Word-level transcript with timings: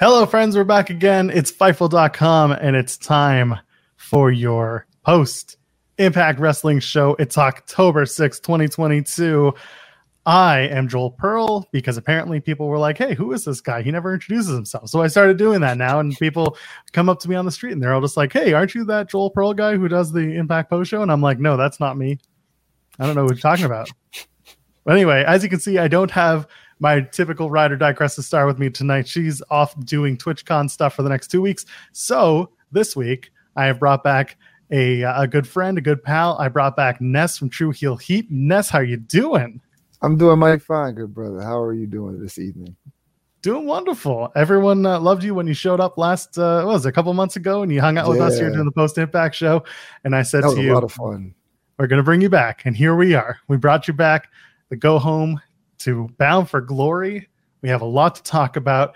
Hello, 0.00 0.26
friends. 0.26 0.56
We're 0.56 0.64
back 0.64 0.90
again. 0.90 1.30
It's 1.30 1.52
Fightful.com, 1.52 2.50
and 2.50 2.74
it's 2.74 2.98
time 2.98 3.54
for 3.96 4.32
your 4.32 4.88
post 5.06 5.56
Impact 5.98 6.40
Wrestling 6.40 6.80
show. 6.80 7.14
It's 7.20 7.38
October 7.38 8.04
6, 8.04 8.40
2022. 8.40 9.54
I 10.26 10.58
am 10.62 10.88
Joel 10.88 11.12
Pearl 11.12 11.68
because 11.70 11.96
apparently 11.96 12.40
people 12.40 12.66
were 12.66 12.76
like, 12.76 12.98
hey, 12.98 13.14
who 13.14 13.32
is 13.32 13.44
this 13.44 13.60
guy? 13.60 13.82
He 13.82 13.92
never 13.92 14.12
introduces 14.12 14.52
himself. 14.52 14.88
So 14.88 15.00
I 15.00 15.06
started 15.06 15.36
doing 15.36 15.60
that 15.60 15.78
now, 15.78 16.00
and 16.00 16.12
people 16.18 16.58
come 16.90 17.08
up 17.08 17.20
to 17.20 17.30
me 17.30 17.36
on 17.36 17.44
the 17.44 17.52
street 17.52 17.70
and 17.70 17.80
they're 17.80 17.94
all 17.94 18.00
just 18.00 18.16
like, 18.16 18.32
hey, 18.32 18.52
aren't 18.52 18.74
you 18.74 18.84
that 18.86 19.08
Joel 19.08 19.30
Pearl 19.30 19.54
guy 19.54 19.76
who 19.76 19.86
does 19.86 20.10
the 20.10 20.34
Impact 20.34 20.70
Post 20.70 20.90
show? 20.90 21.02
And 21.02 21.12
I'm 21.12 21.22
like, 21.22 21.38
no, 21.38 21.56
that's 21.56 21.78
not 21.78 21.96
me. 21.96 22.18
I 22.98 23.06
don't 23.06 23.14
know 23.14 23.22
what 23.22 23.34
you're 23.34 23.38
talking 23.38 23.64
about. 23.64 23.88
But 24.84 24.94
anyway, 24.94 25.22
as 25.24 25.44
you 25.44 25.48
can 25.48 25.60
see, 25.60 25.78
I 25.78 25.86
don't 25.86 26.10
have 26.10 26.48
my 26.80 27.00
typical 27.00 27.50
ride 27.50 27.72
or 27.72 27.76
die 27.76 27.92
Cresta 27.92 28.22
star 28.22 28.46
with 28.46 28.58
me 28.58 28.70
tonight. 28.70 29.08
She's 29.08 29.42
off 29.50 29.78
doing 29.84 30.16
TwitchCon 30.16 30.70
stuff 30.70 30.94
for 30.94 31.02
the 31.02 31.08
next 31.08 31.28
two 31.28 31.40
weeks. 31.40 31.64
So 31.92 32.50
this 32.72 32.96
week, 32.96 33.30
I 33.56 33.66
have 33.66 33.78
brought 33.78 34.02
back 34.02 34.36
a, 34.70 35.02
a 35.02 35.26
good 35.26 35.46
friend, 35.46 35.78
a 35.78 35.80
good 35.80 36.02
pal. 36.02 36.36
I 36.38 36.48
brought 36.48 36.76
back 36.76 37.00
Ness 37.00 37.38
from 37.38 37.48
True 37.48 37.70
Heel 37.70 37.96
Heat. 37.96 38.30
Ness, 38.30 38.68
how 38.68 38.78
are 38.78 38.84
you 38.84 38.96
doing? 38.96 39.60
I'm 40.02 40.18
doing 40.18 40.38
mighty 40.38 40.58
fine, 40.60 40.94
good 40.94 41.14
brother. 41.14 41.40
How 41.40 41.58
are 41.58 41.72
you 41.72 41.86
doing 41.86 42.20
this 42.20 42.38
evening? 42.38 42.76
Doing 43.42 43.66
wonderful. 43.66 44.32
Everyone 44.34 44.84
uh, 44.86 44.98
loved 44.98 45.22
you 45.22 45.34
when 45.34 45.46
you 45.46 45.54
showed 45.54 45.80
up 45.80 45.98
last, 45.98 46.38
uh, 46.38 46.62
what 46.62 46.72
was 46.74 46.86
it, 46.86 46.88
a 46.88 46.92
couple 46.92 47.12
months 47.14 47.36
ago, 47.36 47.62
and 47.62 47.70
you 47.72 47.80
hung 47.80 47.98
out 47.98 48.08
with 48.08 48.20
us 48.20 48.38
here 48.38 48.50
doing 48.50 48.64
the 48.64 48.72
Post 48.72 48.96
Impact 48.98 49.34
show. 49.34 49.62
And 50.02 50.16
I 50.16 50.22
said 50.22 50.42
to 50.42 50.48
a 50.48 50.60
you, 50.60 50.74
lot 50.74 50.82
of 50.84 50.92
fun. 50.92 51.34
we're 51.78 51.86
going 51.86 51.98
to 51.98 52.04
bring 52.04 52.20
you 52.20 52.30
back. 52.30 52.62
And 52.64 52.76
here 52.76 52.94
we 52.96 53.14
are. 53.14 53.38
We 53.48 53.56
brought 53.58 53.86
you 53.86 53.94
back 53.94 54.28
to 54.70 54.76
go 54.76 54.98
home 54.98 55.40
to 55.84 56.08
Bound 56.18 56.48
for 56.48 56.60
Glory. 56.60 57.28
We 57.62 57.68
have 57.68 57.82
a 57.82 57.86
lot 57.86 58.16
to 58.16 58.22
talk 58.22 58.56
about. 58.56 58.94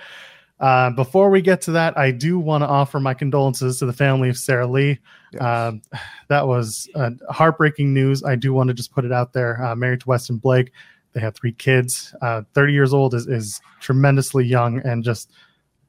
Uh, 0.61 0.91
before 0.91 1.31
we 1.31 1.41
get 1.41 1.61
to 1.63 1.71
that, 1.73 1.97
I 1.97 2.11
do 2.11 2.39
want 2.39 2.63
to 2.63 2.69
offer 2.69 2.99
my 2.99 3.15
condolences 3.15 3.79
to 3.79 3.87
the 3.87 3.93
family 3.93 4.29
of 4.29 4.37
Sara 4.37 4.67
Lee. 4.67 4.99
Yes. 5.33 5.43
Um, 5.43 5.83
that 6.29 6.49
was 6.49 6.89
uh, 6.95 7.11
heartbreaking 7.31 7.95
news. 7.95 8.25
I 8.25 8.35
do 8.35 8.53
want 8.53 8.69
to 8.69 8.75
just 8.75 8.93
put 8.93 9.05
it 9.05 9.13
out 9.13 9.33
there. 9.33 9.63
Uh, 9.63 9.77
married 9.77 10.01
to 10.01 10.09
Weston 10.09 10.39
Blake. 10.39 10.73
They 11.13 11.21
have 11.21 11.35
three 11.35 11.53
kids. 11.53 12.15
Uh, 12.21 12.43
30 12.55 12.73
years 12.73 12.93
old 12.93 13.15
is, 13.15 13.27
is 13.27 13.61
tremendously 13.81 14.45
young 14.45 14.81
and 14.85 15.05
just 15.05 15.31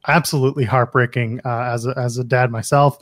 absolutely 0.08 0.66
heartbreaking 0.66 1.42
uh, 1.46 1.72
as, 1.74 1.86
a, 1.86 1.98
as 1.98 2.18
a 2.18 2.24
dad 2.24 2.52
myself 2.52 3.00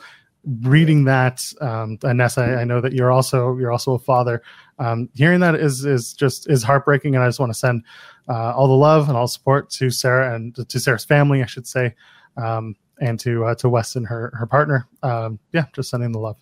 reading 0.61 1.03
that 1.03 1.43
um 1.61 1.97
Anessa, 1.99 2.57
I, 2.57 2.63
know 2.63 2.79
that 2.79 2.93
you're 2.93 3.11
also 3.11 3.57
you're 3.57 3.71
also 3.71 3.93
a 3.93 3.99
father. 3.99 4.41
Um 4.79 5.09
hearing 5.13 5.41
that 5.41 5.55
is 5.55 5.85
is 5.85 6.13
just 6.13 6.49
is 6.49 6.63
heartbreaking 6.63 7.15
and 7.15 7.23
i 7.23 7.27
just 7.27 7.39
want 7.39 7.51
to 7.51 7.57
send 7.57 7.83
uh, 8.29 8.53
all 8.53 8.67
the 8.67 8.73
love 8.73 9.07
and 9.09 9.17
all 9.17 9.27
support 9.27 9.69
to 9.71 9.89
sarah 9.89 10.35
and 10.35 10.55
to 10.69 10.79
sarah's 10.79 11.05
family 11.05 11.41
i 11.41 11.45
should 11.45 11.67
say 11.67 11.93
um 12.37 12.75
and 12.99 13.19
to 13.19 13.45
uh, 13.45 13.55
to 13.55 13.69
weston 13.69 14.03
her 14.05 14.31
her 14.35 14.45
partner. 14.45 14.87
Um 15.03 15.39
yeah 15.51 15.65
just 15.73 15.89
sending 15.89 16.11
the 16.11 16.19
love. 16.19 16.37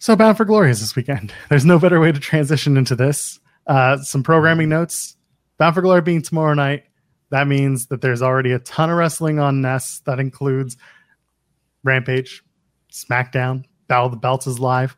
So 0.00 0.14
bound 0.14 0.36
for 0.36 0.44
glory 0.44 0.70
is 0.70 0.80
this 0.80 0.94
weekend. 0.94 1.32
There's 1.48 1.64
no 1.64 1.78
better 1.78 2.00
way 2.00 2.12
to 2.12 2.20
transition 2.20 2.76
into 2.76 2.94
this. 2.94 3.40
Uh 3.66 3.98
some 3.98 4.22
programming 4.22 4.68
notes. 4.68 5.16
Bound 5.58 5.74
for 5.74 5.82
glory 5.82 6.02
being 6.02 6.22
tomorrow 6.22 6.54
night. 6.54 6.84
That 7.30 7.46
means 7.46 7.86
that 7.88 8.00
there's 8.00 8.22
already 8.22 8.52
a 8.52 8.58
ton 8.60 8.90
of 8.90 8.96
wrestling 8.96 9.38
on 9.38 9.60
Ness. 9.60 10.00
That 10.06 10.18
includes 10.18 10.76
Rampage, 11.84 12.42
SmackDown, 12.92 13.64
Battle 13.86 14.06
of 14.06 14.12
the 14.12 14.18
Belts 14.18 14.46
is 14.46 14.58
live. 14.58 14.96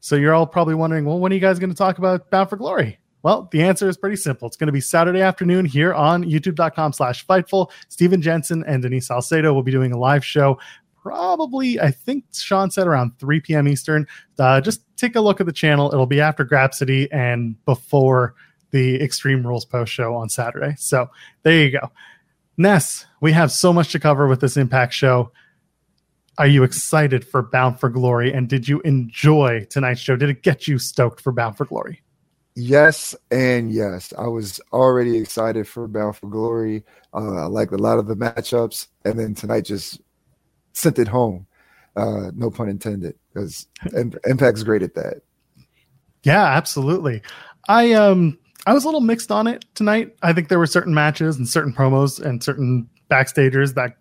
So 0.00 0.16
you're 0.16 0.34
all 0.34 0.46
probably 0.46 0.74
wondering, 0.74 1.04
well, 1.04 1.18
when 1.18 1.32
are 1.32 1.34
you 1.34 1.40
guys 1.40 1.58
going 1.58 1.70
to 1.70 1.76
talk 1.76 1.98
about 1.98 2.30
Bound 2.30 2.48
for 2.48 2.56
Glory? 2.56 2.98
Well, 3.22 3.48
the 3.50 3.62
answer 3.62 3.88
is 3.88 3.96
pretty 3.96 4.16
simple. 4.16 4.46
It's 4.46 4.56
going 4.56 4.68
to 4.68 4.72
be 4.72 4.80
Saturday 4.80 5.20
afternoon 5.20 5.64
here 5.64 5.92
on 5.92 6.24
youtube.com 6.24 6.92
slash 6.92 7.26
fightful. 7.26 7.70
Steven 7.88 8.22
Jensen 8.22 8.64
and 8.66 8.82
Denise 8.82 9.08
Salcedo 9.08 9.52
will 9.52 9.64
be 9.64 9.72
doing 9.72 9.92
a 9.92 9.98
live 9.98 10.24
show. 10.24 10.58
Probably, 11.02 11.80
I 11.80 11.90
think 11.90 12.24
Sean 12.32 12.70
said 12.70 12.86
around 12.86 13.18
3 13.18 13.40
p.m. 13.40 13.66
Eastern. 13.66 14.06
Uh, 14.38 14.60
just 14.60 14.82
take 14.96 15.16
a 15.16 15.20
look 15.20 15.40
at 15.40 15.46
the 15.46 15.52
channel. 15.52 15.90
It'll 15.92 16.06
be 16.06 16.20
after 16.20 16.44
Grapsity 16.44 17.08
and 17.10 17.62
before 17.64 18.34
the 18.70 19.02
Extreme 19.02 19.46
Rules 19.46 19.64
post 19.64 19.92
show 19.92 20.14
on 20.14 20.28
Saturday. 20.28 20.74
So 20.78 21.10
there 21.42 21.64
you 21.64 21.70
go. 21.72 21.90
Ness, 22.56 23.06
we 23.20 23.32
have 23.32 23.50
so 23.50 23.72
much 23.72 23.92
to 23.92 23.98
cover 23.98 24.26
with 24.26 24.40
this 24.40 24.56
Impact 24.56 24.92
show. 24.92 25.32
Are 26.38 26.46
you 26.46 26.62
excited 26.62 27.26
for 27.26 27.42
Bound 27.42 27.80
for 27.80 27.88
Glory? 27.88 28.32
And 28.32 28.48
did 28.48 28.68
you 28.68 28.80
enjoy 28.82 29.66
tonight's 29.70 30.00
show? 30.00 30.14
Did 30.14 30.30
it 30.30 30.42
get 30.42 30.68
you 30.68 30.78
stoked 30.78 31.20
for 31.20 31.32
Bound 31.32 31.56
for 31.56 31.64
Glory? 31.64 32.00
Yes 32.54 33.14
and 33.30 33.72
yes. 33.72 34.12
I 34.16 34.28
was 34.28 34.60
already 34.72 35.16
excited 35.16 35.66
for 35.66 35.88
Bound 35.88 36.16
for 36.16 36.28
Glory. 36.28 36.84
Uh, 37.12 37.44
I 37.44 37.46
liked 37.46 37.72
a 37.72 37.76
lot 37.76 37.98
of 37.98 38.06
the 38.06 38.16
matchups, 38.16 38.86
and 39.04 39.18
then 39.18 39.34
tonight 39.34 39.64
just 39.64 40.00
sent 40.72 40.98
it 40.98 41.08
home. 41.08 41.46
Uh, 41.96 42.30
no 42.34 42.50
pun 42.50 42.68
intended, 42.68 43.16
because 43.32 43.66
Impact's 44.26 44.62
great 44.62 44.82
at 44.82 44.94
that. 44.94 45.22
Yeah, 46.22 46.44
absolutely. 46.44 47.22
I 47.68 47.92
um 47.92 48.38
I 48.66 48.74
was 48.74 48.84
a 48.84 48.86
little 48.86 49.00
mixed 49.00 49.32
on 49.32 49.46
it 49.46 49.64
tonight. 49.74 50.14
I 50.22 50.32
think 50.32 50.48
there 50.48 50.58
were 50.58 50.66
certain 50.66 50.94
matches 50.94 51.36
and 51.36 51.48
certain 51.48 51.72
promos 51.72 52.20
and 52.20 52.42
certain 52.42 52.88
backstagers 53.10 53.74
that 53.74 53.96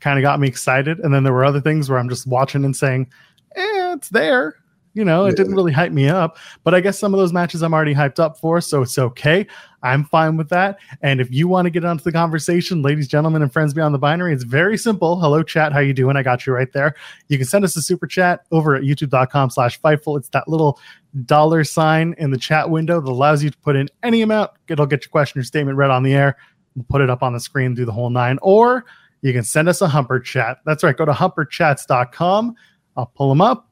kind 0.00 0.18
of 0.18 0.22
got 0.22 0.40
me 0.40 0.48
excited, 0.48 0.98
and 1.00 1.12
then 1.14 1.24
there 1.24 1.32
were 1.32 1.44
other 1.44 1.60
things 1.60 1.88
where 1.88 1.98
I'm 1.98 2.08
just 2.08 2.26
watching 2.26 2.64
and 2.64 2.74
saying, 2.74 3.08
"Eh, 3.56 3.94
it's 3.94 4.08
there." 4.08 4.56
You 4.92 5.04
know, 5.04 5.26
it 5.26 5.30
Yeah. 5.30 5.36
didn't 5.36 5.54
really 5.54 5.70
hype 5.70 5.92
me 5.92 6.08
up, 6.08 6.36
but 6.64 6.74
I 6.74 6.80
guess 6.80 6.98
some 6.98 7.14
of 7.14 7.20
those 7.20 7.32
matches 7.32 7.62
I'm 7.62 7.72
already 7.72 7.94
hyped 7.94 8.18
up 8.18 8.36
for, 8.40 8.60
so 8.60 8.82
it's 8.82 8.98
okay. 8.98 9.46
I'm 9.84 10.02
fine 10.04 10.36
with 10.36 10.48
that. 10.48 10.78
And 11.00 11.20
if 11.20 11.30
you 11.30 11.46
want 11.46 11.66
to 11.66 11.70
get 11.70 11.84
onto 11.84 12.02
the 12.02 12.10
conversation, 12.10 12.82
ladies, 12.82 13.06
gentlemen, 13.06 13.40
and 13.40 13.52
friends 13.52 13.72
beyond 13.72 13.94
the 13.94 14.00
binary, 14.00 14.32
it's 14.32 14.42
very 14.42 14.76
simple. 14.76 15.20
Hello, 15.20 15.44
chat. 15.44 15.72
How 15.72 15.78
you 15.78 15.92
doing? 15.94 16.16
I 16.16 16.24
got 16.24 16.44
you 16.44 16.52
right 16.52 16.72
there. 16.72 16.96
You 17.28 17.38
can 17.38 17.46
send 17.46 17.64
us 17.64 17.76
a 17.76 17.82
super 17.82 18.08
chat 18.08 18.40
over 18.50 18.74
at 18.74 18.82
youtube.com 18.82 19.50
slash 19.50 19.80
fightful. 19.80 20.18
It's 20.18 20.28
that 20.30 20.48
little 20.48 20.80
dollar 21.24 21.62
sign 21.62 22.16
in 22.18 22.32
the 22.32 22.36
chat 22.38 22.68
window 22.68 23.00
that 23.00 23.10
allows 23.10 23.44
you 23.44 23.50
to 23.50 23.58
put 23.58 23.76
in 23.76 23.88
any 24.02 24.22
amount. 24.22 24.50
It'll 24.68 24.86
get 24.86 25.04
your 25.04 25.10
question 25.10 25.40
or 25.40 25.44
statement 25.44 25.78
read 25.78 25.90
on 25.90 26.02
the 26.02 26.14
air. 26.14 26.36
We'll 26.74 26.84
put 26.88 27.00
it 27.00 27.10
up 27.10 27.22
on 27.22 27.32
the 27.32 27.40
screen 27.40 27.76
through 27.76 27.86
the 27.86 27.92
whole 27.92 28.10
nine. 28.10 28.40
Or 28.42 28.84
you 29.22 29.32
can 29.32 29.42
send 29.44 29.68
us 29.68 29.80
a 29.80 29.88
humper 29.88 30.20
chat. 30.20 30.58
That's 30.64 30.82
right. 30.82 30.96
Go 30.96 31.04
to 31.04 31.12
humperchats.com. 31.12 32.54
I'll 32.96 33.12
pull 33.14 33.28
them 33.28 33.40
up. 33.40 33.70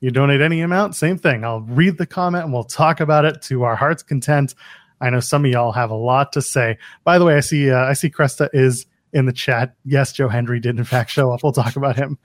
You 0.00 0.10
donate 0.10 0.40
any 0.40 0.62
amount, 0.62 0.96
same 0.96 1.18
thing. 1.18 1.44
I'll 1.44 1.60
read 1.60 1.98
the 1.98 2.06
comment 2.06 2.44
and 2.44 2.52
we'll 2.54 2.64
talk 2.64 3.00
about 3.00 3.26
it 3.26 3.42
to 3.42 3.64
our 3.64 3.76
heart's 3.76 4.02
content. 4.02 4.54
I 5.00 5.10
know 5.10 5.20
some 5.20 5.44
of 5.44 5.50
y'all 5.50 5.72
have 5.72 5.90
a 5.90 5.94
lot 5.94 6.32
to 6.32 6.42
say. 6.42 6.78
By 7.04 7.18
the 7.18 7.26
way, 7.26 7.36
I 7.36 7.40
see 7.40 7.70
uh, 7.70 7.84
I 7.84 7.92
see 7.92 8.08
Cresta 8.08 8.48
is 8.54 8.86
in 9.12 9.26
the 9.26 9.32
chat. 9.32 9.74
Yes, 9.84 10.12
Joe 10.12 10.28
Hendry 10.28 10.58
did 10.58 10.78
in 10.78 10.84
fact 10.84 11.10
show 11.10 11.32
up. 11.32 11.42
We'll 11.42 11.52
talk 11.52 11.76
about 11.76 11.96
him. 11.96 12.18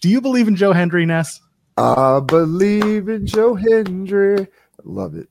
Do 0.00 0.08
you 0.08 0.20
believe 0.20 0.48
in 0.48 0.56
Joe 0.56 0.72
Hendry, 0.72 1.04
Ness? 1.04 1.40
I 1.76 2.20
believe 2.20 3.08
in 3.08 3.26
Joe 3.26 3.54
Hendry. 3.54 4.46
Love 4.84 5.14
it. 5.14 5.28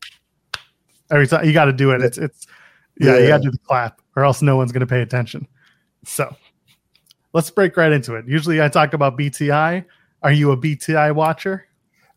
Every 1.12 1.28
time 1.28 1.46
you 1.46 1.54
got 1.54 1.66
to 1.66 1.74
do 1.74 1.92
it. 1.92 2.02
It's 2.02 2.18
it's 2.18 2.46
yeah, 3.00 3.14
yeah. 3.16 3.22
you 3.22 3.28
got 3.28 3.38
to 3.38 3.44
do 3.44 3.52
the 3.52 3.60
clap, 3.60 4.02
or 4.16 4.24
else 4.24 4.42
no 4.42 4.56
one's 4.56 4.72
going 4.72 4.82
to 4.82 4.88
pay 4.88 5.02
attention. 5.02 5.48
So 6.04 6.36
let's 7.38 7.52
break 7.52 7.78
right 7.78 7.92
into 7.92 8.16
it. 8.16 8.28
Usually, 8.28 8.64
I 8.64 8.68
talk 8.68 8.94
about 8.94 9.16
BTI. 9.16 9.86
Are 10.24 10.32
you 10.32 10.52
a 10.52 10.58
BTI 10.58 11.14
watcher? 11.14 11.68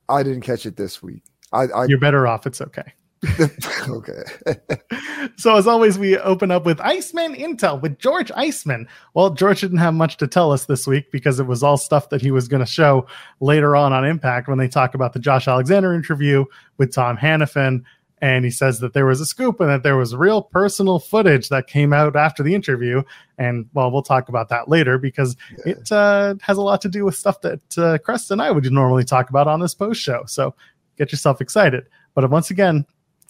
I 0.09 0.23
didn't 0.23 0.41
catch 0.41 0.65
it 0.65 0.79
this 0.79 1.03
week. 1.03 1.23
I, 1.53 1.65
I 1.65 1.85
You're 1.85 2.01
better 2.01 2.27
off. 2.27 2.47
It's 2.47 2.63
okay. 2.63 2.95
okay. 3.87 4.23
so 5.37 5.57
as 5.57 5.67
always, 5.67 5.99
we 5.99 6.17
open 6.17 6.51
up 6.51 6.65
with 6.65 6.81
Iceman 6.81 7.35
Intel 7.35 7.83
with 7.83 7.99
George 7.99 8.33
Iceman. 8.35 8.89
Well, 9.13 9.29
George 9.29 9.61
didn't 9.61 9.77
have 9.77 9.93
much 9.93 10.17
to 10.17 10.27
tell 10.27 10.53
us 10.53 10.65
this 10.65 10.87
week 10.87 11.13
because 11.13 11.39
it 11.39 11.47
was 11.47 11.63
all 11.63 11.77
stuff 11.77 12.09
that 12.09 12.23
he 12.23 12.31
was 12.31 12.49
going 12.49 12.65
to 12.65 12.67
show 12.67 13.07
later 13.41 13.77
on 13.77 13.93
on 13.93 14.07
Impact 14.07 14.49
when 14.49 14.57
they 14.57 14.69
talk 14.69 14.95
about 14.95 15.13
the 15.13 15.19
Josh 15.19 15.47
Alexander 15.47 15.93
interview 15.93 16.47
with 16.79 16.95
Tom 16.95 17.19
Hannifan. 17.19 17.83
And 18.23 18.45
he 18.45 18.51
says 18.51 18.81
that 18.81 18.93
there 18.93 19.07
was 19.07 19.21
a 19.21 19.27
scoop 19.27 19.61
and 19.61 19.71
that 19.71 19.83
there 19.83 19.97
was 19.97 20.15
real 20.15 20.43
personal 20.43 20.99
footage 20.99 21.49
that 21.49 21.67
came 21.67 21.93
out 21.93 22.17
after 22.17 22.43
the 22.43 22.55
interview. 22.55 23.03
And 23.39 23.67
well, 23.73 23.91
we'll 23.91 24.03
talk 24.03 24.29
about 24.29 24.51
that 24.51 24.69
later 24.69 24.99
because 24.99 25.37
yeah. 25.65 25.73
it 25.73 25.93
uh, 25.93 26.35
has 26.43 26.59
a 26.59 26.63
lot 26.63 26.83
to 26.83 26.89
do 26.89 27.05
with 27.05 27.15
stuff 27.15 27.41
that 27.41 27.79
uh, 27.79 27.99
Crest 27.99 28.31
and 28.31 28.43
I 28.43 28.51
would 28.51 28.71
normally 28.71 29.05
talk 29.05 29.31
about 29.31 29.49
on 29.49 29.61
this 29.61 29.75
post 29.75 30.03
show. 30.03 30.25
So 30.27 30.55
get 30.99 31.13
yourself 31.13 31.41
excited. 31.41 31.87
But 32.15 32.29
once 32.31 32.51
again, 32.51 32.85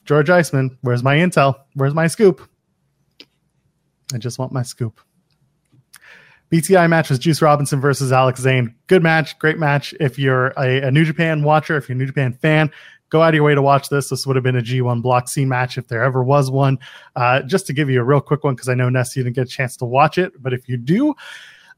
George 0.04 0.28
Iceman, 0.28 0.76
where's 0.80 1.04
my 1.04 1.16
intel? 1.16 1.54
Where's 1.74 1.94
my 1.94 2.08
scoop? 2.08 2.48
I 4.12 4.18
just 4.18 4.38
want 4.38 4.52
my 4.52 4.62
scoop. 4.62 5.00
BTI 6.50 6.88
match 6.90 7.10
was 7.10 7.20
Juice 7.20 7.40
Robinson 7.40 7.80
versus 7.80 8.10
Alex 8.10 8.40
Zayne. 8.40 8.74
Good 8.88 9.04
match, 9.04 9.38
great 9.38 9.58
match. 9.58 9.94
If 10.00 10.18
you're 10.18 10.48
a, 10.58 10.88
a, 10.88 10.90
New 10.90 11.04
Japan 11.04 11.44
watcher, 11.44 11.76
if 11.76 11.88
you're 11.88 11.94
a 11.94 11.98
New 11.98 12.06
Japan 12.06 12.32
fan, 12.32 12.72
go 13.10 13.22
out 13.22 13.30
of 13.30 13.34
your 13.34 13.44
way 13.44 13.54
to 13.54 13.62
watch 13.62 13.88
this. 13.88 14.08
This 14.08 14.26
would 14.26 14.36
have 14.36 14.42
been 14.42 14.56
a 14.56 14.62
G1 14.62 15.02
Block 15.02 15.28
C 15.28 15.44
match 15.44 15.76
if 15.76 15.88
there 15.88 16.02
ever 16.02 16.22
was 16.22 16.50
one. 16.50 16.78
Uh, 17.14 17.42
just 17.42 17.66
to 17.66 17.72
give 17.72 17.90
you 17.90 18.00
a 18.00 18.04
real 18.04 18.20
quick 18.20 18.44
one, 18.44 18.54
because 18.54 18.68
I 18.68 18.74
know 18.74 18.88
Ness 18.88 19.14
didn't 19.14 19.34
get 19.34 19.46
a 19.46 19.50
chance 19.50 19.76
to 19.78 19.84
watch 19.84 20.16
it, 20.16 20.32
but 20.42 20.52
if 20.52 20.68
you 20.68 20.76
do, 20.76 21.14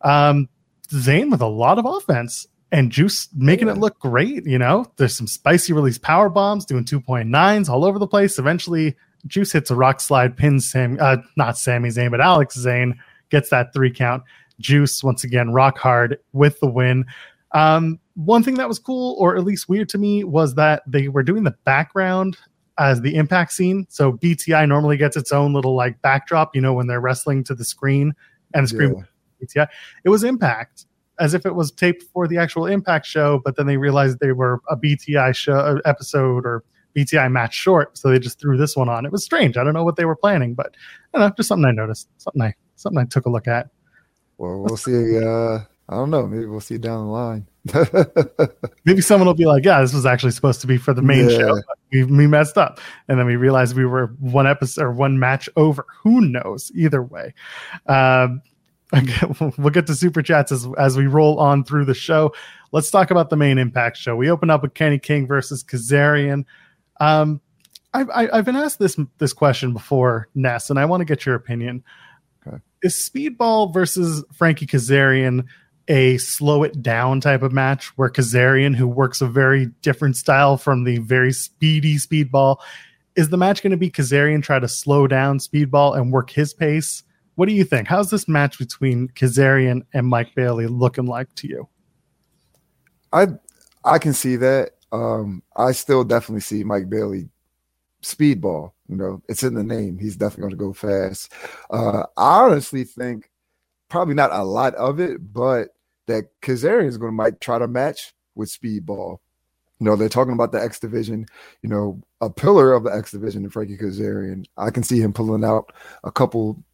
um, 0.03 0.49
with 0.93 1.41
a 1.41 1.47
lot 1.47 1.79
of 1.79 1.87
offense 1.87 2.47
and 2.71 2.91
Juice 2.91 3.29
making 3.35 3.69
it 3.69 3.79
look 3.79 3.99
great. 3.99 4.47
You 4.47 4.59
know, 4.59 4.87
there's 4.97 5.17
some 5.17 5.27
spicy 5.27 5.73
release 5.73 5.99
power 5.99 6.29
bombs 6.29 6.65
doing 6.65 6.85
2.9s 6.85 7.69
all 7.69 7.85
over 7.85 7.99
the 7.99 8.07
place. 8.07 8.39
Eventually, 8.39 8.97
Juice 9.27 9.53
hits 9.53 9.71
a 9.71 9.77
rock 9.77 10.01
slide, 10.01 10.37
pins 10.37 10.71
Sam, 10.71 10.99
uh, 11.01 11.19
not 11.37 11.57
Sami 11.57 11.91
Zayn, 11.91 12.11
but 12.11 12.21
Alex 12.21 12.57
Zayne 12.57 12.99
gets 13.31 13.51
that 13.51 13.73
three 13.73 13.93
count. 13.93 14.23
Juice 14.59 15.03
once 15.03 15.25
again 15.25 15.53
rock 15.53 15.79
hard 15.79 16.19
with 16.33 16.61
the 16.61 16.67
win. 16.67 17.07
Um, 17.53 18.01
one 18.15 18.43
thing 18.43 18.55
that 18.55 18.69
was 18.69 18.79
cool, 18.79 19.17
or 19.19 19.37
at 19.37 19.45
least 19.45 19.69
weird 19.69 19.89
to 19.91 19.99
me, 19.99 20.25
was 20.25 20.55
that 20.55 20.83
they 20.87 21.09
were 21.09 21.23
doing 21.23 21.45
the 21.45 21.55
background 21.65 22.37
as 22.79 23.01
the 23.01 23.17
impact 23.17 23.53
scene. 23.53 23.87
So 23.89 24.13
BTI 24.13 24.67
normally 24.69 24.97
gets 24.97 25.17
its 25.17 25.33
own 25.33 25.53
little 25.53 25.77
like 25.77 26.01
backdrop, 26.03 26.55
you 26.55 26.61
know, 26.61 26.73
when 26.73 26.87
they're 26.87 27.01
wrestling 27.01 27.45
to 27.45 27.55
the 27.55 27.65
screen 27.65 28.13
and 28.55 28.65
the 28.65 28.69
screen 28.69 28.95
yeah. 29.41 29.65
BTI. 29.65 29.69
It 30.05 30.09
was 30.09 30.25
impact 30.25 30.87
as 31.19 31.35
if 31.35 31.47
it 31.47 31.55
was 31.55 31.71
taped 31.71 32.03
for 32.13 32.27
the 32.27 32.39
actual 32.39 32.67
Impact 32.67 33.07
show, 33.07 33.41
but 33.45 33.57
then 33.57 33.67
they 33.67 33.77
realized 33.77 34.19
they 34.19 34.33
were 34.33 34.61
a 34.69 34.77
BTI 34.77 35.35
show 35.35 35.55
uh, 35.55 35.79
episode 35.85 36.45
or 36.45 36.65
BTI 36.97 37.31
match 37.31 37.55
short, 37.55 37.97
so 37.97 38.11
they 38.11 38.19
just 38.19 38.41
threw 38.41 38.57
this 38.57 38.77
one 38.77 38.89
on. 38.89 39.07
It 39.07 39.13
was 39.13 39.25
strange. 39.25 39.57
I 39.57 39.65
don't 39.65 39.73
know 39.73 39.85
what 39.85 39.97
they 39.97 40.05
were 40.05 40.17
planning, 40.17 40.55
but 40.55 40.75
I 41.15 41.19
don't 41.19 41.29
know, 41.29 41.35
just 41.37 41.49
something 41.49 41.65
I 41.65 41.71
noticed, 41.71 42.09
something 42.19 42.43
I 42.43 42.55
something 42.77 43.01
I 43.01 43.05
took 43.05 43.27
a 43.27 43.31
look 43.31 43.47
at. 43.47 43.69
Well, 44.39 44.61
we'll 44.61 44.77
see. 44.77 45.19
Uh, 45.19 45.61
I 45.89 45.95
don't 45.95 46.11
know. 46.11 46.27
Maybe 46.27 46.47
we'll 46.47 46.61
see 46.61 46.79
down 46.79 47.07
the 47.07 47.13
line. 47.13 47.47
Maybe 48.85 49.01
someone 49.01 49.27
will 49.27 49.35
be 49.35 49.47
like, 49.47 49.65
"Yeah, 49.65 49.81
this 49.81 49.95
was 49.95 50.05
actually 50.05 50.33
supposed 50.33 50.61
to 50.63 50.67
be 50.67 50.79
for 50.79 50.93
the 50.93 51.03
main 51.03 51.29
yeah. 51.29 51.39
show. 51.39 51.63
We, 51.93 52.05
we 52.05 52.27
messed 52.27 52.59
up," 52.59 52.81
and 53.07 53.19
then 53.19 53.27
we 53.27 53.37
realized 53.37 53.77
we 53.77 53.87
were 53.87 54.09
one 54.19 54.49
episode 54.49 54.83
or 54.83 54.93
one 54.93 55.19
match 55.19 55.49
over. 55.57 55.87
Who 56.03 56.21
knows? 56.23 56.73
Either 56.75 57.03
way, 57.03 57.35
um, 57.87 58.43
we'll 59.59 59.71
get 59.71 59.87
to 59.87 59.95
super 59.95 60.23
chats 60.23 60.51
as, 60.51 60.67
as 60.77 60.97
we 60.97 61.07
roll 61.07 61.39
on 61.39 61.63
through 61.65 61.85
the 61.85 61.95
show. 61.95 62.35
Let's 62.73 62.91
talk 62.91 63.11
about 63.11 63.31
the 63.31 63.37
main 63.37 63.59
impact 63.59 63.97
show. 63.97 64.17
We 64.17 64.29
open 64.29 64.51
up 64.51 64.63
with 64.63 64.75
Kenny 64.75 64.99
King 64.99 65.27
versus 65.27 65.63
Kazarian. 65.63 66.45
Um, 67.01 67.41
I've, 67.95 68.11
I've 68.11 68.45
been 68.45 68.57
asked 68.57 68.79
this 68.79 68.99
this 69.19 69.33
question 69.33 69.73
before, 69.73 70.29
Ness, 70.35 70.69
and 70.69 70.79
I 70.79 70.85
want 70.85 71.01
to 71.01 71.05
get 71.05 71.27
your 71.27 71.35
opinion. 71.37 71.85
Okay. 72.47 72.59
Is 72.83 73.09
Speedball 73.09 73.73
versus 73.73 74.25
Frankie 74.33 74.67
Kazarian 74.67 75.45
a 75.89 76.19
slow 76.19 76.63
it 76.63 76.83
down 76.83 77.21
type 77.21 77.43
of 77.43 77.53
match 77.53 77.97
where 77.97 78.09
Kazarian, 78.09 78.75
who 78.75 78.87
works 78.87 79.21
a 79.21 79.27
very 79.27 79.67
different 79.83 80.17
style 80.17 80.57
from 80.57 80.85
the 80.85 80.99
very 80.99 81.33
speedy 81.33 81.97
Speedball, 81.97 82.59
is 83.17 83.29
the 83.29 83.37
match 83.37 83.63
going 83.63 83.73
to 83.73 83.77
be 83.77 83.91
Kazarian 83.91 84.43
try 84.43 84.59
to 84.59 84.69
slow 84.69 85.07
down 85.07 85.39
Speedball 85.39 85.97
and 85.97 86.13
work 86.13 86.31
his 86.31 86.55
pace? 86.55 87.03
What 87.35 87.49
do 87.49 87.55
you 87.55 87.65
think? 87.65 87.89
How's 87.89 88.11
this 88.11 88.29
match 88.29 88.59
between 88.59 89.09
Kazarian 89.09 89.83
and 89.93 90.07
Mike 90.07 90.35
Bailey 90.35 90.67
looking 90.67 91.07
like 91.07 91.35
to 91.37 91.49
you? 91.49 91.69
I 93.13 93.29
I 93.85 93.99
can 93.99 94.13
see 94.13 94.37
that. 94.37 94.73
Um, 94.93 95.43
I 95.57 95.73
still 95.73 96.05
definitely 96.05 96.43
see 96.43 96.65
Mike 96.65 96.89
Bailey 96.89 97.31
speedball. 98.03 98.73
You 98.89 98.97
know, 98.97 99.23
it's 99.29 99.43
in 99.43 99.55
the 99.55 99.65
name. 99.65 99.99
He's 99.99 100.17
definitely 100.17 100.43
going 100.43 100.51
to 100.51 100.57
go 100.57 100.73
fast. 100.73 101.33
Uh, 101.71 102.05
I 102.17 102.41
honestly 102.43 102.85
think 102.85 103.31
probably 103.93 104.15
not 104.15 104.33
a 104.33 104.43
lot 104.43 104.75
of 104.77 104.99
it, 104.99 105.33
but 105.35 105.69
that 106.07 106.25
Kazarian 106.41 106.89
is 106.89 106.97
going 106.97 107.13
to 107.13 107.17
might 107.17 107.43
try 107.43 107.59
to 107.59 107.69
match 107.69 108.15
with 108.35 108.49
speedball. 108.49 109.19
You 109.79 109.85
know, 109.85 109.97
they're 109.97 110.09
talking 110.09 110.33
about 110.33 110.51
the 110.51 110.63
X 110.63 110.81
division. 110.81 111.27
You 111.61 111.69
know, 111.69 112.01
a 112.23 112.31
pillar 112.31 112.73
of 112.73 112.85
the 112.85 112.91
X 112.91 113.11
division, 113.11 113.49
Frankie 113.51 113.77
Kazarian. 113.77 114.47
I 114.57 114.71
can 114.71 114.83
see 114.83 114.99
him 114.99 115.13
pulling 115.13 115.45
out 115.45 115.75
a 116.05 116.11
couple 116.11 116.65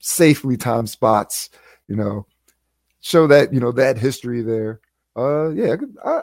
safely 0.00 0.56
timed 0.56 0.88
spots, 0.88 1.50
you 1.86 1.96
know, 1.96 2.26
show 3.00 3.26
that, 3.26 3.52
you 3.52 3.60
know, 3.60 3.72
that 3.72 3.98
history 3.98 4.40
there. 4.40 4.80
Uh, 5.14 5.50
yeah, 5.50 5.74
it, 5.74 5.78
can, 5.78 5.96
I, 6.02 6.20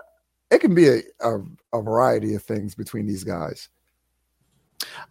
it 0.49 0.59
can 0.59 0.73
be 0.73 0.87
a, 0.87 1.01
a, 1.19 1.39
a 1.71 1.81
variety 1.83 2.33
of 2.33 2.41
things 2.41 2.73
between 2.73 3.05
these 3.05 3.23
guys. 3.23 3.69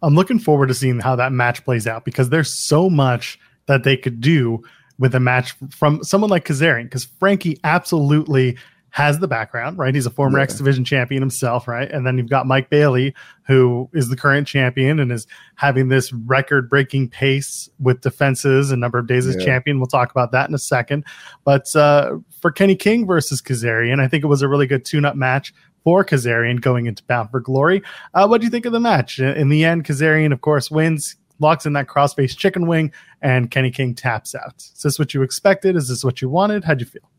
I'm 0.01 0.15
looking 0.15 0.39
forward 0.39 0.67
to 0.67 0.73
seeing 0.73 0.99
how 0.99 1.15
that 1.15 1.31
match 1.31 1.63
plays 1.63 1.87
out 1.87 2.03
because 2.03 2.29
there's 2.29 2.51
so 2.51 2.89
much 2.89 3.39
that 3.71 3.83
they 3.83 3.95
could 3.95 4.19
do 4.19 4.61
with 4.99 5.15
a 5.15 5.19
match 5.19 5.55
from 5.69 6.03
someone 6.03 6.29
like 6.29 6.45
Kazarian 6.45 6.83
because 6.83 7.05
Frankie 7.05 7.57
absolutely 7.63 8.57
has 8.89 9.19
the 9.19 9.27
background, 9.27 9.77
right? 9.77 9.95
He's 9.95 10.05
a 10.05 10.09
former 10.09 10.37
yeah. 10.37 10.43
X 10.43 10.55
Division 10.55 10.83
champion 10.83 11.21
himself, 11.21 11.69
right? 11.69 11.89
And 11.89 12.05
then 12.05 12.17
you've 12.17 12.29
got 12.29 12.45
Mike 12.45 12.69
Bailey, 12.69 13.15
who 13.47 13.89
is 13.93 14.09
the 14.09 14.17
current 14.17 14.45
champion 14.45 14.99
and 14.99 15.09
is 15.09 15.25
having 15.55 15.87
this 15.87 16.11
record 16.11 16.69
breaking 16.69 17.07
pace 17.07 17.69
with 17.79 18.01
defenses 18.01 18.69
and 18.69 18.81
number 18.81 18.99
of 18.99 19.07
days 19.07 19.25
as 19.25 19.41
champion. 19.41 19.79
We'll 19.79 19.87
talk 19.87 20.11
about 20.11 20.33
that 20.33 20.49
in 20.49 20.53
a 20.53 20.59
second. 20.59 21.05
But 21.45 21.73
uh, 21.73 22.17
for 22.41 22.51
Kenny 22.51 22.75
King 22.75 23.07
versus 23.07 23.41
Kazarian, 23.41 24.01
I 24.01 24.09
think 24.09 24.25
it 24.25 24.27
was 24.27 24.41
a 24.41 24.49
really 24.49 24.67
good 24.67 24.83
tune 24.83 25.05
up 25.05 25.15
match 25.15 25.53
for 25.85 26.03
Kazarian 26.03 26.59
going 26.59 26.85
into 26.85 27.03
Bound 27.05 27.31
for 27.31 27.39
Glory. 27.39 27.81
Uh, 28.13 28.27
what 28.27 28.41
do 28.41 28.45
you 28.45 28.51
think 28.51 28.65
of 28.65 28.73
the 28.73 28.79
match? 28.81 29.19
In 29.19 29.47
the 29.47 29.63
end, 29.63 29.85
Kazarian, 29.85 30.33
of 30.33 30.41
course, 30.41 30.69
wins, 30.69 31.15
locks 31.41 31.65
in 31.65 31.73
that 31.73 31.87
crossface 31.87 32.37
chicken 32.37 32.67
wing, 32.67 32.91
and 33.21 33.51
Kenny 33.51 33.71
King 33.71 33.95
taps 33.95 34.33
out. 34.35 34.55
Is 34.57 34.81
this 34.83 34.99
what 34.99 35.13
you 35.13 35.23
expected? 35.23 35.75
Is 35.75 35.89
this 35.89 36.03
what 36.03 36.21
you 36.21 36.29
wanted? 36.29 36.63
How'd 36.63 36.79
you 36.79 36.85
feel? 36.85 37.09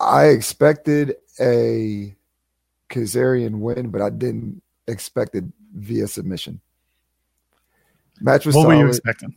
I 0.00 0.26
expected 0.26 1.16
a 1.40 2.16
Kazarian 2.90 3.60
win, 3.60 3.90
but 3.90 4.02
I 4.02 4.10
didn't 4.10 4.62
expect 4.88 5.34
it 5.34 5.44
via 5.74 6.06
submission. 6.08 6.60
Match 8.20 8.46
was 8.46 8.54
what 8.54 8.62
solid. 8.62 8.76
were 8.76 8.82
you 8.82 8.88
expecting? 8.88 9.36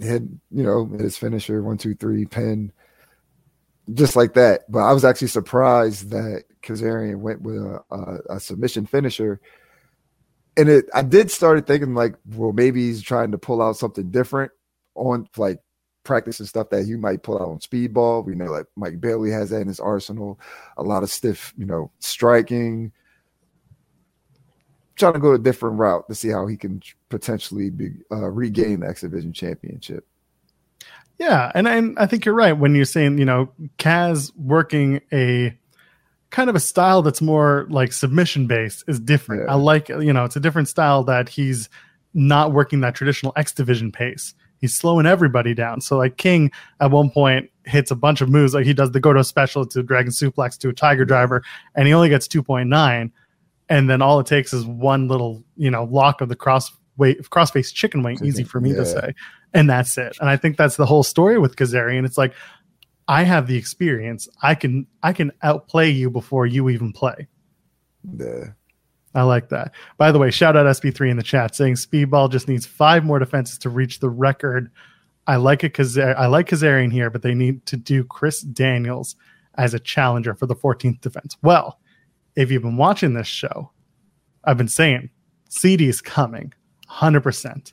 Had 0.00 0.28
you 0.50 0.62
know 0.62 0.86
his 0.86 1.16
finisher 1.16 1.62
one 1.62 1.78
two 1.78 1.94
three 1.94 2.26
pin, 2.26 2.72
just 3.94 4.16
like 4.16 4.34
that. 4.34 4.70
But 4.70 4.80
I 4.80 4.92
was 4.92 5.04
actually 5.04 5.28
surprised 5.28 6.10
that 6.10 6.44
Kazarian 6.62 7.20
went 7.20 7.42
with 7.42 7.56
a, 7.56 7.82
a, 7.90 8.36
a 8.36 8.40
submission 8.40 8.86
finisher, 8.86 9.40
and 10.56 10.68
it 10.68 10.86
I 10.94 11.02
did 11.02 11.30
started 11.30 11.66
thinking 11.66 11.94
like, 11.94 12.14
well, 12.34 12.52
maybe 12.52 12.86
he's 12.86 13.02
trying 13.02 13.32
to 13.32 13.38
pull 13.38 13.62
out 13.62 13.76
something 13.76 14.10
different 14.10 14.52
on 14.94 15.28
like 15.36 15.60
practice 16.04 16.40
and 16.40 16.48
stuff 16.48 16.70
that 16.70 16.86
he 16.86 16.94
might 16.96 17.22
pull 17.22 17.36
out 17.36 17.48
on 17.48 17.58
speedball. 17.58 18.24
We 18.24 18.34
know 18.34 18.46
like 18.46 18.66
Mike 18.76 19.00
Bailey 19.00 19.30
has 19.30 19.50
that 19.50 19.60
in 19.60 19.68
his 19.68 19.80
arsenal. 19.80 20.40
A 20.76 20.82
lot 20.82 21.02
of 21.02 21.10
stiff, 21.10 21.52
you 21.56 21.66
know, 21.66 21.90
striking. 21.98 22.92
Trying 24.94 25.12
to 25.12 25.18
go 25.18 25.34
a 25.34 25.38
different 25.38 25.78
route 25.78 26.08
to 26.08 26.14
see 26.14 26.30
how 26.30 26.46
he 26.46 26.56
can 26.56 26.80
potentially 27.10 27.68
be 27.68 27.90
uh, 28.10 28.30
regain 28.30 28.80
the 28.80 28.88
X 28.88 29.02
Division 29.02 29.34
championship. 29.34 30.06
Yeah, 31.18 31.52
and 31.54 31.68
and 31.68 31.98
I 31.98 32.06
think 32.06 32.24
you're 32.24 32.34
right 32.34 32.52
when 32.52 32.74
you're 32.74 32.86
saying 32.86 33.18
you 33.18 33.26
know 33.26 33.50
Kaz 33.78 34.32
working 34.36 35.02
a 35.12 35.58
kind 36.36 36.50
of 36.50 36.54
a 36.54 36.60
style 36.60 37.00
that's 37.00 37.22
more 37.22 37.66
like 37.70 37.94
submission 37.94 38.46
based 38.46 38.84
is 38.86 39.00
different. 39.00 39.44
Yeah. 39.46 39.52
I 39.52 39.54
like 39.56 39.88
you 39.88 40.12
know 40.12 40.24
it's 40.24 40.36
a 40.36 40.40
different 40.40 40.68
style 40.68 41.02
that 41.04 41.30
he's 41.30 41.70
not 42.12 42.52
working 42.52 42.80
that 42.80 42.94
traditional 42.94 43.32
X 43.36 43.52
Division 43.52 43.90
pace 43.90 44.34
He's 44.60 44.74
slowing 44.74 45.06
everybody 45.06 45.54
down. 45.54 45.80
So 45.80 45.96
like 45.98 46.16
King 46.16 46.50
at 46.80 46.90
one 46.90 47.10
point 47.10 47.50
hits 47.64 47.90
a 47.90 47.94
bunch 47.94 48.20
of 48.20 48.28
moves, 48.28 48.54
like 48.54 48.64
he 48.64 48.72
does 48.74 48.90
the 48.90 49.00
Goto 49.00 49.22
special 49.22 49.66
to 49.66 49.82
Dragon 49.82 50.12
Suplex 50.12 50.58
to 50.58 50.68
a 50.68 50.72
Tiger 50.72 51.04
Driver, 51.04 51.42
and 51.74 51.86
he 51.86 51.94
only 51.94 52.08
gets 52.08 52.26
two 52.28 52.42
point 52.42 52.68
nine, 52.68 53.12
and 53.68 53.88
then 53.88 54.02
all 54.02 54.20
it 54.20 54.26
takes 54.26 54.52
is 54.52 54.64
one 54.64 55.08
little 55.08 55.42
you 55.56 55.70
know 55.70 55.84
lock 55.84 56.20
of 56.20 56.28
the 56.28 56.36
cross 56.36 56.70
weight 56.96 57.28
cross 57.30 57.50
face 57.50 57.72
chicken 57.72 58.02
wing, 58.02 58.18
easy 58.24 58.44
for 58.44 58.60
me 58.60 58.70
Yeah. 58.70 58.76
to 58.76 58.86
say, 58.86 59.14
and 59.52 59.68
that's 59.68 59.96
it. 59.98 60.16
And 60.20 60.30
I 60.30 60.36
think 60.36 60.56
that's 60.56 60.76
the 60.76 60.86
whole 60.86 61.02
story 61.02 61.38
with 61.38 61.56
Kazarian. 61.56 62.04
It's 62.06 62.18
like 62.18 62.32
I 63.08 63.22
have 63.22 63.46
the 63.46 63.56
experience. 63.56 64.28
I 64.42 64.54
can 64.54 64.86
I 65.02 65.12
can 65.12 65.32
outplay 65.42 65.90
you 65.90 66.10
before 66.10 66.46
you 66.46 66.68
even 66.68 66.92
play. 66.92 67.28
Yeah. 68.16 68.50
I 69.14 69.22
like 69.22 69.48
that. 69.48 69.72
By 69.96 70.12
the 70.12 70.18
way, 70.18 70.30
shout 70.30 70.56
out 70.56 70.66
SB3 70.66 71.10
in 71.10 71.16
the 71.16 71.22
chat 71.22 71.54
saying 71.54 71.76
Speedball 71.76 72.30
just 72.30 72.48
needs 72.48 72.66
five 72.66 73.02
more 73.02 73.18
defenses 73.18 73.56
to 73.58 73.70
reach 73.70 74.00
the 74.00 74.10
record. 74.10 74.70
I 75.26 75.36
like 75.36 75.64
it 75.64 75.72
Kazar- 75.72 76.14
uh, 76.14 76.20
I 76.20 76.26
like 76.26 76.48
Kazarian 76.48 76.92
here, 76.92 77.08
but 77.08 77.22
they 77.22 77.34
need 77.34 77.64
to 77.66 77.76
do 77.76 78.04
Chris 78.04 78.42
Daniels 78.42 79.16
as 79.56 79.72
a 79.72 79.80
challenger 79.80 80.34
for 80.34 80.46
the 80.46 80.54
14th 80.54 81.00
defense. 81.00 81.36
Well, 81.42 81.80
if 82.36 82.50
you've 82.50 82.62
been 82.62 82.76
watching 82.76 83.14
this 83.14 83.26
show, 83.26 83.70
I've 84.44 84.58
been 84.58 84.68
saying 84.68 85.08
CD 85.48 85.88
is 85.88 86.02
coming 86.02 86.52
100%. 86.90 87.72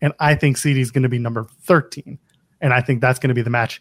And 0.00 0.12
I 0.20 0.34
think 0.34 0.56
CD 0.56 0.80
is 0.80 0.90
going 0.90 1.02
to 1.02 1.08
be 1.08 1.18
number 1.18 1.46
13. 1.62 2.18
And 2.60 2.72
I 2.72 2.80
think 2.80 3.00
that's 3.00 3.18
going 3.18 3.28
to 3.28 3.34
be 3.34 3.42
the 3.42 3.50
match. 3.50 3.80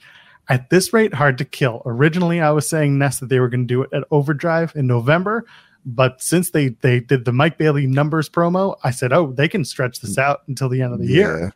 At 0.50 0.69
this 0.69 0.91
rate, 0.91 1.13
hard 1.13 1.38
to 1.38 1.45
kill. 1.45 1.81
Originally, 1.85 2.41
I 2.41 2.51
was 2.51 2.69
saying 2.69 2.97
Ness 2.97 3.19
that 3.19 3.29
they 3.29 3.39
were 3.39 3.47
going 3.50 3.67
to 3.67 3.73
do 3.73 3.81
it 3.83 3.93
at 3.93 4.03
Overdrive 4.12 4.73
in 4.75 4.88
November. 4.88 5.45
But 5.85 6.21
since 6.21 6.51
they 6.51 6.69
they 6.69 7.00
did 7.00 7.25
the 7.25 7.31
Mike 7.31 7.57
Bailey 7.57 7.88
numbers 7.88 8.29
promo, 8.29 8.77
I 8.83 8.91
said, 8.91 9.12
oh, 9.13 9.31
they 9.31 9.47
can 9.47 9.65
stretch 9.65 10.00
this 10.00 10.17
out 10.17 10.41
until 10.47 10.69
the 10.69 10.81
end 10.81 10.93
of 10.93 11.00
the 11.00 11.07
year. 11.07 11.53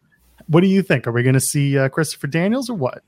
What 0.48 0.62
do 0.62 0.68
you 0.68 0.82
think? 0.82 1.08
Are 1.08 1.12
we 1.12 1.24
going 1.24 1.34
to 1.34 1.40
see 1.40 1.78
uh, 1.78 1.90
Christopher 1.90 2.28
Daniels 2.28 2.70
or 2.70 2.74
what? 2.76 3.04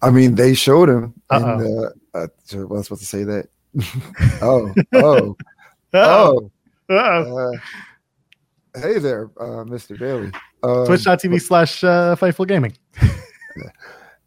I 0.00 0.10
mean, 0.10 0.34
they 0.34 0.54
showed 0.54 0.88
him. 0.88 1.14
In 1.30 1.44
Uh-oh. 1.44 1.58
the, 1.58 1.94
uh, 2.14 2.26
so 2.44 2.66
was 2.66 2.80
I 2.80 2.82
supposed 2.82 3.02
to 3.02 3.06
say 3.06 3.24
that? 3.24 3.48
oh, 4.42 4.74
oh, 4.94 5.36
oh. 5.94 6.50
Uh-oh. 6.88 7.54
Uh, 7.54 8.80
hey 8.80 8.98
there, 8.98 9.30
uh, 9.38 9.64
Mr. 9.64 9.98
Bailey. 9.98 10.32
Um, 10.62 10.86
Twitch.tv 10.86 11.40
slash 11.40 11.82
uh, 11.84 12.16
Fightful 12.16 12.46
Gaming. 12.46 12.76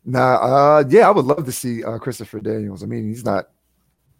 Nah, 0.05 0.35
uh, 0.35 0.83
yeah, 0.87 1.07
I 1.07 1.11
would 1.11 1.25
love 1.25 1.45
to 1.45 1.51
see 1.51 1.83
uh, 1.83 1.97
Christopher 1.97 2.39
Daniels. 2.39 2.83
I 2.83 2.85
mean, 2.85 3.07
he's 3.07 3.25
not 3.25 3.49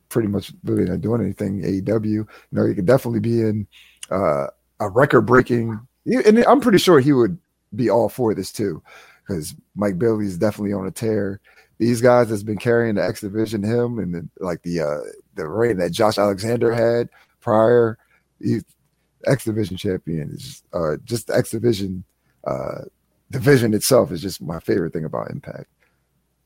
pretty 0.10 0.28
much 0.28 0.52
really 0.64 0.86
not 0.86 1.02
doing 1.02 1.22
anything 1.22 1.62
AEW. 1.62 2.06
You 2.06 2.28
know, 2.52 2.66
he 2.66 2.74
could 2.74 2.88
definitely 2.88 3.20
be 3.20 3.42
in 3.42 3.68
uh, 4.10 4.48
a 4.80 4.90
record 4.90 5.22
breaking, 5.22 5.80
and 6.06 6.40
I'm 6.46 6.60
pretty 6.60 6.80
sure 6.80 7.00
he 7.00 7.14
would 7.14 7.38
be 7.76 7.90
all 7.90 8.10
for 8.10 8.34
this 8.34 8.52
too, 8.52 8.82
because 9.22 9.54
Mike 9.76 10.00
Bailey 10.00 10.26
is 10.26 10.38
definitely 10.40 10.74
on 10.74 10.88
a 10.88 10.92
tear. 10.92 11.40
These 11.78 12.02
guys 12.02 12.30
that's 12.30 12.44
been 12.44 12.58
carrying 12.58 12.96
the 12.96 13.04
X 13.04 13.22
division, 13.22 13.62
him 13.62 14.00
and 14.00 14.16
the, 14.16 14.30
like 14.40 14.64
the 14.64 14.80
uh, 14.80 15.10
the 15.36 15.48
reign 15.48 15.78
that 15.78 15.92
Josh 15.92 16.18
Alexander 16.18 16.74
had 16.74 17.10
prior, 17.42 17.98
he, 18.42 18.62
X 19.28 19.44
division 19.44 19.78
champion 19.78 20.32
is 20.32 20.42
just, 20.42 20.64
uh, 20.74 20.96
just 21.04 21.28
the 21.28 21.36
X 21.36 21.52
division 21.52 22.04
uh, 22.48 22.84
division 23.30 23.74
itself 23.74 24.12
is 24.12 24.22
just 24.22 24.42
my 24.42 24.60
favorite 24.60 24.94
thing 24.94 25.06
about 25.06 25.30
Impact. 25.30 25.68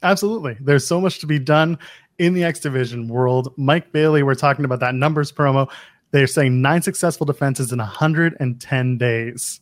Absolutely. 0.02 0.58
There's 0.60 0.88
so 0.88 1.02
much 1.02 1.20
to 1.20 1.28
be 1.28 1.40
done 1.40 1.78
in 2.18 2.34
the 2.34 2.44
X 2.44 2.60
Division 2.60 3.08
world. 3.08 3.54
Mike 3.58 3.92
Bailey, 3.92 4.24
we're 4.24 4.36
talking 4.36 4.66
about 4.66 4.80
that 4.82 4.96
numbers 4.96 5.32
promo. 5.32 5.70
They're 6.12 6.28
saying 6.28 6.62
nine 6.62 6.82
successful 6.82 7.26
defenses 7.26 7.72
in 7.72 7.80
110 7.80 8.98
days, 8.98 9.62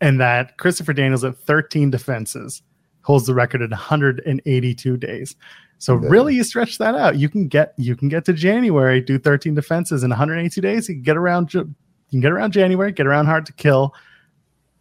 and 0.00 0.20
that 0.20 0.56
Christopher 0.58 0.92
Daniels 0.92 1.24
at 1.24 1.36
13 1.38 1.90
defenses 1.90 2.62
holds 3.02 3.26
the 3.26 3.34
record 3.34 3.62
at 3.62 3.70
182 3.70 4.96
days. 4.96 5.36
So 5.78 5.94
really, 5.94 6.34
you 6.34 6.44
stretch 6.44 6.76
that 6.78 6.94
out. 6.94 7.16
You 7.16 7.30
can 7.30 7.48
get 7.48 7.72
you 7.78 7.96
can 7.96 8.08
get 8.08 8.26
to 8.26 8.34
January, 8.34 9.00
do 9.00 9.18
13 9.18 9.54
defenses 9.54 10.02
in 10.02 10.10
182 10.10 10.60
days. 10.60 10.88
You 10.88 10.96
can 10.96 11.02
get 11.02 11.16
around. 11.16 11.54
You 11.54 11.74
can 12.10 12.20
get 12.20 12.32
around 12.32 12.52
January, 12.52 12.92
get 12.92 13.06
around 13.06 13.26
hard 13.26 13.46
to 13.46 13.52
kill, 13.54 13.94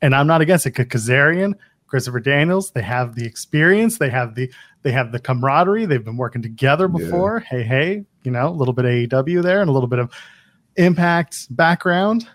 and 0.01 0.13
I'm 0.13 0.27
not 0.27 0.41
against 0.41 0.65
it. 0.65 0.73
Kazarian, 0.73 1.53
Christopher 1.87 2.19
Daniels, 2.19 2.71
they 2.71 2.81
have 2.81 3.15
the 3.15 3.25
experience, 3.25 3.97
they 3.97 4.09
have 4.09 4.35
the 4.35 4.51
they 4.83 4.91
have 4.91 5.11
the 5.11 5.19
camaraderie. 5.19 5.85
They've 5.85 6.03
been 6.03 6.17
working 6.17 6.41
together 6.41 6.89
Yeah. 6.91 6.97
before. 7.05 7.39
Hey, 7.39 7.63
hey, 7.63 8.05
you 8.23 8.31
know, 8.31 8.47
a 8.47 8.51
little 8.55 8.73
bit 8.73 8.85
of 8.85 8.91
AEW 8.91 9.41
there 9.41 9.61
and 9.61 9.69
a 9.69 9.73
little 9.73 9.89
bit 9.89 9.99
of 9.99 10.11
impact 10.77 11.47
background. 11.55 12.27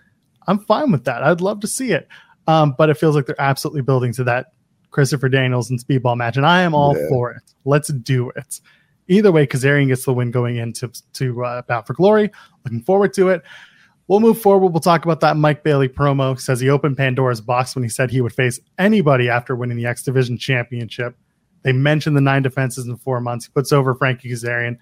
I'm 0.47 0.59
fine 0.59 0.93
with 0.93 1.05
that. 1.05 1.23
I'd 1.23 1.41
love 1.41 1.61
to 1.61 1.67
see 1.67 1.93
it. 1.93 2.09
Um, 2.47 2.75
but 2.77 2.91
it 2.91 2.99
feels 2.99 3.17
like 3.17 3.27
they're 3.27 3.41
absolutely 3.41 3.81
building 3.83 4.13
to 4.15 4.25
that 4.25 4.49
Christopher 4.91 5.29
Daniels 5.29 5.71
and 5.71 5.83
Speedball 5.83 6.17
match, 6.17 6.37
and 6.37 6.45
I 6.47 6.61
am 6.61 6.75
all 6.75 6.97
Yeah. 6.97 7.09
for 7.09 7.31
it. 7.33 7.43
Let's 7.65 7.89
do 7.93 8.31
it. 8.37 8.61
Either 9.09 9.33
way, 9.33 9.47
Kazarian 9.47 9.89
gets 9.89 10.05
the 10.05 10.13
win 10.13 10.31
going 10.31 10.57
into 10.57 10.91
to 11.15 11.45
uh, 11.45 11.63
Bound 11.63 11.87
for 11.87 11.95
Glory. 11.95 12.31
Looking 12.65 12.83
forward 12.83 13.13
to 13.15 13.29
it. 13.31 13.43
We'll 14.07 14.21
move 14.21 14.41
forward. 14.41 14.69
We'll 14.69 14.81
talk 14.81 15.05
about 15.05 15.21
that 15.21 15.37
Mike 15.39 15.63
Bailey 15.65 15.89
promo. 15.89 16.39
Says 16.39 16.61
he 16.61 16.69
opened 16.69 16.99
Pandora's 16.99 17.41
box 17.41 17.75
when 17.75 17.83
he 17.83 17.89
said 17.89 18.11
he 18.11 18.21
would 18.21 18.35
face 18.35 18.61
anybody 18.79 19.31
after 19.31 19.57
winning 19.57 19.79
the 19.79 19.87
X 19.87 20.03
Division 20.03 20.37
Championship. 20.37 21.17
They 21.64 21.73
mentioned 21.73 22.16
the 22.16 22.21
nine 22.21 22.42
defenses 22.42 22.87
in 22.87 22.97
four 22.99 23.21
months. 23.21 23.47
He 23.47 23.50
puts 23.52 23.73
over 23.73 23.94
Frankie 23.94 24.30
Kazarian, 24.30 24.78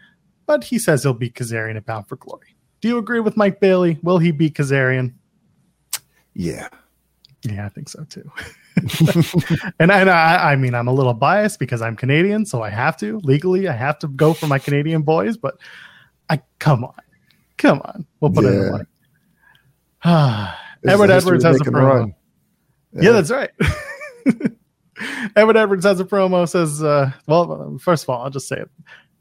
but 0.47 0.65
he 0.65 0.79
says 0.79 1.03
he'll 1.03 1.15
beat 1.15 1.35
Kazarian 1.35 1.77
at 1.77 1.87
Bound 1.87 2.07
for 2.09 2.17
Glory. 2.17 2.55
Do 2.83 2.89
you 2.89 2.99
agree 2.99 3.21
with 3.21 3.37
Mike 3.37 3.61
Bailey? 3.61 3.99
Will 4.03 4.19
he 4.19 4.31
beat 4.33 4.55
Kazarian? 4.55 5.15
Yeah. 6.35 6.69
Yeah, 7.45 7.67
I 7.67 7.69
think 7.71 7.89
so 7.89 8.05
too. 8.05 8.31
and 9.79 9.91
and 9.91 10.11
I, 10.11 10.53
I 10.53 10.57
mean, 10.57 10.75
I'm 10.75 10.89
a 10.89 10.93
little 10.93 11.15
biased 11.15 11.59
because 11.59 11.83
I'm 11.83 11.97
Canadian, 11.97 12.47
so 12.47 12.63
I 12.63 12.71
have 12.71 12.97
to 12.99 13.19
legally, 13.25 13.69
I 13.69 13.73
have 13.73 13.99
to 14.01 14.09
go 14.09 14.33
for 14.33 14.47
my 14.47 14.59
Canadian 14.59 15.03
boys. 15.03 15.37
But 15.37 15.57
I 16.31 16.41
come 16.59 16.85
on, 16.85 16.95
come 17.59 17.81
on, 17.85 18.07
we'll 18.21 18.31
put 18.33 18.45
it 18.45 18.55
in 18.55 18.63
Yeah. 18.65 18.71
one. 18.71 18.87
Ah, 20.05 20.61
This 20.83 20.89
is 20.91 20.95
Edward 20.95 21.11
Edwards 21.11 21.45
has 21.45 21.61
a 21.61 21.65
promo. 21.65 21.85
run. 21.87 22.15
Yeah, 22.93 23.13
that's 23.13 23.31
right. 23.31 23.51
Edward 25.37 25.57
Edwards 25.57 25.85
has 25.85 26.01
a 26.01 26.05
promo. 26.05 26.49
Says, 26.49 26.83
uh, 26.83 27.11
"Well, 27.27 27.79
first 27.81 28.05
of 28.05 28.11
all, 28.11 28.23
I'll 28.23 28.31
just 28.31 28.49
say 28.49 28.57
it. 28.57 28.71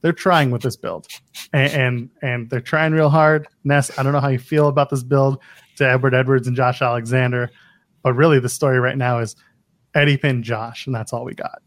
They're 0.01 0.13
trying 0.13 0.49
with 0.51 0.63
this 0.63 0.75
build, 0.75 1.07
and, 1.53 1.73
and 1.73 2.09
and 2.21 2.49
they're 2.49 2.61
trying 2.61 2.93
real 2.93 3.09
hard. 3.09 3.47
Ness, 3.63 3.97
I 3.97 4.03
don't 4.03 4.13
know 4.13 4.19
how 4.19 4.29
you 4.29 4.39
feel 4.39 4.67
about 4.67 4.89
this 4.89 5.03
build 5.03 5.39
to 5.77 5.87
Edward 5.87 6.13
Edwards 6.13 6.47
and 6.47 6.55
Josh 6.55 6.81
Alexander, 6.81 7.51
but 8.03 8.13
really 8.13 8.39
the 8.39 8.49
story 8.49 8.79
right 8.79 8.97
now 8.97 9.19
is 9.19 9.35
Eddie 9.93 10.17
pinned 10.17 10.43
Josh, 10.43 10.85
and 10.85 10.95
that's 10.95 11.13
all 11.13 11.25
we 11.25 11.33
got. 11.33 11.61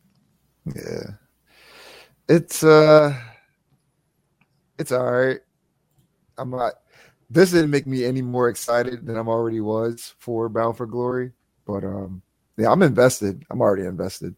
Yeah. 0.75 1.11
It's 2.29 2.65
uh 2.65 3.17
it's 4.79 4.93
all 4.93 5.11
right. 5.11 5.41
I'm 6.39 6.51
not 6.51 6.75
this 7.31 7.53
didn't 7.53 7.71
make 7.71 7.87
me 7.87 8.05
any 8.05 8.23
more 8.23 8.49
excited 8.49 9.07
than 9.07 9.17
I'm 9.17 9.29
already 9.29 9.61
was 9.61 10.15
for 10.19 10.49
Bound 10.49 10.77
for 10.77 10.87
Glory. 10.87 11.33
But 11.67 11.85
um 11.85 12.23
yeah, 12.57 12.71
I'm 12.71 12.83
invested. 12.83 13.45
I'm 13.51 13.61
already 13.61 13.85
invested. 13.85 14.35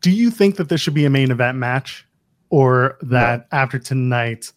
Do 0.00 0.10
you 0.10 0.30
think 0.30 0.56
that 0.56 0.68
this 0.68 0.80
should 0.80 0.94
be 0.94 1.04
a 1.04 1.10
main 1.10 1.30
event 1.30 1.58
match, 1.58 2.06
or 2.50 2.96
that 3.02 3.48
after 3.52 3.78
tonight, 3.78 4.52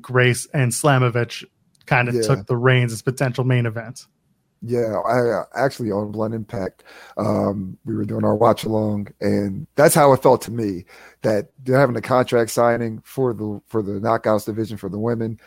Grace 0.00 0.46
and 0.52 0.72
Slamovich 0.72 1.44
kind 1.86 2.08
of 2.08 2.14
Yeah. 2.16 2.22
took 2.22 2.46
the 2.46 2.56
reins 2.56 2.92
as 2.92 3.02
potential 3.02 3.44
main 3.44 3.66
event? 3.66 4.06
Yeah, 4.62 4.96
I 5.06 5.20
uh, 5.30 5.44
actually 5.54 5.92
on 5.92 6.10
Blunt 6.10 6.34
Impact, 6.34 6.82
um, 7.18 7.78
we 7.84 7.94
were 7.94 8.04
doing 8.04 8.24
our 8.24 8.34
watch 8.34 8.64
along, 8.64 9.08
and 9.20 9.66
that's 9.76 9.94
how 9.94 10.12
it 10.12 10.22
felt 10.22 10.42
to 10.42 10.50
me 10.50 10.86
that 11.22 11.50
they're 11.62 11.78
having 11.78 11.94
a 11.96 12.00
contract 12.00 12.50
signing 12.50 13.00
for 13.04 13.32
the 13.34 13.60
for 13.66 13.82
the 13.82 14.00
knockouts 14.00 14.46
division 14.46 14.76
for 14.76 14.88
the 14.88 14.98
women. 14.98 15.38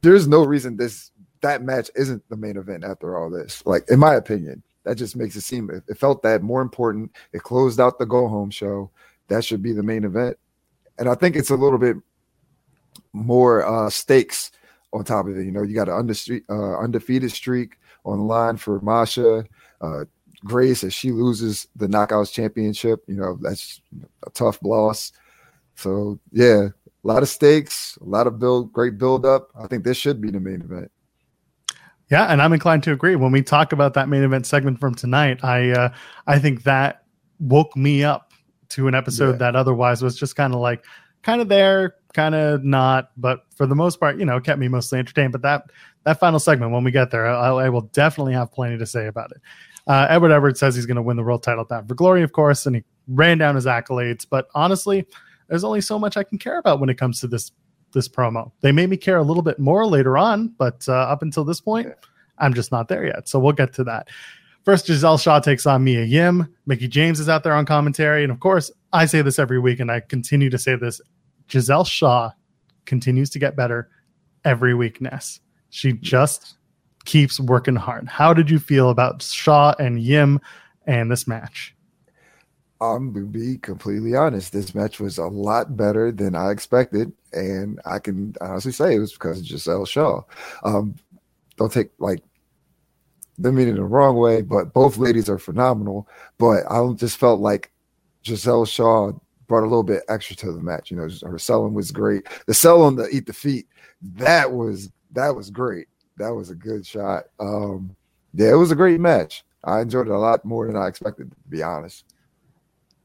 There's 0.00 0.28
no 0.28 0.44
reason 0.44 0.76
this 0.76 1.10
that 1.40 1.62
match 1.62 1.90
isn't 1.94 2.22
the 2.28 2.36
main 2.36 2.56
event 2.56 2.84
after 2.84 3.16
all 3.16 3.30
this. 3.30 3.64
Like 3.66 3.88
in 3.90 3.98
my 3.98 4.14
opinion, 4.14 4.62
that 4.84 4.96
just 4.96 5.16
makes 5.16 5.36
it 5.36 5.42
seem 5.42 5.70
it, 5.70 5.82
it 5.88 5.98
felt 5.98 6.22
that 6.22 6.42
more 6.42 6.62
important. 6.62 7.12
It 7.32 7.42
closed 7.42 7.80
out 7.80 7.98
the 7.98 8.06
go 8.06 8.28
home 8.28 8.50
show. 8.50 8.90
That 9.28 9.44
should 9.44 9.62
be 9.62 9.72
the 9.72 9.82
main 9.82 10.04
event, 10.04 10.38
and 10.98 11.08
I 11.08 11.14
think 11.14 11.36
it's 11.36 11.50
a 11.50 11.56
little 11.56 11.78
bit 11.78 11.96
more 13.12 13.66
uh, 13.66 13.90
stakes 13.90 14.52
on 14.92 15.04
top 15.04 15.26
of 15.26 15.36
it. 15.36 15.44
You 15.44 15.52
know, 15.52 15.62
you 15.62 15.74
got 15.74 15.88
an 15.88 15.94
undefeated, 15.94 16.44
uh, 16.48 16.78
undefeated 16.78 17.32
streak 17.32 17.78
on 18.04 18.18
the 18.18 18.24
line 18.24 18.56
for 18.56 18.80
Masha. 18.80 19.44
Uh, 19.80 20.04
Grace, 20.44 20.84
as 20.84 20.94
she 20.94 21.10
loses 21.10 21.66
the 21.76 21.86
Knockouts 21.86 22.32
Championship, 22.32 23.02
you 23.06 23.16
know, 23.16 23.38
that's 23.40 23.80
a 24.26 24.30
tough 24.30 24.58
loss. 24.62 25.12
So, 25.74 26.18
yeah, 26.30 26.68
a 26.68 27.06
lot 27.06 27.22
of 27.22 27.28
stakes, 27.28 27.98
a 28.00 28.04
lot 28.04 28.26
of 28.26 28.38
build, 28.38 28.72
great 28.72 28.98
build 28.98 29.26
up. 29.26 29.48
I 29.58 29.66
think 29.66 29.84
this 29.84 29.96
should 29.96 30.20
be 30.20 30.30
the 30.30 30.40
main 30.40 30.62
event. 30.62 30.90
Yeah, 32.10 32.26
and 32.26 32.40
I'm 32.40 32.52
inclined 32.52 32.82
to 32.84 32.92
agree. 32.92 33.16
When 33.16 33.32
we 33.32 33.42
talk 33.42 33.72
about 33.72 33.94
that 33.94 34.08
main 34.08 34.22
event 34.22 34.46
segment 34.46 34.78
from 34.78 34.94
tonight, 34.94 35.42
I 35.42 35.70
uh, 35.70 35.88
I 36.26 36.38
think 36.38 36.62
that 36.62 37.02
woke 37.40 37.76
me 37.76 38.04
up 38.04 38.32
to 38.70 38.88
an 38.88 38.94
episode 38.94 39.32
Yeah. 39.32 39.38
that 39.38 39.56
otherwise 39.56 40.02
was 40.02 40.16
just 40.16 40.36
kind 40.36 40.54
of 40.54 40.60
like 40.60 40.84
kind 41.22 41.40
of 41.40 41.48
there, 41.48 41.96
kind 42.14 42.34
of 42.34 42.62
not, 42.64 43.10
but 43.16 43.40
for 43.56 43.66
the 43.66 43.74
most 43.74 43.98
part, 43.98 44.18
you 44.18 44.24
know, 44.24 44.40
kept 44.40 44.58
me 44.60 44.68
mostly 44.68 44.98
entertained. 44.98 45.32
But 45.32 45.42
that 45.42 45.64
that 46.04 46.20
final 46.20 46.38
segment, 46.38 46.70
when 46.72 46.84
we 46.84 46.92
get 46.92 47.10
there, 47.10 47.26
I, 47.26 47.48
I 47.48 47.68
will 47.68 47.82
definitely 47.92 48.34
have 48.34 48.52
plenty 48.52 48.78
to 48.78 48.86
say 48.86 49.08
about 49.08 49.32
it. 49.32 49.38
Uh, 49.88 50.06
Edward 50.08 50.30
Edwards 50.32 50.58
says 50.60 50.74
he's 50.76 50.86
going 50.86 50.96
to 50.96 51.02
win 51.02 51.16
the 51.16 51.22
world 51.22 51.42
title 51.42 51.62
at 51.62 51.68
Bound 51.68 51.88
for 51.88 51.94
Glory, 51.94 52.22
of 52.22 52.32
course, 52.32 52.66
and 52.66 52.76
he 52.76 52.84
ran 53.08 53.38
down 53.38 53.54
his 53.56 53.66
accolades. 53.66 54.26
But 54.28 54.48
honestly, 54.54 55.06
there's 55.48 55.62
only 55.64 55.80
so 55.80 55.98
much 55.98 56.16
I 56.16 56.24
can 56.24 56.38
care 56.38 56.58
about 56.58 56.80
when 56.80 56.88
it 56.88 56.98
comes 56.98 57.20
to 57.20 57.28
this 57.28 57.50
this 57.92 58.08
promo. 58.08 58.52
They 58.60 58.72
made 58.72 58.90
me 58.90 58.96
care 58.96 59.16
a 59.16 59.22
little 59.22 59.42
bit 59.42 59.58
more 59.58 59.86
later 59.86 60.18
on, 60.18 60.48
but 60.58 60.84
uh, 60.88 60.94
up 60.94 61.22
until 61.22 61.44
this 61.44 61.60
point, 61.60 61.88
I'm 62.38 62.54
just 62.54 62.72
not 62.72 62.88
there 62.88 63.06
yet. 63.06 63.28
So 63.28 63.38
we'll 63.38 63.52
get 63.52 63.72
to 63.74 63.84
that. 63.84 64.08
First, 64.64 64.86
Giselle 64.86 65.16
Shaw 65.16 65.38
takes 65.38 65.64
on 65.64 65.84
Mia 65.84 66.02
Yim. 66.02 66.52
Mickie 66.66 66.88
James 66.88 67.20
is 67.20 67.28
out 67.28 67.44
there 67.44 67.54
on 67.54 67.66
commentary. 67.66 68.24
And 68.24 68.32
of 68.32 68.40
course, 68.40 68.70
I 68.92 69.06
say 69.06 69.22
this 69.22 69.38
every 69.38 69.60
week, 69.60 69.78
and 69.78 69.92
I 69.92 70.00
continue 70.00 70.50
to 70.50 70.58
say 70.58 70.74
this 70.74 71.00
Giselle 71.48 71.84
Shaw 71.84 72.32
continues 72.84 73.30
to 73.30 73.38
get 73.38 73.54
better 73.54 73.88
every 74.44 74.74
week, 74.74 75.00
Ness. 75.00 75.40
She 75.70 75.92
just 75.92 76.56
keeps 77.04 77.38
working 77.38 77.76
hard. 77.76 78.08
How 78.08 78.34
did 78.34 78.50
you 78.50 78.58
feel 78.58 78.90
about 78.90 79.22
Shaw 79.22 79.74
and 79.78 80.00
Yim 80.00 80.40
and 80.84 81.12
this 81.12 81.28
match? 81.28 81.75
I'm 82.80 83.14
to 83.14 83.24
be 83.24 83.58
completely 83.58 84.14
honest. 84.14 84.52
This 84.52 84.74
match 84.74 85.00
was 85.00 85.18
a 85.18 85.26
lot 85.26 85.76
better 85.76 86.12
than 86.12 86.34
I 86.34 86.50
expected, 86.50 87.12
and 87.32 87.80
I 87.86 87.98
can 87.98 88.34
honestly 88.40 88.72
say 88.72 88.94
it 88.94 88.98
was 88.98 89.12
because 89.12 89.38
of 89.40 89.46
Giselle 89.46 89.86
Shaw. 89.86 90.22
Um, 90.62 90.96
don't 91.56 91.72
take 91.72 91.90
like 91.98 92.22
the 93.38 93.52
mean 93.52 93.68
in 93.68 93.76
the 93.76 93.84
wrong 93.84 94.16
way, 94.16 94.42
but 94.42 94.74
both 94.74 94.98
ladies 94.98 95.28
are 95.28 95.38
phenomenal. 95.38 96.08
But 96.38 96.64
I 96.70 96.86
just 96.94 97.16
felt 97.16 97.40
like 97.40 97.72
Giselle 98.24 98.66
Shaw 98.66 99.12
brought 99.46 99.62
a 99.62 99.68
little 99.68 99.82
bit 99.82 100.02
extra 100.08 100.36
to 100.36 100.52
the 100.52 100.60
match. 100.60 100.90
You 100.90 100.98
know, 100.98 101.08
her 101.24 101.38
selling 101.38 101.72
was 101.72 101.90
great. 101.90 102.26
The 102.46 102.54
sell 102.54 102.82
on 102.82 102.96
the 102.96 103.08
eat 103.08 103.24
defeat, 103.24 103.68
that 104.02 104.52
was 104.52 104.90
that 105.12 105.34
was 105.34 105.50
great. 105.50 105.88
That 106.18 106.34
was 106.34 106.50
a 106.50 106.54
good 106.54 106.86
shot. 106.86 107.24
Um, 107.40 107.96
yeah, 108.34 108.50
it 108.50 108.56
was 108.56 108.70
a 108.70 108.76
great 108.76 109.00
match. 109.00 109.44
I 109.64 109.80
enjoyed 109.80 110.08
it 110.08 110.12
a 110.12 110.18
lot 110.18 110.44
more 110.44 110.66
than 110.66 110.76
I 110.76 110.86
expected, 110.88 111.30
to 111.30 111.36
be 111.48 111.62
honest. 111.62 112.04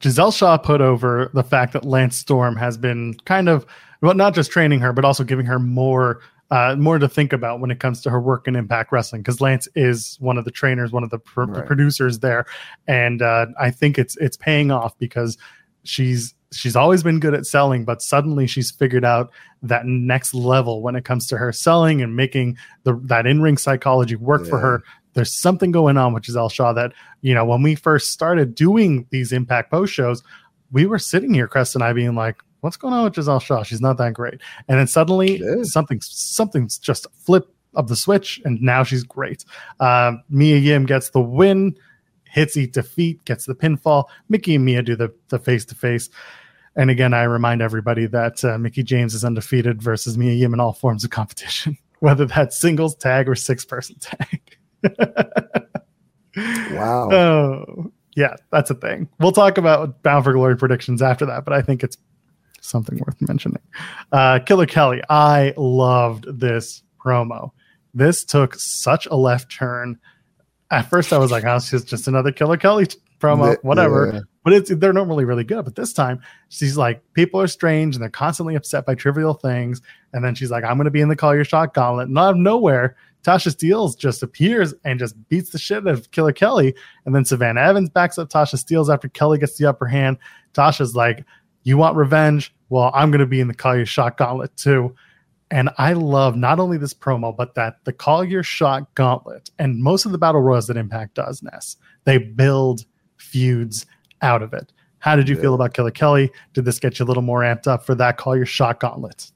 Giselle 0.01 0.31
Shaw 0.31 0.57
put 0.57 0.81
over 0.81 1.29
the 1.33 1.43
fact 1.43 1.73
that 1.73 1.85
Lance 1.85 2.17
Storm 2.17 2.55
has 2.55 2.77
been 2.77 3.15
kind 3.25 3.49
of 3.49 3.65
well, 4.01 4.15
not 4.15 4.33
just 4.33 4.49
training 4.49 4.79
her, 4.79 4.93
but 4.93 5.05
also 5.05 5.23
giving 5.23 5.45
her 5.45 5.59
more 5.59 6.21
uh, 6.49 6.75
more 6.77 6.99
to 6.99 7.07
think 7.07 7.31
about 7.31 7.61
when 7.61 7.71
it 7.71 7.79
comes 7.79 8.01
to 8.01 8.09
her 8.09 8.19
work 8.19 8.45
in 8.45 8.57
Impact 8.57 8.91
Wrestling 8.91 9.21
because 9.21 9.39
Lance 9.39 9.69
is 9.73 10.17
one 10.19 10.37
of 10.37 10.43
the 10.43 10.51
trainers, 10.51 10.91
one 10.91 11.03
of 11.03 11.09
the, 11.09 11.19
pr- 11.19 11.43
right. 11.43 11.53
the 11.53 11.61
producers 11.61 12.19
there, 12.19 12.45
and 12.87 13.21
uh, 13.21 13.45
I 13.57 13.71
think 13.71 13.97
it's 13.97 14.17
it's 14.17 14.35
paying 14.35 14.69
off 14.69 14.97
because 14.97 15.37
she's 15.83 16.33
she's 16.51 16.75
always 16.75 17.03
been 17.03 17.19
good 17.19 17.33
at 17.33 17.45
selling, 17.45 17.85
but 17.85 18.01
suddenly 18.01 18.47
she's 18.47 18.69
figured 18.69 19.05
out 19.05 19.31
that 19.63 19.85
next 19.85 20.33
level 20.33 20.81
when 20.81 20.97
it 20.97 21.05
comes 21.05 21.25
to 21.27 21.37
her 21.37 21.53
selling 21.53 22.01
and 22.01 22.17
making 22.17 22.57
the 22.83 22.99
that 23.03 23.25
in 23.25 23.41
ring 23.41 23.57
psychology 23.57 24.15
work 24.15 24.41
yeah. 24.43 24.49
for 24.49 24.59
her 24.59 24.83
there's 25.13 25.33
something 25.33 25.71
going 25.71 25.97
on 25.97 26.13
with 26.13 26.25
Giselle 26.25 26.49
Shaw 26.49 26.73
that, 26.73 26.93
you 27.21 27.33
know, 27.33 27.45
when 27.45 27.61
we 27.61 27.75
first 27.75 28.11
started 28.11 28.55
doing 28.55 29.05
these 29.09 29.31
impact 29.31 29.71
post 29.71 29.93
shows, 29.93 30.23
we 30.71 30.85
were 30.85 30.99
sitting 30.99 31.33
here, 31.33 31.47
Crest 31.47 31.75
and 31.75 31.83
I, 31.83 31.93
being 31.93 32.15
like, 32.15 32.41
what's 32.61 32.77
going 32.77 32.93
on 32.93 33.03
with 33.03 33.15
Giselle 33.15 33.39
Shaw? 33.39 33.63
She's 33.63 33.81
not 33.81 33.97
that 33.97 34.13
great. 34.13 34.39
And 34.67 34.79
then 34.79 34.87
suddenly 34.87 35.41
something 35.63 35.99
something's 36.01 36.77
just 36.77 37.07
flip 37.13 37.53
of 37.73 37.87
the 37.87 37.95
switch, 37.95 38.41
and 38.45 38.61
now 38.61 38.83
she's 38.83 39.03
great. 39.03 39.45
Uh, 39.79 40.13
Mia 40.29 40.57
Yim 40.57 40.85
gets 40.85 41.09
the 41.09 41.21
win, 41.21 41.77
hits 42.25 42.57
eat 42.57 42.73
defeat, 42.73 43.23
gets 43.25 43.45
the 43.45 43.55
pinfall. 43.55 44.05
Mickie 44.29 44.55
and 44.55 44.65
Mia 44.65 44.81
do 44.81 44.95
the 44.95 45.13
the 45.29 45.39
face 45.39 45.65
to 45.65 45.75
face. 45.75 46.09
And 46.75 46.89
again, 46.89 47.13
I 47.13 47.23
remind 47.23 47.61
everybody 47.61 48.05
that 48.07 48.45
uh, 48.45 48.57
Mickie 48.57 48.83
James 48.83 49.13
is 49.13 49.25
undefeated 49.25 49.81
versus 49.81 50.17
Mia 50.17 50.33
Yim 50.33 50.53
in 50.53 50.61
all 50.61 50.71
forms 50.73 51.03
of 51.03 51.09
competition, 51.09 51.77
whether 51.99 52.25
that's 52.25 52.57
singles 52.57 52.95
tag 52.95 53.27
or 53.27 53.35
six 53.35 53.65
person 53.65 53.97
tag 53.99 54.41
wow. 56.71 57.09
Oh, 57.11 57.91
yeah, 58.15 58.35
that's 58.51 58.69
a 58.69 58.75
thing. 58.75 59.09
We'll 59.19 59.31
talk 59.31 59.57
about 59.57 60.01
Bound 60.03 60.23
for 60.23 60.33
Glory 60.33 60.57
predictions 60.57 61.01
after 61.01 61.25
that, 61.25 61.45
but 61.45 61.53
I 61.53 61.61
think 61.61 61.83
it's 61.83 61.97
something 62.61 62.97
worth 62.99 63.21
mentioning. 63.21 63.61
Uh, 64.11 64.39
Killer 64.39 64.65
Kelly, 64.65 65.01
I 65.09 65.53
loved 65.57 66.39
this 66.39 66.83
promo. 67.03 67.51
This 67.93 68.23
took 68.23 68.55
such 68.55 69.05
a 69.07 69.15
left 69.15 69.51
turn. 69.51 69.99
At 70.69 70.89
first, 70.89 71.11
I 71.11 71.17
was 71.17 71.31
like, 71.31 71.43
"Oh, 71.43 71.55
it's 71.55 71.69
just 71.69 72.07
another 72.07 72.31
Killer 72.31 72.57
Kelly 72.57 72.87
promo, 73.19 73.57
whatever." 73.63 74.11
Yeah. 74.13 74.19
But 74.43 74.53
it's 74.53 74.69
they're 74.73 74.93
normally 74.93 75.25
really 75.25 75.43
good. 75.43 75.65
But 75.65 75.75
this 75.75 75.91
time, 75.93 76.21
she's 76.49 76.77
like, 76.77 77.03
"People 77.13 77.41
are 77.41 77.47
strange 77.47 77.95
and 77.95 78.01
they're 78.01 78.09
constantly 78.09 78.55
upset 78.55 78.85
by 78.85 78.95
trivial 78.95 79.33
things." 79.33 79.81
And 80.13 80.23
then 80.23 80.35
she's 80.35 80.51
like, 80.51 80.63
"I'm 80.63 80.77
going 80.77 80.85
to 80.85 80.91
be 80.91 81.01
in 81.01 81.09
the 81.09 81.15
Call 81.15 81.35
Your 81.35 81.43
Shot 81.43 81.73
Gauntlet." 81.73 82.07
And 82.07 82.17
out 82.17 82.31
of 82.31 82.37
nowhere, 82.37 82.95
Tasha 83.23 83.53
Steelz 83.55 83.97
just 83.97 84.23
appears 84.23 84.73
and 84.83 84.99
just 84.99 85.15
beats 85.29 85.51
the 85.51 85.59
shit 85.59 85.87
out 85.87 85.93
of 85.93 86.11
Killer 86.11 86.33
Kelly. 86.33 86.73
And 87.05 87.13
then 87.13 87.25
Savannah 87.25 87.61
Evans 87.61 87.89
backs 87.89 88.17
up 88.17 88.29
Tasha 88.29 88.55
Steelz 88.55 88.91
after 88.91 89.09
Kelly 89.09 89.37
gets 89.37 89.57
the 89.57 89.67
upper 89.67 89.85
hand. 89.85 90.17
Tasha's 90.53 90.95
like, 90.95 91.25
You 91.63 91.77
want 91.77 91.95
revenge? 91.95 92.53
Well, 92.69 92.91
I'm 92.93 93.11
going 93.11 93.19
to 93.19 93.25
be 93.25 93.39
in 93.39 93.47
the 93.47 93.53
Call 93.53 93.75
Your 93.75 93.85
Shot 93.85 94.17
Gauntlet 94.17 94.55
too. 94.55 94.95
And 95.51 95.69
I 95.77 95.93
love 95.93 96.37
not 96.37 96.59
only 96.59 96.77
this 96.77 96.93
promo, 96.93 97.35
but 97.35 97.55
that 97.55 97.83
the 97.83 97.93
Call 97.93 98.23
Your 98.23 98.43
Shot 98.43 98.93
Gauntlet 98.95 99.51
and 99.59 99.83
most 99.83 100.05
of 100.05 100.13
the 100.13 100.17
Battle 100.17 100.41
Royals 100.41 100.67
that 100.67 100.77
Impact 100.77 101.15
does, 101.15 101.43
Ness, 101.43 101.75
they 102.05 102.17
build 102.17 102.85
feuds 103.17 103.85
out 104.21 104.41
of 104.41 104.53
it. 104.53 104.71
How 104.99 105.15
did 105.15 105.27
you 105.27 105.35
yeah. 105.35 105.41
feel 105.41 105.53
about 105.55 105.73
Killer 105.73 105.91
Kelly? 105.91 106.31
Did 106.53 106.65
this 106.65 106.79
get 106.79 106.99
you 106.99 107.05
a 107.05 107.07
little 107.07 107.23
more 107.23 107.41
amped 107.41 107.67
up 107.67 107.85
for 107.85 107.95
that 107.95 108.17
Call 108.17 108.35
Your 108.35 108.45
Shot 108.45 108.79
Gauntlet? 108.79 109.31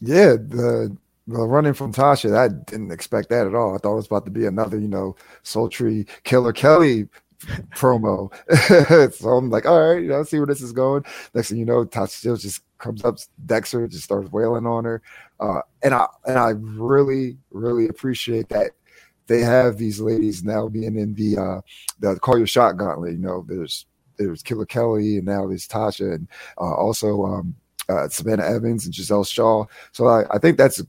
Yeah, 0.00 0.32
the 0.32 0.96
well, 1.28 1.46
running 1.46 1.74
from 1.74 1.92
Tasha, 1.92 2.34
I 2.34 2.48
didn't 2.48 2.90
expect 2.90 3.28
that 3.28 3.46
at 3.46 3.54
all. 3.54 3.74
I 3.74 3.78
thought 3.78 3.92
it 3.92 3.96
was 3.96 4.06
about 4.06 4.24
to 4.24 4.30
be 4.30 4.46
another, 4.46 4.78
you 4.78 4.88
know, 4.88 5.14
sultry 5.42 6.06
Killer 6.24 6.54
Kelly 6.54 7.06
promo. 7.76 8.32
so 9.14 9.28
I'm 9.30 9.50
like, 9.50 9.66
all 9.66 9.90
right, 9.90 10.02
you 10.02 10.08
know, 10.08 10.22
see 10.22 10.38
where 10.38 10.46
this 10.46 10.62
is 10.62 10.72
going. 10.72 11.04
Next 11.34 11.50
thing 11.50 11.58
you 11.58 11.66
know, 11.66 11.84
Tasha 11.84 12.40
just 12.40 12.62
comes 12.78 13.04
up, 13.04 13.18
Dexter 13.44 13.86
just 13.88 14.04
starts 14.04 14.32
wailing 14.32 14.66
on 14.66 14.84
her. 14.86 15.02
Uh, 15.38 15.60
and 15.82 15.92
I 15.92 16.06
and 16.26 16.38
I 16.38 16.50
really, 16.50 17.36
really 17.50 17.88
appreciate 17.88 18.48
that 18.48 18.70
they 19.26 19.40
have 19.40 19.76
these 19.76 20.00
ladies 20.00 20.42
now 20.42 20.68
being 20.68 20.96
in 20.96 21.14
the 21.14 21.36
uh 21.36 21.60
the 22.00 22.18
call 22.18 22.38
your 22.38 22.46
shot 22.46 22.78
gauntlet. 22.78 23.12
You 23.12 23.18
know, 23.18 23.44
there's 23.46 23.84
there's 24.16 24.42
Killer 24.42 24.64
Kelly 24.66 25.18
and 25.18 25.26
now 25.26 25.46
there's 25.46 25.68
Tasha 25.68 26.14
and 26.14 26.26
uh, 26.56 26.74
also 26.74 27.26
um 27.26 27.54
uh, 27.88 28.08
Savannah 28.08 28.44
Evans 28.44 28.84
and 28.84 28.94
Giselle 28.94 29.24
Shaw. 29.24 29.64
So 29.92 30.06
I, 30.06 30.24
I 30.30 30.38
think 30.38 30.58
that's 30.58 30.82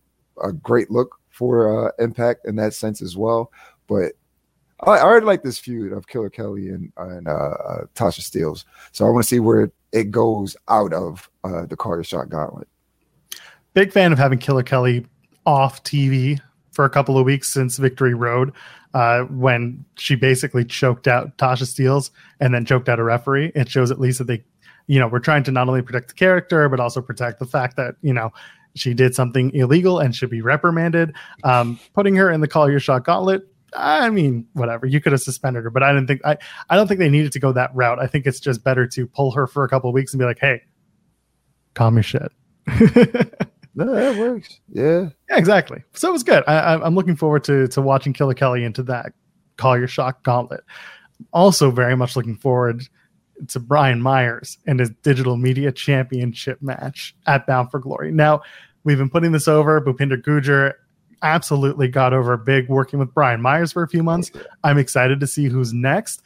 a 0.43 0.53
great 0.53 0.91
look 0.91 1.17
for 1.29 1.87
uh, 1.87 1.91
Impact 1.99 2.45
in 2.45 2.55
that 2.57 2.73
sense 2.73 3.01
as 3.01 3.15
well. 3.15 3.51
But 3.87 4.13
I, 4.81 4.91
I 4.91 5.01
already 5.01 5.25
like 5.25 5.43
this 5.43 5.57
feud 5.57 5.93
of 5.93 6.07
Killer 6.07 6.29
Kelly 6.29 6.69
and, 6.69 6.91
and 6.97 7.27
uh, 7.27 7.31
uh, 7.31 7.85
Tasha 7.95 8.21
Steelz. 8.21 8.65
So 8.91 9.05
I 9.05 9.09
want 9.09 9.23
to 9.23 9.27
see 9.27 9.39
where 9.39 9.71
it 9.91 10.11
goes 10.11 10.55
out 10.67 10.93
of 10.93 11.29
uh, 11.43 11.65
the 11.65 11.75
Call 11.75 11.95
Your 11.95 12.03
Shot 12.03 12.29
Gauntlet. 12.29 12.67
Big 13.73 13.91
fan 13.91 14.11
of 14.11 14.19
having 14.19 14.39
Killer 14.39 14.63
Kelly 14.63 15.05
off 15.45 15.83
TV 15.83 16.39
for 16.71 16.85
a 16.85 16.89
couple 16.89 17.17
of 17.17 17.25
weeks 17.25 17.51
since 17.51 17.77
Victory 17.77 18.13
Road, 18.13 18.53
uh, 18.93 19.21
when 19.23 19.83
she 19.97 20.15
basically 20.15 20.65
choked 20.65 21.07
out 21.07 21.37
Tasha 21.37 21.63
Steelz 21.63 22.09
and 22.39 22.53
then 22.53 22.65
choked 22.65 22.89
out 22.89 22.99
a 22.99 23.03
referee. 23.03 23.51
It 23.55 23.69
shows 23.69 23.91
at 23.91 23.99
least 23.99 24.19
that 24.19 24.27
they, 24.27 24.43
you 24.87 24.99
know, 24.99 25.07
we're 25.07 25.19
trying 25.19 25.43
to 25.43 25.51
not 25.51 25.67
only 25.67 25.81
protect 25.81 26.09
the 26.09 26.13
character 26.13 26.69
but 26.69 26.79
also 26.79 27.01
protect 27.01 27.39
the 27.39 27.45
fact 27.45 27.75
that 27.77 27.95
you 28.01 28.13
know 28.13 28.31
she 28.79 28.93
did 28.93 29.15
something 29.15 29.53
illegal 29.53 29.99
and 29.99 30.15
should 30.15 30.29
be 30.29 30.41
reprimanded. 30.41 31.13
Um, 31.43 31.79
putting 31.93 32.15
her 32.15 32.31
in 32.31 32.41
the 32.41 32.47
call 32.47 32.69
your 32.69 32.79
shot 32.79 33.05
gauntlet. 33.05 33.43
I 33.75 34.09
mean, 34.09 34.47
whatever. 34.53 34.87
You 34.87 34.99
could 34.99 35.11
have 35.11 35.21
suspended 35.21 35.63
her, 35.63 35.69
but 35.69 35.83
I 35.83 35.93
didn't 35.93 36.07
think 36.07 36.21
I. 36.25 36.37
I 36.69 36.75
don't 36.75 36.87
think 36.87 36.99
they 36.99 37.09
needed 37.09 37.31
to 37.33 37.39
go 37.39 37.51
that 37.51 37.71
route. 37.75 37.99
I 37.99 38.07
think 38.07 38.25
it's 38.25 38.39
just 38.39 38.63
better 38.63 38.87
to 38.87 39.07
pull 39.07 39.31
her 39.31 39.45
for 39.45 39.63
a 39.63 39.69
couple 39.69 39.89
of 39.89 39.93
weeks 39.93 40.11
and 40.13 40.19
be 40.19 40.25
like, 40.25 40.39
"Hey, 40.39 40.63
calm 41.75 41.95
your 41.95 42.03
shit." 42.03 42.31
no, 43.75 43.93
that 43.93 44.17
works. 44.17 44.59
Yeah. 44.69 45.09
Yeah, 45.29 45.37
exactly. 45.37 45.83
So 45.93 46.09
it 46.09 46.11
was 46.11 46.23
good. 46.23 46.43
I, 46.47 46.85
am 46.85 46.95
looking 46.95 47.15
forward 47.15 47.43
to 47.45 47.67
to 47.69 47.81
watching 47.81 48.13
Killer 48.13 48.33
Kelly 48.33 48.63
into 48.63 48.83
that 48.83 49.13
call 49.57 49.77
your 49.77 49.87
shot 49.87 50.23
gauntlet. 50.23 50.61
Also, 51.33 51.69
very 51.69 51.95
much 51.95 52.15
looking 52.15 52.37
forward 52.37 52.83
to 53.47 53.59
Brian 53.59 54.01
Myers 54.01 54.57
and 54.65 54.79
his 54.79 54.89
digital 55.03 55.37
media 55.37 55.71
championship 55.71 56.61
match 56.61 57.15
at 57.25 57.45
Bound 57.47 57.71
for 57.71 57.79
Glory. 57.79 58.11
Now, 58.11 58.41
we've 58.83 58.97
been 58.97 59.09
putting 59.09 59.31
this 59.31 59.47
over. 59.47 59.79
Bhupinder 59.81 60.21
Gujjar 60.21 60.73
absolutely 61.21 61.87
got 61.87 62.13
over 62.13 62.37
big 62.37 62.69
working 62.69 62.99
with 62.99 63.13
Brian 63.13 63.41
Myers 63.41 63.71
for 63.71 63.83
a 63.83 63.87
few 63.87 64.03
months. 64.03 64.31
I'm 64.63 64.77
excited 64.77 65.19
to 65.19 65.27
see 65.27 65.45
who's 65.45 65.73
next. 65.73 66.21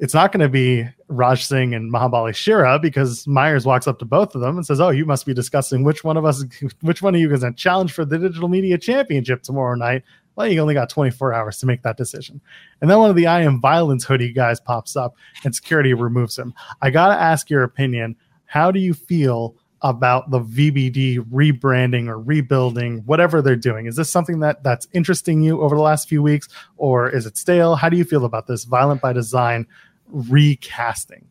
It's 0.00 0.14
not 0.14 0.30
going 0.30 0.40
to 0.40 0.48
be 0.48 0.88
Raj 1.08 1.44
Singh 1.44 1.74
and 1.74 1.92
Mahabali 1.92 2.34
Shera 2.34 2.78
because 2.78 3.26
Myers 3.26 3.66
walks 3.66 3.88
up 3.88 3.98
to 3.98 4.04
both 4.04 4.34
of 4.34 4.40
them 4.40 4.56
and 4.56 4.64
says, 4.64 4.80
"Oh, 4.80 4.90
you 4.90 5.04
must 5.04 5.26
be 5.26 5.34
discussing 5.34 5.82
which 5.82 6.04
one 6.04 6.16
of 6.16 6.24
us, 6.24 6.44
which 6.82 7.02
one 7.02 7.16
of 7.16 7.20
you 7.20 7.32
is 7.32 7.40
going 7.40 7.54
to 7.54 7.60
challenge 7.60 7.92
for 7.92 8.04
the 8.04 8.16
Digital 8.16 8.48
Media 8.48 8.78
Championship 8.78 9.42
tomorrow 9.42 9.74
night." 9.74 10.04
well, 10.38 10.46
you 10.46 10.60
only 10.60 10.72
got 10.72 10.88
24 10.88 11.34
hours 11.34 11.58
to 11.58 11.66
make 11.66 11.82
that 11.82 11.96
decision. 11.96 12.40
And 12.80 12.88
then 12.88 12.96
one 13.00 13.10
of 13.10 13.16
the 13.16 13.26
I 13.26 13.40
am 13.40 13.60
violence 13.60 14.04
hoodie 14.04 14.32
guys 14.32 14.60
pops 14.60 14.94
up 14.94 15.16
and 15.42 15.52
security 15.52 15.94
removes 15.94 16.38
him. 16.38 16.54
I 16.80 16.90
got 16.90 17.08
to 17.08 17.20
ask 17.20 17.50
your 17.50 17.64
opinion. 17.64 18.14
How 18.44 18.70
do 18.70 18.78
you 18.78 18.94
feel 18.94 19.56
about 19.82 20.30
the 20.30 20.40
VBD 20.40 21.18
rebranding 21.30 22.08
or 22.08 22.18
rebuilding, 22.18 22.98
whatever 23.06 23.40
they're 23.42 23.56
doing? 23.56 23.86
Is 23.86 23.96
this 23.96 24.10
something 24.10 24.40
that 24.40 24.62
that's 24.62 24.86
interesting 24.92 25.42
you 25.42 25.60
over 25.62 25.76
the 25.76 25.82
last 25.82 26.08
few 26.08 26.22
weeks, 26.22 26.48
or 26.76 27.08
is 27.08 27.26
it 27.26 27.36
stale? 27.36 27.74
How 27.74 27.88
do 27.88 27.96
you 27.96 28.04
feel 28.04 28.24
about 28.24 28.46
this 28.46 28.64
Violent 28.64 29.00
by 29.00 29.12
Design 29.12 29.66
recasting? 30.08 31.26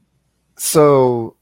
So, 0.58 1.36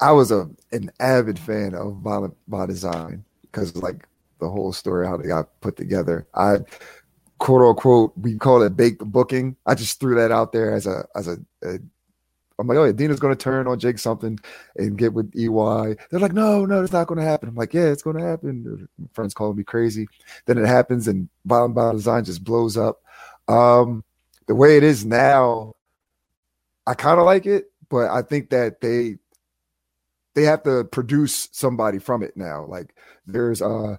I 0.00 0.12
was 0.12 0.30
a 0.30 0.48
an 0.72 0.90
avid 1.00 1.38
fan 1.38 1.74
of 1.74 1.96
Violent 1.96 2.36
by 2.48 2.66
Design 2.66 3.24
because 3.42 3.76
like 3.76 4.06
the 4.40 4.48
whole 4.48 4.72
story 4.72 5.06
how 5.06 5.16
they 5.16 5.28
got 5.28 5.48
put 5.60 5.76
together. 5.76 6.26
I 6.34 6.58
quote 7.38 7.62
unquote 7.62 8.12
we 8.16 8.36
call 8.36 8.62
it 8.62 8.76
baked 8.76 9.04
booking. 9.04 9.56
I 9.66 9.74
just 9.74 10.00
threw 10.00 10.14
that 10.16 10.32
out 10.32 10.52
there 10.52 10.74
as 10.74 10.86
a 10.86 11.06
as 11.14 11.28
a, 11.28 11.38
a 11.62 11.78
I'm 12.58 12.68
like, 12.68 12.78
oh, 12.78 12.84
yeah, 12.84 12.92
Deaner's 12.92 13.20
going 13.20 13.34
to 13.34 13.42
turn 13.42 13.66
on 13.66 13.80
Jake 13.80 13.98
something 13.98 14.38
and 14.76 14.96
get 14.96 15.12
with 15.12 15.34
EY. 15.34 15.96
They're 16.10 16.20
like, 16.20 16.32
no, 16.32 16.64
no, 16.64 16.82
it's 16.82 16.92
not 16.92 17.08
going 17.08 17.18
to 17.18 17.26
happen. 17.26 17.48
I'm 17.48 17.56
like, 17.56 17.74
yeah, 17.74 17.86
it's 17.86 18.02
going 18.02 18.16
to 18.16 18.24
happen. 18.24 18.88
My 18.98 19.08
friends 19.12 19.34
calling 19.34 19.56
me 19.56 19.64
crazy. 19.64 20.06
Then 20.46 20.58
it 20.58 20.66
happens, 20.66 21.08
and 21.08 21.28
Bottom 21.44 21.74
by 21.74 21.92
Design 21.92 22.24
just 22.24 22.44
blows 22.44 22.76
up. 22.76 23.02
Um, 23.48 24.04
the 24.46 24.54
way 24.54 24.76
it 24.76 24.82
is 24.82 25.04
now, 25.04 25.74
I 26.86 26.94
kind 26.94 27.18
of 27.18 27.26
like 27.26 27.46
it, 27.46 27.72
but 27.88 28.10
I 28.10 28.22
think 28.22 28.50
that 28.50 28.80
they 28.80 29.16
they 30.34 30.42
have 30.42 30.62
to 30.64 30.84
produce 30.84 31.48
somebody 31.52 31.98
from 31.98 32.22
it 32.22 32.36
now. 32.36 32.66
Like 32.66 32.94
there's 33.26 33.62
uh 33.62 33.96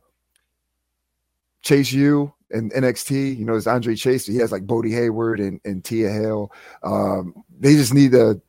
Chase 1.61 1.91
U 1.93 2.31
and 2.51 2.71
NXT, 2.71 3.37
you 3.37 3.45
know, 3.45 3.53
there's 3.53 3.67
Andre 3.67 3.95
Chase. 3.95 4.25
He 4.27 4.37
has 4.37 4.51
like 4.51 4.67
Bodie 4.67 4.91
Hayward 4.91 5.39
and, 5.39 5.59
and 5.65 5.83
Thea 5.83 6.11
Hail. 6.11 6.51
Um, 6.83 7.43
they 7.59 7.73
just 7.73 7.93
need 7.93 8.11
to 8.11 8.39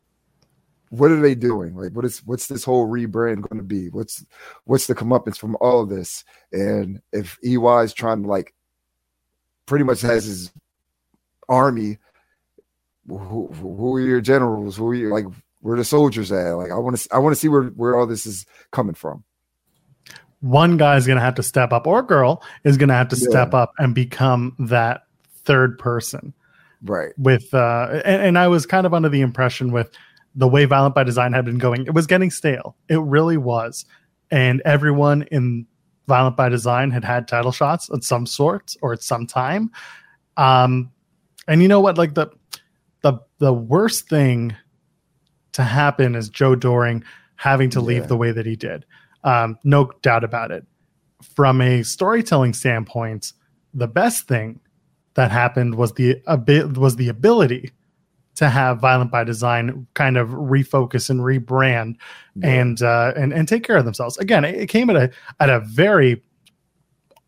what 0.91 1.11
are 1.11 1.21
they 1.21 1.35
doing? 1.35 1.77
Like, 1.77 1.93
what 1.93 2.05
is 2.05 2.19
what's 2.25 2.47
this 2.47 2.65
whole 2.65 2.87
rebrand 2.87 3.43
going 3.43 3.59
to 3.59 3.65
be? 3.65 3.89
What's 3.89 4.25
what's 4.65 4.87
the 4.87 4.95
comeuppance 4.95 5.37
from 5.37 5.57
all 5.61 5.83
of 5.83 5.89
this? 5.89 6.25
And 6.53 7.01
if 7.13 7.39
EY 7.45 7.85
is 7.85 7.93
trying 7.93 8.23
to 8.23 8.29
like, 8.29 8.55
pretty 9.67 9.85
much 9.85 10.01
has 10.03 10.25
his 10.25 10.53
army. 11.49 11.99
Who, 13.09 13.47
who 13.49 13.95
are 13.95 14.01
your 14.01 14.21
generals? 14.21 14.77
Who 14.77 14.89
are 14.89 14.95
you 14.95 15.13
like? 15.13 15.27
Where 15.61 15.77
the 15.77 15.85
soldiers 15.85 16.31
at? 16.33 16.53
Like, 16.53 16.71
I 16.71 16.77
want 16.77 16.97
to 16.97 17.09
I 17.13 17.19
want 17.19 17.35
to 17.35 17.41
see 17.41 17.49
where 17.49 17.65
where 17.65 17.97
all 17.97 18.07
this 18.07 18.27
is 18.27 18.47
coming 18.71 18.95
from. 18.95 19.25
One 20.41 20.77
guy 20.77 20.97
is 20.97 21.07
going 21.07 21.17
to 21.17 21.25
have 21.25 21.37
to 21.37 21.43
step 21.43 21.73
up, 21.73 21.87
or 21.87 22.03
girl 22.03 22.43
is 22.65 22.77
going 22.77 22.89
to 22.89 22.95
have 22.95 23.09
to 23.09 23.17
yeah. 23.17 23.29
step 23.29 23.55
up 23.55 23.73
and 23.79 23.95
become 23.95 24.55
that 24.59 25.03
third 25.45 25.79
person 25.79 26.35
right 26.83 27.13
with 27.17 27.55
uh 27.55 28.01
and, 28.05 28.23
and, 28.23 28.39
i 28.39 28.47
was 28.47 28.67
kind 28.67 28.87
of 28.87 28.93
under 28.93 29.09
the 29.09 29.23
impression 29.23 29.73
with 29.73 29.91
the 30.37 30.47
way 30.47 30.67
Violent 30.67 30.95
by 30.95 31.03
Design 31.03 31.33
had 31.33 31.45
been 31.45 31.59
going, 31.59 31.87
it 31.87 31.95
was 31.95 32.07
getting 32.07 32.31
stale. 32.31 32.77
It 32.89 33.01
really 33.01 33.39
was. 33.39 33.87
And 34.31 34.61
everyone 34.65 35.23
in 35.33 35.67
Violent 36.07 36.37
by 36.37 36.49
Design 36.49 36.91
had 36.91 37.05
had 37.05 37.27
title 37.27 37.53
shots 37.53 37.91
at 37.93 38.05
some 38.05 38.27
sort 38.27 38.75
or 38.83 38.93
at 38.93 39.03
some 39.03 39.27
time. 39.27 39.71
Um, 40.37 40.93
and 41.49 41.63
you 41.63 41.69
know 41.69 41.81
what? 41.81 41.99
Like 41.99 42.15
the 42.15 42.29
the 43.03 43.15
the 43.39 43.53
worst 43.53 44.09
thing 44.09 44.55
to 45.53 45.63
happen 45.63 46.15
is 46.15 46.29
Joe 46.29 46.55
Doering 46.55 47.03
having 47.37 47.71
to 47.71 47.81
yeah. 47.81 47.87
leave 47.87 48.09
the 48.09 48.17
way 48.17 48.31
that 48.31 48.47
he 48.47 48.57
did. 48.57 48.85
Um, 49.25 49.59
no 49.65 49.91
doubt 50.03 50.23
about 50.23 50.51
it. 50.51 50.65
From 51.35 51.61
a 51.61 51.83
storytelling 51.83 52.53
standpoint, 52.53 53.33
the 53.73 53.89
best 53.89 54.29
thing 54.29 54.61
that 55.15 55.31
happened 55.31 55.77
was 55.77 55.93
the 55.95 56.21
was 56.77 56.97
the 56.97 57.09
ability 57.09 57.73
to 58.37 58.49
have 58.49 58.81
Violent 58.81 59.11
by 59.11 59.25
Design 59.25 59.87
kind 59.95 60.17
of 60.17 60.29
refocus 60.29 61.11
and 61.11 61.21
rebrand 61.21 61.97
yeah. 62.37 62.49
and 62.49 62.83
uh, 62.83 63.13
and 63.17 63.33
and 63.33 63.49
take 63.49 63.65
care 63.65 63.77
of 63.77 63.85
themselves. 63.85 64.17
Again, 64.19 64.45
it, 64.45 64.55
it, 64.55 64.67
came 64.69 64.89
at 64.91 64.97
a 64.97 65.11
at 65.41 65.51
a 65.51 65.61
very 65.61 66.23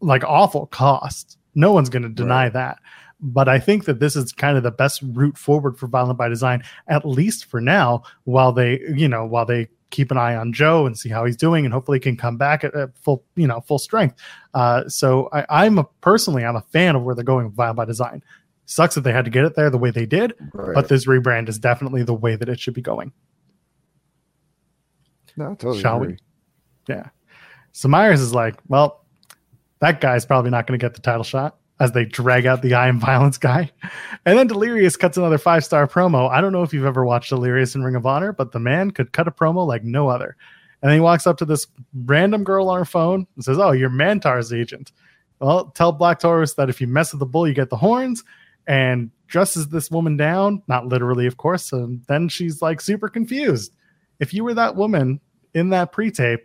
like 0.01 0.23
awful 0.25 0.66
cost. 0.66 1.38
No 1.55 1.73
one's 1.73 1.88
going 1.88 2.03
to 2.05 2.09
deny 2.09 2.44
right. 2.44 2.53
that. 2.53 2.79
But 3.21 3.49
I 3.49 3.59
think 3.59 3.87
that 3.87 3.99
this 3.99 4.14
is 4.14 4.33
kind 4.33 4.57
of 4.57 4.62
the 4.62 4.71
best 4.71 5.03
route 5.03 5.37
forward 5.37 5.77
for 5.77 5.88
Violent 5.88 6.18
by 6.18 6.29
Design, 6.29 6.62
at 6.87 7.05
least 7.05 7.47
for 7.47 7.61
now, 7.61 8.05
while 8.25 8.53
they, 8.53 8.81
you 8.94 9.09
know, 9.09 9.27
while 9.27 9.44
they 9.44 9.68
keep 9.90 10.12
an 10.12 10.18
eye 10.18 10.37
on 10.37 10.53
Joe 10.53 10.87
and 10.87 10.97
see 10.97 11.09
how 11.09 11.25
he's 11.25 11.37
doing, 11.37 11.64
and 11.64 11.75
hopefully 11.75 11.99
can 11.99 12.16
come 12.16 12.37
back 12.37 12.62
at, 12.62 12.77
at 12.77 12.97
full, 12.99 13.25
you 13.35 13.49
know, 13.49 13.61
full 13.62 13.81
strength. 13.81 14.16
Uh, 14.55 14.88
so 14.88 15.29
I, 15.33 15.66
am 15.66 15.79
a, 15.79 15.85
personally, 16.01 16.44
I'm 16.44 16.55
a 16.55 16.61
fan 16.61 16.94
of 16.94 17.03
where 17.03 17.16
they're 17.16 17.25
going 17.25 17.47
with 17.47 17.57
Violent 17.57 17.77
by 17.77 17.87
Design. 17.87 18.23
Sucks 18.70 18.96
that 18.96 19.00
they 19.00 19.14
had 19.14 19.24
to 19.24 19.31
get 19.31 19.46
it 19.46 19.54
there 19.54 19.70
the 19.70 19.78
way 19.78 19.90
they 19.90 20.04
did, 20.04 20.35
right. 20.52 20.74
but 20.74 20.88
this 20.88 21.07
rebrand 21.07 21.48
is 21.48 21.59
definitely 21.59 22.02
the 22.02 22.12
way 22.12 22.37
that 22.37 22.50
it 22.50 22.61
should 22.61 22.74
be 22.74 22.83
going. 22.83 23.12
No, 25.38 25.54
totally. 25.54 25.81
Shall 25.81 26.02
agree. 26.02 26.18
we? 26.87 26.94
Yeah. 26.94 27.09
So 27.72 27.88
Myers 27.88 28.20
is 28.20 28.35
like, 28.35 28.57
well, 28.68 29.07
that 29.78 30.02
guy's 30.02 30.26
probably 30.26 30.50
not 30.50 30.66
going 30.66 30.78
to 30.78 30.85
get 30.85 30.92
the 30.92 31.00
title 31.00 31.24
shot 31.24 31.57
as 31.81 31.92
they 31.92 32.04
drag 32.04 32.44
out 32.44 32.61
the 32.61 32.74
I 32.74 32.88
am 32.88 33.00
violence 33.00 33.38
guy. 33.38 33.70
And 34.26 34.38
then 34.38 34.46
Delirious 34.46 34.98
cuts 34.98 35.16
another 35.16 35.38
five 35.38 35.64
star 35.64 35.87
promo. 35.87 36.28
I 36.28 36.42
don't 36.42 36.52
know 36.52 36.62
if 36.62 36.74
you've 36.74 36.85
ever 36.85 37.07
watched 37.07 37.31
Delirious 37.31 37.74
in 37.74 37.83
Ring 37.83 37.94
of 37.94 38.04
Honor, 38.04 38.35
but 38.35 38.52
the 38.52 38.61
man 38.61 38.90
could 38.90 39.12
cut 39.12 39.26
a 39.26 39.31
promo 39.31 39.66
like 39.66 39.83
no 39.83 40.09
other. 40.09 40.37
And 40.83 40.90
then 40.90 40.98
he 40.98 41.00
walks 41.00 41.26
up 41.26 41.38
to 41.38 41.46
this 41.46 41.66
random 42.04 42.44
girl 42.44 42.68
on 42.68 42.78
her 42.78 42.85
phone 42.85 43.26
and 43.35 43.42
says, 43.42 43.59
Oh, 43.59 43.72
you're 43.72 43.88
Mantar's 43.88 44.52
agent. 44.52 44.92
Well, 45.40 45.70
tell 45.70 45.90
Black 45.90 46.18
Taurus 46.18 46.52
that 46.54 46.68
if 46.68 46.83
you 46.83 46.87
mess 46.87 47.14
with 47.14 47.20
the 47.20 47.26
bull, 47.26 47.48
you 47.48 47.54
get 47.54 47.70
the 47.70 47.76
horns 47.76 48.24
and 48.68 49.11
dresses 49.26 49.68
this 49.68 49.90
woman 49.90 50.16
down, 50.16 50.62
not 50.68 50.87
literally, 50.87 51.26
of 51.26 51.38
course. 51.38 51.72
And 51.72 52.04
then 52.07 52.28
she's 52.28 52.62
like 52.62 52.81
super 52.81 53.09
confused. 53.09 53.72
If 54.20 54.35
you 54.35 54.44
were 54.44 54.54
that 54.54 54.76
woman 54.76 55.20
in 55.54 55.70
that 55.70 55.90
pre 55.90 56.11
tape, 56.11 56.40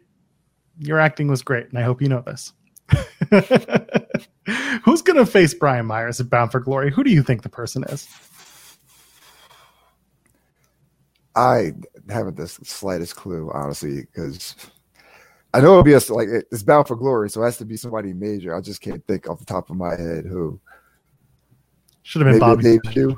your 0.79 0.99
acting 0.99 1.27
was 1.27 1.43
great. 1.43 1.67
And 1.67 1.77
I 1.77 1.83
hope 1.83 2.01
you 2.01 2.07
know 2.07 2.23
this. 2.25 2.53
Who's 4.83 5.01
going 5.01 5.17
to 5.17 5.25
face 5.25 5.53
Brian 5.53 5.85
Myers 5.85 6.19
at 6.19 6.29
Bound 6.29 6.51
for 6.51 6.59
Glory? 6.59 6.91
Who 6.91 7.03
do 7.03 7.11
you 7.11 7.23
think 7.23 7.43
the 7.43 7.49
person 7.49 7.83
is? 7.89 8.07
I 11.35 11.71
haven't 12.09 12.37
the 12.37 12.47
slightest 12.47 13.15
clue, 13.15 13.49
honestly, 13.53 14.01
because 14.01 14.55
I 15.53 15.61
know 15.61 15.71
it'll 15.71 15.83
be 15.83 15.93
a, 15.93 15.99
like 16.09 16.29
it's 16.51 16.63
Bound 16.63 16.87
for 16.87 16.95
Glory, 16.95 17.29
so 17.29 17.41
it 17.41 17.45
has 17.45 17.57
to 17.57 17.65
be 17.65 17.75
somebody 17.75 18.13
major. 18.13 18.55
I 18.55 18.61
just 18.61 18.81
can't 18.81 19.05
think 19.07 19.27
off 19.27 19.39
the 19.39 19.45
top 19.45 19.69
of 19.69 19.75
my 19.75 19.95
head 19.95 20.25
who. 20.25 20.59
Should 22.03 22.21
have 22.21 22.39
been 22.39 22.39
Maybe 22.39 22.79
Bobby. 22.79 22.93
Fish. 22.93 23.15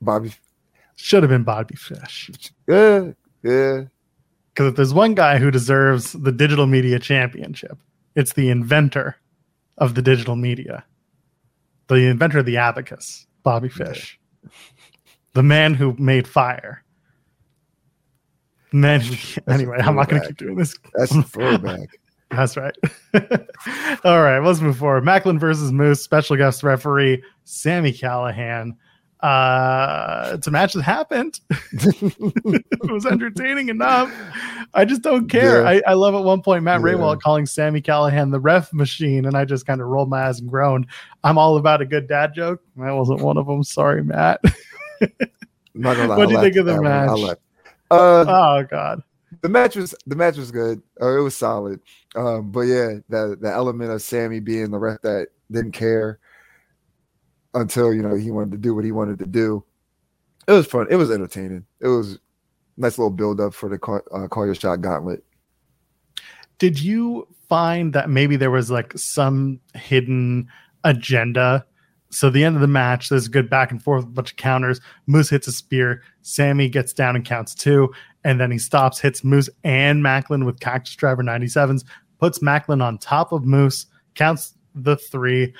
Bobby. 0.00 0.32
Should 0.96 1.22
have 1.22 1.30
been 1.30 1.44
Bobby 1.44 1.76
Fish. 1.76 2.30
Yeah, 2.66 3.12
yeah. 3.42 3.84
Because 4.52 4.70
if 4.70 4.76
there's 4.76 4.94
one 4.94 5.14
guy 5.14 5.38
who 5.38 5.50
deserves 5.50 6.12
the 6.12 6.32
digital 6.32 6.66
media 6.66 6.98
championship, 6.98 7.78
it's 8.14 8.32
the 8.32 8.48
inventor 8.48 9.16
of 9.76 9.94
the 9.94 10.00
digital 10.00 10.34
media, 10.34 10.84
the 11.88 11.96
inventor 11.96 12.38
of 12.38 12.46
the 12.46 12.56
abacus, 12.56 13.26
Bobby 13.42 13.68
Fish, 13.68 14.18
yeah. 14.42 14.50
the 15.34 15.42
man 15.42 15.74
who 15.74 15.94
made 15.98 16.26
fire. 16.26 16.82
Man, 18.72 19.02
anyway, 19.46 19.76
I'm 19.78 19.96
not 19.96 20.08
going 20.08 20.22
to 20.22 20.28
keep 20.28 20.38
doing 20.38 20.56
this. 20.56 20.74
That's 20.94 21.14
a 21.14 21.22
throwback. 21.22 21.90
That's 22.30 22.56
right. 22.56 22.74
All 24.04 24.22
right, 24.22 24.40
let's 24.40 24.60
move 24.60 24.78
forward. 24.78 25.04
Macklin 25.04 25.38
versus 25.38 25.72
Moose, 25.72 26.02
special 26.02 26.36
guest 26.36 26.62
referee 26.62 27.22
Sami 27.44 27.92
Callihan. 27.92 28.72
Uh, 29.20 30.32
it's 30.34 30.46
a 30.46 30.50
match 30.50 30.74
that 30.74 30.82
happened. 30.82 31.40
it 31.72 32.90
was 32.90 33.06
entertaining 33.06 33.68
enough. 33.68 34.12
I 34.74 34.84
just 34.84 35.02
don't 35.02 35.28
care. 35.28 35.62
Yeah. 35.62 35.68
I, 35.86 35.92
I 35.92 35.94
love 35.94 36.14
at 36.14 36.22
one 36.22 36.42
point 36.42 36.64
Matt 36.64 36.80
yeah. 36.80 36.86
Rehwoldt 36.88 37.20
calling 37.20 37.46
Sami 37.46 37.80
Callihan 37.80 38.30
the 38.30 38.40
ref 38.40 38.72
machine, 38.72 39.24
and 39.24 39.36
I 39.36 39.44
just 39.44 39.66
kind 39.66 39.80
of 39.80 39.86
rolled 39.86 40.10
my 40.10 40.26
eyes 40.26 40.40
and 40.40 40.50
groaned. 40.50 40.86
I'm 41.24 41.38
all 41.38 41.56
about 41.56 41.80
a 41.80 41.86
good 41.86 42.08
dad 42.08 42.34
joke. 42.34 42.60
That 42.76 42.92
wasn't 42.92 43.20
one 43.20 43.38
of 43.38 43.46
them. 43.46 43.62
Sorry, 43.62 44.04
Matt. 44.04 44.40
what 45.72 45.94
do 45.94 46.32
you 46.32 46.40
think 46.40 46.56
of 46.56 46.66
the 46.66 46.82
match? 46.82 47.36
Uh, 47.90 48.24
oh 48.28 48.66
God 48.68 49.02
the 49.46 49.52
match 49.52 49.76
was 49.76 49.94
the 50.08 50.16
match 50.16 50.36
was 50.36 50.50
good. 50.50 50.82
Uh, 51.00 51.16
it 51.16 51.20
was 51.20 51.36
solid. 51.36 51.78
Um, 52.16 52.50
but 52.50 52.62
yeah, 52.62 52.94
the 53.08 53.38
the 53.40 53.48
element 53.48 53.92
of 53.92 54.02
Sami 54.02 54.40
being 54.40 54.72
the 54.72 54.78
ref 54.78 55.00
that 55.02 55.28
didn't 55.52 55.70
care 55.70 56.18
until 57.54 57.94
you 57.94 58.02
know 58.02 58.16
he 58.16 58.32
wanted 58.32 58.50
to 58.50 58.58
do 58.58 58.74
what 58.74 58.84
he 58.84 58.90
wanted 58.90 59.20
to 59.20 59.26
do. 59.26 59.62
It 60.48 60.52
was 60.52 60.66
fun. 60.66 60.88
It 60.90 60.96
was 60.96 61.12
entertaining. 61.12 61.64
It 61.80 61.86
was 61.86 62.18
nice 62.76 62.98
little 62.98 63.10
build 63.10 63.40
up 63.40 63.54
for 63.54 63.68
the 63.68 63.78
call, 63.78 64.00
uh, 64.12 64.26
call 64.26 64.46
your 64.46 64.56
shot 64.56 64.80
gauntlet. 64.80 65.22
Did 66.58 66.82
you 66.82 67.28
find 67.48 67.92
that 67.92 68.10
maybe 68.10 68.34
there 68.34 68.50
was 68.50 68.68
like 68.68 68.98
some 68.98 69.60
hidden 69.74 70.48
agenda? 70.82 71.64
So 72.10 72.30
the 72.30 72.42
end 72.42 72.56
of 72.56 72.62
the 72.62 72.68
match, 72.68 73.10
there's 73.10 73.26
a 73.26 73.30
good 73.30 73.48
back 73.48 73.70
and 73.70 73.80
forth, 73.80 74.04
a 74.04 74.08
bunch 74.08 74.32
of 74.32 74.36
counters. 74.38 74.80
Moose 75.06 75.30
hits 75.30 75.46
a 75.46 75.52
spear. 75.52 76.02
Sammy 76.22 76.68
gets 76.68 76.92
down 76.92 77.14
and 77.14 77.24
counts 77.24 77.54
two, 77.54 77.92
and 78.26 78.40
then 78.40 78.50
he 78.50 78.58
stops, 78.58 78.98
hits 78.98 79.22
Moose 79.22 79.48
and 79.62 80.02
Macklin 80.02 80.44
with 80.44 80.58
Cactus 80.58 80.96
Driver 80.96 81.22
97s, 81.22 81.84
puts 82.18 82.42
Macklin 82.42 82.82
on 82.82 82.98
top 82.98 83.30
of 83.30 83.44
Moose, 83.44 83.86
counts 84.16 84.52
the 84.74 84.96
three. 84.96 85.54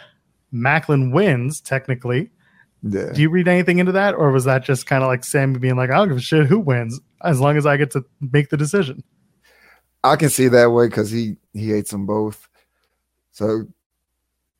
Macklin 0.50 1.12
wins, 1.12 1.61
technically. 1.61 2.29
Yeah. 2.83 3.12
Do 3.12 3.22
you 3.22 3.31
read 3.31 3.46
anything 3.46 3.79
into 3.79 3.92
that? 3.92 4.16
Or 4.16 4.33
was 4.33 4.46
that 4.46 4.64
just 4.64 4.85
kind 4.85 5.05
of 5.05 5.09
like 5.09 5.22
Sami 5.22 5.61
being 5.61 5.76
like, 5.76 5.90
I 5.90 5.94
don't 5.94 6.09
give 6.09 6.16
a 6.16 6.20
shit 6.20 6.46
who 6.46 6.59
wins 6.59 7.00
as 7.22 7.38
long 7.38 7.57
as 7.57 7.66
I 7.66 7.76
get 7.76 7.92
to 7.92 8.05
make 8.20 8.48
the 8.48 8.57
decision? 8.57 9.05
I 10.02 10.16
can 10.16 10.29
see 10.29 10.48
that 10.48 10.70
way 10.70 10.88
because 10.88 11.09
he 11.09 11.37
he 11.52 11.68
hates 11.68 11.92
them 11.92 12.05
both. 12.05 12.48
So 13.31 13.66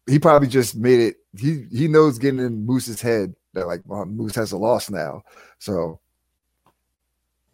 he 0.07 0.21
probably 0.21 0.49
just 0.49 0.77
made 0.77 1.01
it. 1.01 1.17
He 1.37 1.67
he 1.73 1.89
knows 1.89 2.19
getting 2.21 2.39
in 2.39 2.67
Moose's 2.67 3.01
head 3.01 3.35
that 3.55 3.67
like 3.67 3.83
well, 3.85 4.07
Moose 4.07 4.37
has 4.37 4.53
a 4.53 4.57
loss 4.57 4.91
now. 4.91 5.23
So 5.59 5.99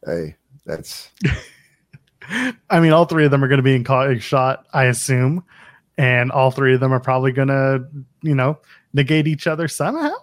hey, 0.06 0.36
that's. 0.66 1.10
I 2.70 2.80
mean, 2.80 2.92
all 2.92 3.04
three 3.04 3.24
of 3.24 3.30
them 3.30 3.42
are 3.42 3.48
going 3.48 3.58
to 3.58 3.62
be 3.64 3.74
in 3.74 3.84
call 3.84 4.14
shot, 4.18 4.66
I 4.72 4.84
assume, 4.84 5.44
and 5.98 6.30
all 6.30 6.50
three 6.50 6.74
of 6.74 6.80
them 6.80 6.92
are 6.92 7.00
probably 7.00 7.32
going 7.32 7.48
to, 7.48 7.84
you 8.22 8.34
know, 8.34 8.58
negate 8.92 9.26
each 9.26 9.46
other 9.46 9.68
somehow. 9.68 10.14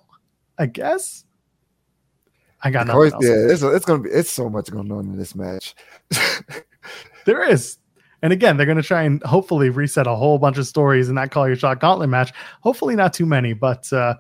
I 0.57 0.65
guess. 0.65 1.23
I 2.61 2.71
got 2.71 2.81
Of 2.81 2.87
nothing 2.87 3.11
course, 3.11 3.13
else. 3.13 3.25
yeah, 3.25 3.53
it's, 3.53 3.61
it's 3.61 3.85
gonna 3.85 4.03
be 4.03 4.09
it's 4.09 4.29
so 4.31 4.49
much 4.49 4.69
going 4.69 4.91
on 4.91 5.05
in 5.05 5.17
this 5.17 5.33
match. 5.35 5.75
There 7.25 7.43
is. 7.43 7.77
And 8.23 8.33
again, 8.33 8.57
they're 8.57 8.65
going 8.65 8.77
to 8.81 8.83
try 8.83 9.03
and 9.03 9.21
hopefully 9.23 9.69
reset 9.69 10.07
a 10.07 10.15
whole 10.15 10.39
bunch 10.39 10.57
of 10.57 10.65
stories 10.65 11.09
in 11.09 11.15
that 11.15 11.29
call 11.31 11.47
your 11.47 11.55
shot 11.55 11.79
gauntlet 11.79 12.09
match. 12.09 12.33
Hopefully, 12.61 12.95
not 12.95 13.13
too 13.13 13.25
many, 13.27 13.53
but 13.53 13.91
uh, 13.93 14.15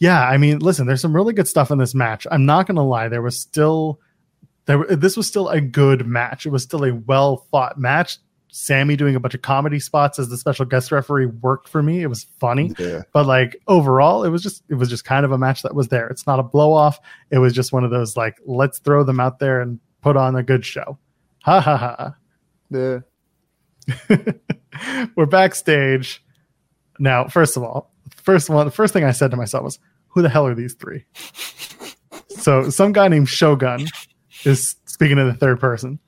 yeah, 0.00 0.26
I 0.28 0.38
mean, 0.38 0.58
listen, 0.58 0.86
there's 0.86 1.00
some 1.00 1.14
really 1.14 1.32
good 1.34 1.46
stuff 1.46 1.70
in 1.70 1.78
this 1.78 1.94
match. 1.94 2.26
I'm 2.32 2.44
not 2.44 2.66
going 2.66 2.76
to 2.76 2.82
lie, 2.82 3.08
there 3.08 3.22
was 3.22 3.38
still 3.38 4.00
there. 4.66 4.84
This 4.84 5.16
was 5.16 5.26
still 5.26 5.48
a 5.48 5.60
good 5.60 6.06
match. 6.06 6.46
It 6.46 6.50
was 6.50 6.62
still 6.62 6.84
a 6.84 6.94
well 6.94 7.46
fought 7.50 7.78
match. 7.78 8.18
Sami 8.54 8.96
doing 8.96 9.16
a 9.16 9.20
bunch 9.20 9.34
of 9.34 9.40
comedy 9.40 9.80
spots 9.80 10.18
as 10.18 10.28
the 10.28 10.36
special 10.36 10.66
guest 10.66 10.92
referee 10.92 11.24
worked 11.24 11.68
for 11.68 11.82
me. 11.82 12.02
It 12.02 12.08
was 12.08 12.26
funny, 12.38 12.72
yeah, 12.78 13.00
but 13.14 13.24
like 13.24 13.56
overall, 13.66 14.24
it 14.24 14.28
was 14.28 14.42
just 14.42 14.62
it 14.68 14.74
was 14.74 14.90
just 14.90 15.06
kind 15.06 15.24
of 15.24 15.32
a 15.32 15.38
match 15.38 15.62
that 15.62 15.74
was 15.74 15.88
there. 15.88 16.06
It's 16.08 16.26
not 16.26 16.38
a 16.38 16.42
blow 16.42 16.72
off. 16.74 17.00
It 17.30 17.38
was 17.38 17.54
just 17.54 17.72
one 17.72 17.82
of 17.82 17.90
those 17.90 18.14
like 18.14 18.36
let's 18.44 18.78
throw 18.78 19.04
them 19.04 19.20
out 19.20 19.38
there 19.38 19.62
and 19.62 19.80
put 20.02 20.18
on 20.18 20.36
a 20.36 20.42
good 20.42 20.66
show. 20.66 20.98
Ha 21.44 21.60
ha 21.60 21.76
ha. 21.76 22.14
yeah. 22.70 22.98
we're 25.16 25.26
backstage 25.26 26.24
now 26.98 27.26
first 27.26 27.56
of 27.56 27.62
all 27.62 27.92
first 28.14 28.48
one 28.48 28.64
the 28.64 28.70
first 28.70 28.92
thing 28.92 29.02
i 29.02 29.10
said 29.10 29.30
to 29.30 29.36
myself 29.36 29.64
was 29.64 29.78
who 30.08 30.22
the 30.22 30.28
hell 30.28 30.46
are 30.46 30.54
these 30.54 30.74
three 30.74 31.04
so 32.28 32.70
some 32.70 32.92
guy 32.92 33.08
named 33.08 33.28
shogun 33.28 33.86
is 34.44 34.76
speaking 34.86 35.18
in 35.18 35.26
the 35.26 35.34
third 35.34 35.60
person 35.60 35.98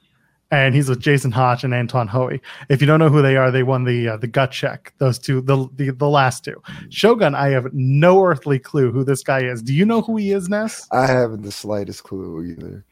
and 0.50 0.74
he's 0.74 0.88
with 0.88 1.00
jason 1.00 1.30
hotch 1.30 1.64
and 1.64 1.74
anton 1.74 2.06
hoey 2.06 2.40
if 2.68 2.80
you 2.80 2.86
don't 2.86 2.98
know 2.98 3.08
who 3.08 3.22
they 3.22 3.36
are 3.36 3.50
they 3.50 3.62
won 3.62 3.84
the 3.84 4.08
uh, 4.08 4.16
the 4.16 4.26
gut 4.26 4.50
check 4.50 4.92
those 4.98 5.18
two 5.18 5.40
the, 5.40 5.68
the 5.76 5.90
the 5.90 6.08
last 6.08 6.44
two 6.44 6.60
shogun 6.90 7.34
i 7.34 7.48
have 7.48 7.72
no 7.72 8.22
earthly 8.24 8.58
clue 8.58 8.92
who 8.92 9.04
this 9.04 9.22
guy 9.22 9.42
is 9.42 9.62
do 9.62 9.72
you 9.74 9.84
know 9.84 10.02
who 10.02 10.16
he 10.16 10.32
is 10.32 10.48
ness 10.48 10.86
I 10.90 11.06
haven't 11.06 11.42
the 11.42 11.52
slightest 11.52 12.04
clue 12.04 12.44
either. 12.44 12.84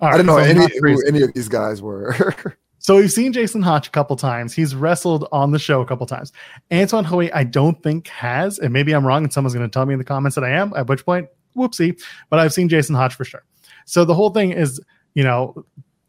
All 0.00 0.08
I 0.08 0.10
right, 0.10 0.16
don't 0.18 0.26
know 0.26 0.36
so 0.36 0.44
any 0.44 0.78
who 0.78 1.06
any 1.06 1.22
of 1.22 1.32
these 1.32 1.48
guys 1.48 1.80
were. 1.80 2.14
So 2.86 2.94
we've 2.94 3.10
seen 3.10 3.32
Jason 3.32 3.62
Hotch 3.62 3.88
a 3.88 3.90
couple 3.90 4.14
times. 4.14 4.54
He's 4.54 4.72
wrestled 4.72 5.26
on 5.32 5.50
the 5.50 5.58
show 5.58 5.80
a 5.80 5.84
couple 5.84 6.06
times. 6.06 6.30
Anton 6.70 7.02
Hoey, 7.02 7.32
I 7.32 7.42
don't 7.42 7.82
think 7.82 8.06
has, 8.06 8.60
and 8.60 8.72
maybe 8.72 8.94
I'm 8.94 9.04
wrong, 9.04 9.24
and 9.24 9.32
someone's 9.32 9.54
going 9.54 9.68
to 9.68 9.72
tell 9.72 9.86
me 9.86 9.94
in 9.94 9.98
the 9.98 10.04
comments 10.04 10.36
that 10.36 10.44
I 10.44 10.50
am. 10.50 10.72
At 10.76 10.86
which 10.86 11.04
point, 11.04 11.26
whoopsie. 11.56 12.00
But 12.30 12.38
I've 12.38 12.52
seen 12.52 12.68
Jason 12.68 12.94
Hotch 12.94 13.14
for 13.14 13.24
sure. 13.24 13.42
So 13.86 14.04
the 14.04 14.14
whole 14.14 14.30
thing 14.30 14.52
is, 14.52 14.80
you 15.14 15.24
know, 15.24 15.64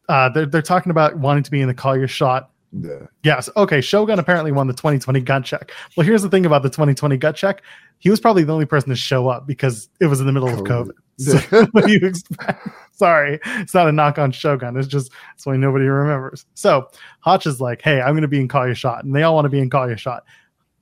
uh, 0.10 0.30
they're 0.30 0.46
they're 0.46 0.62
talking 0.62 0.90
about 0.90 1.18
wanting 1.18 1.44
to 1.44 1.52
be 1.52 1.62
in 1.62 1.68
the 1.68 1.74
call 1.74 1.98
your 1.98 2.08
shot 2.08 2.52
yeah. 2.72 3.08
Yes. 3.24 3.50
Okay. 3.56 3.82
Shogun 3.82 4.20
apparently 4.20 4.52
won 4.52 4.68
the 4.68 4.74
2020 4.74 5.22
gut 5.22 5.46
check. 5.46 5.72
Well, 5.96 6.06
here's 6.06 6.22
the 6.22 6.30
thing 6.30 6.46
about 6.46 6.64
the 6.64 6.70
2020 6.70 7.18
gut 7.18 7.36
check. 7.36 7.62
He 8.00 8.10
was 8.10 8.20
probably 8.20 8.44
the 8.44 8.54
only 8.54 8.66
person 8.66 8.90
to 8.90 8.96
show 8.96 9.28
up 9.28 9.48
because 9.48 9.90
it 10.00 10.08
was 10.08 10.20
in 10.20 10.28
the 10.28 10.34
middle 10.34 10.50
of 10.50 10.60
COVID. 10.62 10.92
So 11.18 11.38
what 11.72 11.86
do 11.86 11.94
you 11.94 12.06
expect? 12.06 12.68
Sorry, 12.92 13.40
it's 13.44 13.74
not 13.74 13.88
a 13.88 13.92
knock 13.92 14.20
on 14.20 14.32
Shogun. 14.32 14.78
It's 14.78 14.88
just 14.88 15.12
it's 15.34 15.46
why 15.46 15.58
nobody 15.58 15.86
remembers. 15.86 16.46
So 16.54 16.90
Hotch 17.22 17.48
is 17.48 17.60
like, 17.60 17.82
"Hey, 17.82 18.02
I'm 18.02 18.12
going 18.12 18.22
to 18.22 18.28
be 18.28 18.40
in 18.40 18.48
Call 18.48 18.68
Your 18.68 18.76
Shot," 18.76 19.04
and 19.04 19.16
they 19.16 19.24
all 19.24 19.34
want 19.34 19.46
to 19.46 19.50
be 19.50 19.60
in 19.60 19.70
Call 19.70 19.88
Your 19.88 19.98
Shot. 19.98 20.26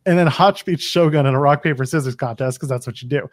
And 0.06 0.20
then 0.20 0.28
Hotch 0.28 0.66
beats 0.66 0.84
Shogun 0.84 1.26
in 1.26 1.34
a 1.34 1.40
rock 1.40 1.64
paper 1.64 1.86
scissors 1.86 2.16
contest 2.16 2.58
because 2.58 2.68
that's 2.68 2.86
what 2.86 3.02
you 3.02 3.08
do. 3.08 3.30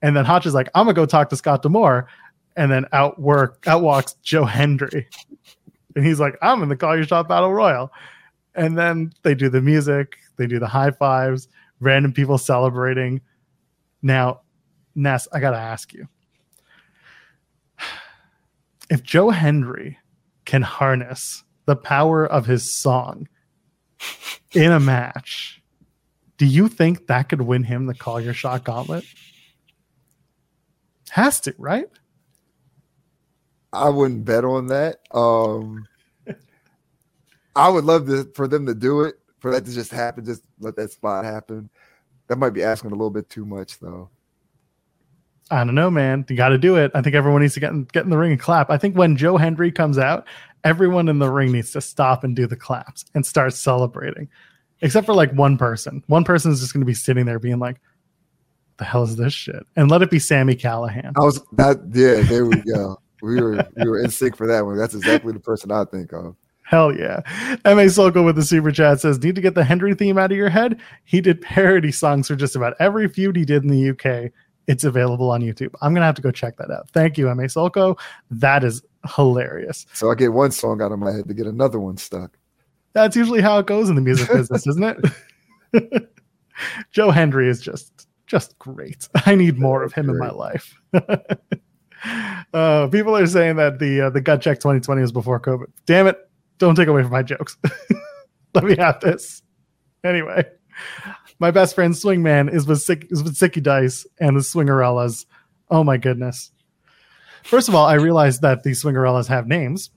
And 0.00 0.16
then 0.16 0.24
Hotch 0.24 0.46
is 0.46 0.54
like, 0.54 0.70
"I'm 0.74 0.86
gonna 0.86 0.94
go 0.94 1.04
talk 1.04 1.28
to 1.28 1.36
Scott 1.36 1.60
D'Amore," 1.60 2.08
and 2.56 2.70
then 2.70 2.86
outwork 2.92 3.62
outwalks 3.62 4.14
Joe 4.22 4.44
Hendry, 4.44 5.08
and 5.94 6.04
he's 6.04 6.20
like, 6.20 6.36
"I'm 6.42 6.62
in 6.62 6.68
the 6.68 6.76
Call 6.76 6.96
Your 6.96 7.04
Shot 7.04 7.28
Battle 7.28 7.52
Royal." 7.52 7.92
And 8.54 8.78
then 8.78 9.12
they 9.22 9.34
do 9.34 9.50
the 9.50 9.60
music, 9.60 10.16
they 10.36 10.46
do 10.46 10.58
the 10.58 10.66
high 10.66 10.90
fives, 10.90 11.48
random 11.80 12.12
people 12.12 12.38
celebrating. 12.38 13.20
Now, 14.02 14.40
Ness, 14.94 15.28
I 15.32 15.40
gotta 15.40 15.58
ask 15.58 15.92
you 15.92 16.08
if 18.90 19.02
Joe 19.02 19.30
Hendry 19.30 19.98
can 20.46 20.62
harness 20.62 21.44
the 21.66 21.76
power 21.76 22.24
of 22.24 22.46
his 22.46 22.72
song 22.72 23.28
in 24.54 24.72
a 24.72 24.80
match, 24.80 25.60
do 26.38 26.46
you 26.46 26.68
think 26.68 27.06
that 27.08 27.28
could 27.28 27.42
win 27.42 27.64
him 27.64 27.86
the 27.86 27.94
call 27.94 28.20
your 28.20 28.34
shot 28.34 28.64
gauntlet? 28.64 29.04
Has 31.10 31.40
to, 31.40 31.54
right? 31.58 31.88
I 33.76 33.88
wouldn't 33.88 34.24
bet 34.24 34.44
on 34.44 34.68
that. 34.68 35.00
Um, 35.12 35.86
I 37.54 37.68
would 37.68 37.84
love 37.84 38.06
to 38.06 38.30
for 38.34 38.48
them 38.48 38.66
to 38.66 38.74
do 38.74 39.02
it, 39.02 39.16
for 39.38 39.50
that 39.50 39.64
to 39.64 39.72
just 39.72 39.90
happen, 39.90 40.24
just 40.24 40.42
let 40.60 40.76
that 40.76 40.92
spot 40.92 41.24
happen. 41.24 41.70
That 42.28 42.38
might 42.38 42.50
be 42.50 42.62
asking 42.62 42.90
a 42.90 42.94
little 42.94 43.10
bit 43.10 43.30
too 43.30 43.44
much, 43.44 43.78
though. 43.78 44.10
I 45.50 45.62
don't 45.64 45.74
know, 45.74 45.90
man. 45.90 46.24
You 46.28 46.36
got 46.36 46.48
to 46.48 46.58
do 46.58 46.76
it. 46.76 46.90
I 46.94 47.02
think 47.02 47.14
everyone 47.14 47.40
needs 47.40 47.54
to 47.54 47.60
get 47.60 47.70
in, 47.70 47.84
get 47.84 48.04
in 48.04 48.10
the 48.10 48.18
ring 48.18 48.32
and 48.32 48.40
clap. 48.40 48.68
I 48.68 48.78
think 48.78 48.96
when 48.96 49.16
Joe 49.16 49.36
Hendry 49.36 49.70
comes 49.70 49.96
out, 49.96 50.26
everyone 50.64 51.08
in 51.08 51.20
the 51.20 51.30
ring 51.30 51.52
needs 51.52 51.70
to 51.72 51.80
stop 51.80 52.24
and 52.24 52.34
do 52.34 52.46
the 52.46 52.56
claps 52.56 53.04
and 53.14 53.24
start 53.24 53.54
celebrating, 53.54 54.28
except 54.80 55.06
for 55.06 55.14
like 55.14 55.32
one 55.32 55.56
person. 55.56 56.02
One 56.08 56.24
person 56.24 56.50
is 56.50 56.60
just 56.60 56.72
going 56.72 56.80
to 56.80 56.86
be 56.86 56.94
sitting 56.94 57.26
there 57.26 57.38
being 57.38 57.60
like, 57.60 57.80
"The 58.78 58.84
hell 58.84 59.04
is 59.04 59.16
this 59.16 59.32
shit?" 59.32 59.64
And 59.76 59.88
let 59.88 60.02
it 60.02 60.10
be 60.10 60.18
Sami 60.18 60.56
Callihan. 60.56 61.12
I 61.16 61.20
was 61.20 61.40
that. 61.52 61.78
Yeah, 61.92 62.22
there 62.22 62.44
we 62.44 62.56
go. 62.62 62.98
We 63.22 63.40
were 63.40 63.66
we 63.76 63.88
were 63.88 64.00
in 64.00 64.10
sync 64.10 64.36
for 64.36 64.46
that 64.46 64.64
one. 64.64 64.76
That's 64.76 64.94
exactly 64.94 65.32
the 65.32 65.40
person 65.40 65.72
I 65.72 65.84
think 65.84 66.12
of. 66.12 66.36
Hell 66.62 66.96
yeah. 66.96 67.20
M.A. 67.64 67.88
Soko 67.88 68.24
with 68.24 68.34
the 68.34 68.42
super 68.42 68.72
chat 68.72 69.00
says, 69.00 69.22
Need 69.22 69.36
to 69.36 69.40
get 69.40 69.54
the 69.54 69.62
Hendry 69.62 69.94
theme 69.94 70.18
out 70.18 70.32
of 70.32 70.36
your 70.36 70.48
head? 70.48 70.80
He 71.04 71.20
did 71.20 71.40
parody 71.40 71.92
songs 71.92 72.26
for 72.26 72.34
just 72.34 72.56
about 72.56 72.74
every 72.80 73.08
feud 73.08 73.36
he 73.36 73.44
did 73.44 73.62
in 73.62 73.70
the 73.70 73.90
UK. 73.90 74.32
It's 74.66 74.82
available 74.82 75.30
on 75.30 75.42
YouTube. 75.42 75.72
I'm 75.80 75.92
going 75.92 76.02
to 76.02 76.06
have 76.06 76.16
to 76.16 76.22
go 76.22 76.32
check 76.32 76.56
that 76.56 76.72
out. 76.72 76.90
Thank 76.90 77.18
you, 77.18 77.30
M.A. 77.30 77.48
Soko. 77.48 77.96
That 78.32 78.64
is 78.64 78.82
hilarious. 79.14 79.86
So 79.92 80.10
I 80.10 80.16
get 80.16 80.32
one 80.32 80.50
song 80.50 80.82
out 80.82 80.90
of 80.90 80.98
my 80.98 81.12
head 81.12 81.28
to 81.28 81.34
get 81.34 81.46
another 81.46 81.78
one 81.78 81.98
stuck. 81.98 82.36
That's 82.94 83.14
usually 83.14 83.42
how 83.42 83.58
it 83.58 83.66
goes 83.66 83.88
in 83.88 83.94
the 83.94 84.00
music 84.00 84.28
business, 84.28 84.66
isn't 84.66 85.12
it? 85.72 86.10
Joe 86.90 87.12
Hendry 87.12 87.48
is 87.48 87.60
just 87.60 88.08
just 88.26 88.58
great. 88.58 89.08
I 89.26 89.36
need 89.36 89.58
more 89.58 89.84
of 89.84 89.92
him 89.92 90.10
in 90.10 90.18
my 90.18 90.30
life. 90.30 90.80
uh, 92.52 92.88
people 92.88 93.16
are 93.16 93.26
saying 93.26 93.56
that 93.56 93.78
the 93.78 94.02
uh, 94.02 94.10
the 94.10 94.20
gut 94.20 94.42
check 94.42 94.58
2020 94.58 95.00
was 95.00 95.12
before 95.12 95.40
COVID. 95.40 95.66
Damn 95.86 96.06
it! 96.06 96.18
Don't 96.58 96.74
take 96.74 96.88
away 96.88 97.02
from 97.02 97.12
my 97.12 97.22
jokes. 97.22 97.56
Let 98.54 98.64
me 98.64 98.76
have 98.76 99.00
this. 99.00 99.42
Anyway, 100.04 100.44
my 101.38 101.50
best 101.50 101.74
friend 101.74 101.94
Swingman 101.94 102.52
is 102.52 102.66
with 102.66 102.80
Sick, 102.80 103.06
is 103.10 103.22
with 103.22 103.36
Sicky 103.36 103.62
Dice 103.62 104.06
and 104.20 104.36
the 104.36 104.40
Swingerellas. 104.40 105.26
Oh 105.70 105.84
my 105.84 105.96
goodness! 105.96 106.52
First 107.44 107.68
of 107.68 107.74
all, 107.74 107.86
I 107.86 107.94
realized 107.94 108.42
that 108.42 108.62
the 108.62 108.70
Swingerellas 108.70 109.28
have 109.28 109.46
names. 109.46 109.90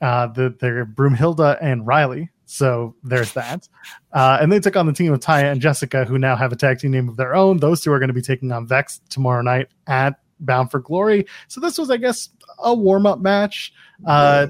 Uh, 0.00 0.26
the, 0.26 0.54
they're 0.58 0.84
Broomhilda 0.84 1.58
and 1.60 1.86
Riley. 1.86 2.30
So 2.44 2.96
there's 3.02 3.32
that. 3.32 3.66
Uh, 4.12 4.38
and 4.40 4.52
they 4.52 4.60
took 4.60 4.76
on 4.76 4.86
the 4.86 4.92
team 4.92 5.12
of 5.12 5.20
Taya 5.20 5.50
and 5.50 5.60
Jessica, 5.60 6.04
who 6.04 6.18
now 6.18 6.36
have 6.36 6.52
a 6.52 6.56
tag 6.56 6.80
team 6.80 6.90
name 6.90 7.08
of 7.08 7.16
their 7.16 7.34
own. 7.34 7.56
Those 7.58 7.80
two 7.80 7.90
are 7.92 7.98
going 7.98 8.08
to 8.08 8.14
be 8.14 8.20
taking 8.20 8.52
on 8.52 8.66
Vex 8.66 9.00
tomorrow 9.08 9.40
night 9.40 9.68
at 9.86 10.16
Bound 10.44 10.70
for 10.70 10.80
Glory. 10.80 11.26
So 11.48 11.60
this 11.60 11.78
was, 11.78 11.90
I 11.90 11.96
guess, 11.96 12.28
a 12.58 12.74
warm 12.74 13.06
up 13.06 13.20
match. 13.20 13.72
Uh, 14.06 14.48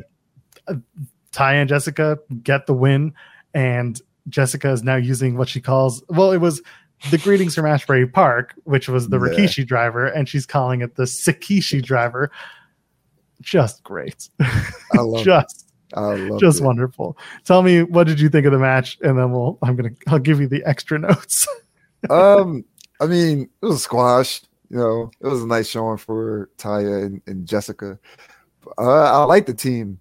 Taya 1.33 1.55
and 1.61 1.69
Jessica 1.69 2.19
get 2.43 2.67
the 2.67 2.75
win, 2.75 3.15
and 3.55 4.01
Jessica 4.29 4.71
is 4.71 4.83
now 4.83 4.97
using 4.97 5.37
what 5.37 5.49
she 5.49 5.61
calls 5.61 6.03
well, 6.09 6.33
it 6.33 6.39
was 6.39 6.63
the 7.11 7.19
greetings 7.19 7.55
from 7.55 7.67
Asbury 7.67 8.07
Park, 8.07 8.55
which 8.65 8.89
was 8.89 9.09
the 9.09 9.19
Yeah. 9.19 9.29
Rikishi 9.35 9.67
driver, 9.67 10.07
and 10.07 10.29
she's 10.29 10.47
calling 10.47 10.83
it 10.83 10.95
the 10.95 11.03
Sakishi 11.05 11.83
driver. 11.83 12.31
Just 13.41 13.83
great. 13.83 14.29
I 14.41 15.01
love. 15.01 15.25
Just 15.25 15.69
I 15.95 16.15
love. 16.15 16.41
just 16.41 16.61
it. 16.61 16.65
wonderful. 16.65 17.19
Tell 17.45 17.63
me 17.63 17.83
what 17.83 18.07
did 18.07 18.19
you 18.21 18.29
think 18.31 18.47
of 18.47 18.53
the 18.53 18.59
match, 18.59 18.97
and 19.03 19.19
then 19.19 19.31
we'll 19.33 19.59
I'm 19.63 19.75
gonna 19.77 19.91
I'll 20.07 20.19
give 20.21 20.41
you 20.41 20.47
the 20.49 20.63
extra 20.65 20.99
notes. 20.99 21.47
um, 22.09 22.65
I 23.01 23.07
mean, 23.07 23.51
it 23.61 23.67
was 23.67 23.75
a 23.77 23.79
squash. 23.81 24.43
You 24.73 24.79
know, 24.79 25.11
it 25.21 25.27
was 25.27 25.43
a 25.43 25.47
nice 25.47 25.69
showing 25.69 25.99
for 25.99 26.49
Taya 26.57 27.05
and, 27.05 27.21
and 27.27 27.47
Jessica. 27.47 27.99
Uh, 28.79 29.21
I 29.21 29.25
like 29.25 29.45
the 29.45 29.53
team. 29.53 30.01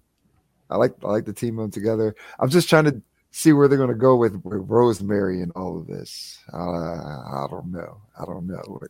I 0.70 0.76
like 0.76 0.94
I 1.04 1.08
like 1.08 1.26
the 1.26 1.32
team 1.34 1.58
on 1.58 1.70
together. 1.70 2.16
I'm 2.40 2.48
just 2.48 2.70
trying 2.70 2.84
to 2.84 3.02
see 3.32 3.52
where 3.52 3.68
they're 3.68 3.76
going 3.76 3.90
to 3.90 3.94
go 3.94 4.16
with, 4.16 4.42
with 4.44 4.62
Rosemary 4.66 5.42
and 5.42 5.52
all 5.52 5.78
of 5.78 5.86
this. 5.86 6.38
Uh, 6.54 6.56
I 6.56 7.46
don't 7.50 7.70
know. 7.70 8.00
I 8.18 8.24
don't 8.24 8.46
know. 8.46 8.80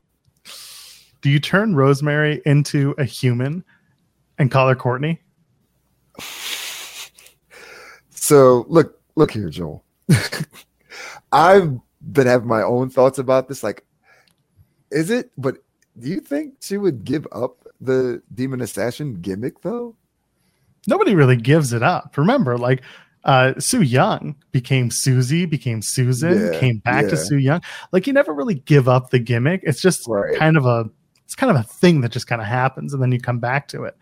Do 1.20 1.30
you 1.30 1.40
turn 1.40 1.74
Rosemary 1.74 2.40
into 2.46 2.94
a 2.98 3.04
human 3.04 3.64
and 4.38 4.52
call 4.52 4.68
her 4.68 4.76
Courtney? 4.76 5.20
So 6.20 7.10
So 8.10 8.66
look, 8.68 9.00
look 9.16 9.32
here, 9.32 9.50
Joel. 9.50 9.84
I've 11.32 11.76
been 12.00 12.28
having 12.28 12.46
my 12.46 12.62
own 12.62 12.88
thoughts 12.88 13.18
about 13.18 13.48
this. 13.48 13.64
Like, 13.64 13.84
is 14.92 15.10
it? 15.10 15.32
But 15.36 15.58
do 15.98 16.08
you 16.08 16.20
think 16.20 16.54
she 16.60 16.76
would 16.78 17.04
give 17.04 17.26
up 17.32 17.66
the 17.80 18.22
demon 18.34 18.60
assassin 18.60 19.20
gimmick 19.20 19.60
though? 19.62 19.96
Nobody 20.88 21.14
really 21.14 21.36
gives 21.36 21.72
it 21.72 21.82
up. 21.82 22.16
Remember, 22.16 22.56
like 22.58 22.82
uh 23.24 23.52
Su 23.60 23.82
Yung 23.82 24.34
became 24.50 24.90
Susie, 24.90 25.46
became 25.46 25.80
Susan, 25.82 26.52
Yeah, 26.52 26.58
came 26.58 26.78
back 26.78 27.08
to. 27.08 27.16
Su 27.16 27.36
Yung. 27.36 27.60
Like 27.92 28.06
you 28.06 28.12
never 28.12 28.32
really 28.34 28.54
give 28.56 28.88
up 28.88 29.10
the 29.10 29.18
gimmick. 29.20 29.60
It's 29.64 29.80
just 29.80 30.06
Right. 30.08 30.36
kind 30.36 30.56
of 30.56 30.66
a 30.66 30.90
it's 31.24 31.34
kind 31.36 31.50
of 31.50 31.56
a 31.56 31.62
thing 31.62 32.00
that 32.02 32.10
just 32.12 32.26
kind 32.26 32.40
of 32.42 32.46
happens 32.48 32.92
and 32.92 33.02
then 33.02 33.12
you 33.12 33.20
come 33.20 33.38
back 33.38 33.68
to 33.68 33.84
it. 33.84 33.96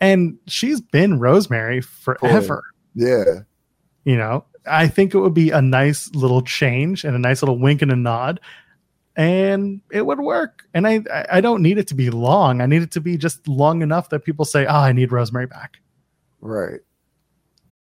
And 0.00 0.36
she's 0.48 0.80
been 0.80 1.18
Rosemary 1.20 1.80
forever. 1.80 2.62
Yeah, 2.94 3.40
You 4.04 4.16
know, 4.16 4.44
I 4.66 4.88
think 4.88 5.14
it 5.14 5.18
would 5.20 5.32
be 5.34 5.50
a 5.50 5.62
nice 5.62 6.12
little 6.14 6.42
change 6.42 7.04
and 7.04 7.14
a 7.14 7.18
nice 7.20 7.40
little 7.40 7.58
wink 7.58 7.82
and 7.82 7.92
a 7.92 7.96
nod, 7.96 8.40
and 9.16 9.80
it 9.90 10.06
would 10.06 10.20
work. 10.20 10.64
And 10.74 10.86
I, 10.86 11.02
I- 11.30 11.40
don't 11.40 11.62
need 11.62 11.78
it 11.78 11.86
to 11.88 11.94
be 11.94 12.10
long. 12.10 12.60
I 12.60 12.66
need 12.66 12.82
it 12.82 12.90
to 12.92 13.00
be 13.00 13.16
just 13.16 13.46
long 13.48 13.82
enough 13.82 14.08
that 14.10 14.20
people 14.24 14.44
say, 14.44 14.66
"Oh, 14.66 14.74
I 14.74 14.92
need 14.92 15.12
Rosemary 15.12 15.46
back." 15.46 15.78
right. 16.40 16.80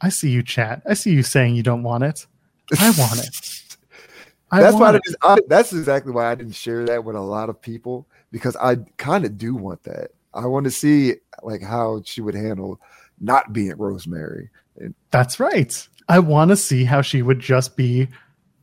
I 0.00 0.08
see 0.10 0.30
you, 0.30 0.42
chat. 0.42 0.82
I 0.88 0.94
see 0.94 1.12
you 1.12 1.22
saying 1.22 1.54
you 1.56 1.62
don't 1.62 1.82
want 1.82 2.04
it. 2.04 2.26
I 2.78 2.90
want 2.98 3.18
it. 3.20 3.62
I 4.50 4.60
that's 4.60 4.74
why 4.74 4.88
I 4.88 4.92
want 4.92 5.02
I, 5.22 5.38
that's 5.48 5.72
exactly 5.72 6.12
why 6.12 6.30
I 6.30 6.34
didn't 6.36 6.54
share 6.54 6.84
that 6.86 7.02
with 7.04 7.16
a 7.16 7.20
lot 7.20 7.48
of 7.48 7.60
people 7.60 8.06
because 8.30 8.54
I 8.56 8.76
kind 8.96 9.24
of 9.24 9.36
do 9.38 9.54
want 9.54 9.82
that. 9.84 10.10
I 10.34 10.46
want 10.46 10.64
to 10.64 10.70
see 10.70 11.14
like 11.42 11.62
how 11.62 12.02
she 12.04 12.20
would 12.20 12.34
handle 12.34 12.80
not 13.20 13.52
being 13.52 13.74
Rosemary. 13.76 14.50
That's 15.10 15.40
right. 15.40 15.88
I 16.08 16.18
want 16.20 16.50
to 16.50 16.56
see 16.56 16.84
how 16.84 17.00
she 17.02 17.22
would 17.22 17.40
just 17.40 17.76
be 17.76 18.06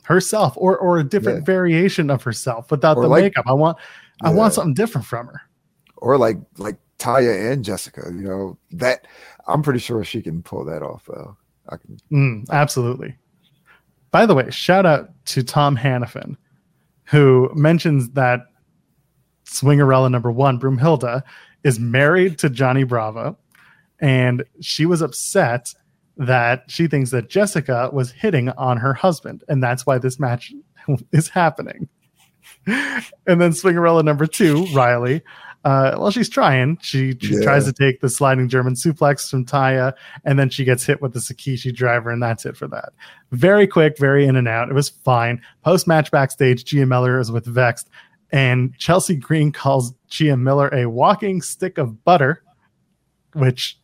herself, 0.04 0.54
or 0.58 0.78
or 0.78 1.00
a 1.00 1.04
different 1.04 1.40
Yeah. 1.40 1.46
variation 1.46 2.10
of 2.10 2.24
herself 2.24 2.70
without 2.72 2.98
Or 2.98 3.04
the 3.04 3.10
like- 3.10 3.24
makeup. 3.24 3.46
I 3.48 3.54
want 3.54 3.78
I 4.22 4.30
Yeah. 4.30 4.36
want 4.36 4.54
something 4.54 4.74
different 4.76 5.06
from 5.08 5.28
her. 5.28 5.42
or 5.98 6.18
like 6.18 6.38
like 6.58 6.78
Taya 7.00 7.52
and 7.52 7.64
Jessica. 7.66 8.04
You 8.14 8.22
know 8.22 8.58
that 8.72 9.08
I'm 9.48 9.62
pretty 9.62 9.80
sure 9.80 10.04
she 10.04 10.22
can 10.22 10.42
pull 10.42 10.66
that 10.66 10.82
off. 10.82 11.04
Though 11.08 11.38
I 11.70 11.78
can. 11.78 11.98
Mm, 12.12 12.50
absolutely. 12.50 13.16
By 14.12 14.26
the 14.26 14.36
way, 14.36 14.50
shout 14.52 14.86
out 14.86 15.10
to 15.26 15.44
Tom 15.44 15.76
Hannifan, 15.76 16.38
who 17.06 17.52
mentions 17.56 18.12
that 18.12 18.42
Swingerella 19.46 20.12
number 20.12 20.32
one, 20.32 20.60
Broomhilda, 20.60 21.24
is 21.64 21.80
married 21.80 22.38
to 22.40 22.50
Johnny 22.50 22.84
Bravo, 22.84 23.38
and 24.00 24.44
she 24.62 24.86
was 24.86 25.02
upset 25.02 25.74
that 26.18 26.64
she 26.68 26.88
thinks 26.88 27.10
that 27.12 27.30
Jessica 27.30 27.90
was 27.92 28.12
hitting 28.12 28.50
on 28.50 28.78
her 28.78 28.94
husband, 28.94 29.44
and 29.48 29.64
that's 29.64 29.86
why 29.86 29.98
this 29.98 30.20
match 30.20 30.54
is 31.12 31.30
happening. 31.30 31.88
and 32.68 33.42
then 33.42 33.52
Swingerella 33.52 34.04
number 34.04 34.28
two, 34.28 34.66
Riley. 34.74 35.22
Uh, 35.64 35.96
well, 35.98 36.12
she's 36.12 36.28
trying. 36.30 36.78
She 36.82 37.18
she 37.22 37.36
Yeah. 37.36 37.44
tries 37.44 37.66
to 37.66 37.72
take 37.74 38.02
the 38.02 38.10
sliding 38.10 38.50
German 38.50 38.74
suplex 38.74 39.30
from 39.30 39.46
Taya, 39.46 39.94
and 40.26 40.38
then 40.38 40.50
she 40.50 40.66
gets 40.66 40.86
hit 40.86 41.02
with 41.02 41.14
the 41.14 41.20
Sakishi 41.20 41.74
driver, 41.74 42.10
and 42.10 42.22
that's 42.22 42.46
it 42.46 42.58
for 42.58 42.68
that. 42.68 42.90
Very 43.32 43.66
quick, 43.66 43.98
very 43.98 44.26
in 44.26 44.36
and 44.36 44.48
out. 44.48 44.70
It 44.70 44.74
was 44.74 44.90
fine. 44.90 45.42
Post 45.64 45.88
match 45.88 46.12
backstage, 46.12 46.66
Gia 46.66 46.86
Miller 46.86 47.18
is 47.20 47.32
with 47.32 47.46
Vexed, 47.46 47.90
and 48.32 48.76
Chelsea 48.78 49.16
Green 49.16 49.52
calls 49.54 49.94
Gia 50.10 50.36
Miller 50.36 50.68
a 50.74 50.86
walking 50.90 51.42
stick 51.42 51.78
of 51.78 52.04
butter, 52.04 52.44
which, 53.34 53.80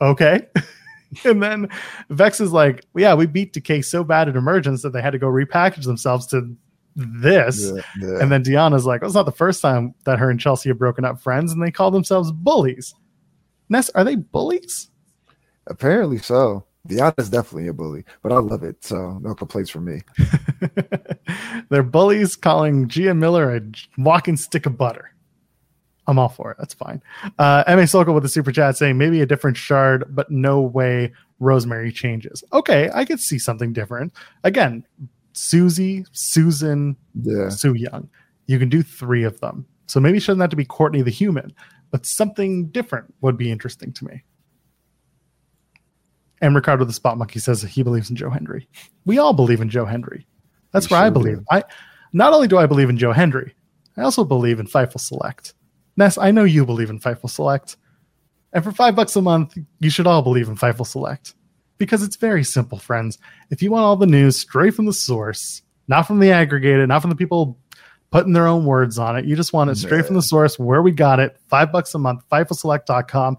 okay. 0.00 0.46
and 1.24 1.42
then 1.42 1.68
Vex 2.10 2.40
is 2.40 2.52
like, 2.52 2.84
yeah, 2.94 3.14
we 3.14 3.26
beat 3.26 3.52
Decay 3.54 3.82
so 3.82 4.04
bad 4.04 4.28
at 4.28 4.36
Emergence 4.36 4.82
that 4.82 4.92
they 4.92 5.02
had 5.02 5.10
to 5.10 5.18
go 5.18 5.26
repackage 5.26 5.84
themselves 5.84 6.26
to 6.28 6.54
this. 6.98 7.72
Yeah, 7.74 7.82
yeah. 8.00 8.18
And 8.20 8.30
then 8.30 8.42
Deonna's 8.42 8.84
like, 8.84 9.00
well, 9.00 9.08
it's 9.08 9.14
not 9.14 9.26
the 9.26 9.32
first 9.32 9.62
time 9.62 9.94
that 10.04 10.18
her 10.18 10.30
and 10.30 10.40
Chelsea 10.40 10.68
have 10.68 10.78
broken 10.78 11.04
up 11.04 11.20
friends, 11.20 11.52
and 11.52 11.62
they 11.62 11.70
call 11.70 11.90
themselves 11.90 12.32
bullies. 12.32 12.94
Ness, 13.68 13.90
are 13.90 14.04
they 14.04 14.16
bullies? 14.16 14.90
Apparently 15.66 16.18
so. 16.18 16.64
Deonna's 16.88 17.28
definitely 17.28 17.68
a 17.68 17.72
bully, 17.72 18.04
but 18.22 18.32
I 18.32 18.38
love 18.38 18.62
it. 18.62 18.84
So 18.84 19.18
no 19.22 19.34
complaints 19.34 19.70
from 19.70 19.84
me. 19.84 20.00
They're 21.68 21.82
bullies 21.82 22.34
calling 22.34 22.88
Gia 22.88 23.14
Miller 23.14 23.54
a 23.54 23.60
walking 23.98 24.36
stick 24.36 24.66
of 24.66 24.78
butter. 24.78 25.12
I'm 26.06 26.18
all 26.18 26.30
for 26.30 26.50
it. 26.50 26.56
That's 26.58 26.72
fine. 26.72 27.02
Uh, 27.38 27.62
MA 27.68 27.84
Sokol 27.84 28.14
with 28.14 28.22
the 28.22 28.30
super 28.30 28.50
chat 28.50 28.78
saying 28.78 28.96
maybe 28.96 29.20
a 29.20 29.26
different 29.26 29.58
shard, 29.58 30.04
but 30.08 30.30
no 30.30 30.62
way 30.62 31.12
Rosemary 31.38 31.92
changes. 31.92 32.42
Okay, 32.54 32.90
I 32.94 33.04
could 33.04 33.20
see 33.20 33.38
something 33.38 33.74
different. 33.74 34.14
Again, 34.42 34.84
Susie, 35.40 36.04
Susan, 36.10 36.96
Yeah. 37.22 37.48
Su 37.48 37.72
Yung. 37.74 38.08
You 38.46 38.58
can 38.58 38.68
do 38.68 38.82
three 38.82 39.22
of 39.22 39.38
them. 39.40 39.64
So 39.86 40.00
maybe 40.00 40.16
it 40.18 40.20
shouldn't 40.22 40.40
have 40.40 40.50
to 40.50 40.56
be 40.56 40.64
Courtney 40.64 41.00
the 41.02 41.10
human, 41.12 41.52
but 41.92 42.04
something 42.04 42.66
different 42.70 43.14
would 43.20 43.36
be 43.36 43.50
interesting 43.52 43.92
to 43.92 44.04
me. 44.04 44.24
And 46.40 46.54
Ricardo 46.54 46.84
the 46.84 46.92
Spot 46.92 47.16
Monkey 47.18 47.38
says 47.38 47.62
he 47.62 47.82
believes 47.82 48.10
in 48.10 48.16
Joe 48.16 48.30
Hendry. 48.30 48.68
We 49.04 49.18
all 49.18 49.32
believe 49.32 49.60
in 49.60 49.68
Joe 49.70 49.84
Hendry. 49.84 50.26
That's 50.72 50.90
We 50.90 50.94
where 50.96 51.04
I 51.04 51.10
believe. 51.10 51.38
do. 51.38 51.44
I 51.50 51.62
not 52.12 52.32
only 52.32 52.48
do 52.48 52.58
I 52.58 52.66
believe 52.66 52.90
in 52.90 52.96
Joe 52.98 53.12
Hendry, 53.12 53.54
I 53.96 54.02
also 54.02 54.24
believe 54.24 54.58
in 54.60 54.66
Fightful 54.66 55.00
Select. 55.00 55.54
Ness, 55.96 56.18
I 56.18 56.30
know 56.32 56.44
you 56.44 56.64
believe 56.66 56.90
in 56.90 57.00
Fightful 57.00 57.30
Select. 57.30 57.76
And 58.52 58.62
for 58.64 58.72
five 58.72 58.94
bucks 58.96 59.14
a 59.16 59.22
month, 59.22 59.56
you 59.80 59.90
should 59.90 60.06
all 60.06 60.22
believe 60.22 60.48
in 60.48 60.56
Fightful 60.56 60.86
Select. 60.86 61.34
Because 61.78 62.02
it's 62.02 62.16
very 62.16 62.44
simple, 62.44 62.78
friends. 62.78 63.18
If 63.50 63.62
you 63.62 63.70
want 63.70 63.84
all 63.84 63.96
the 63.96 64.06
news 64.06 64.36
straight 64.36 64.74
from 64.74 64.86
the 64.86 64.92
source, 64.92 65.62
not 65.86 66.02
from 66.02 66.18
the 66.18 66.30
aggregated, 66.30 66.88
not 66.88 67.00
from 67.00 67.10
the 67.10 67.16
people 67.16 67.56
putting 68.10 68.32
their 68.32 68.46
own 68.46 68.64
words 68.64 68.98
on 68.98 69.16
it, 69.16 69.24
you 69.24 69.36
just 69.36 69.52
want 69.52 69.70
it 69.70 69.76
straight 69.76 70.06
from 70.06 70.16
the 70.16 70.22
source 70.22 70.58
where 70.58 70.82
we 70.82 70.90
got 70.90 71.20
it. 71.20 71.36
Five 71.48 71.72
bucks 71.72 71.94
a 71.94 71.98
month, 71.98 72.22
fightfulselect.com. 72.30 73.38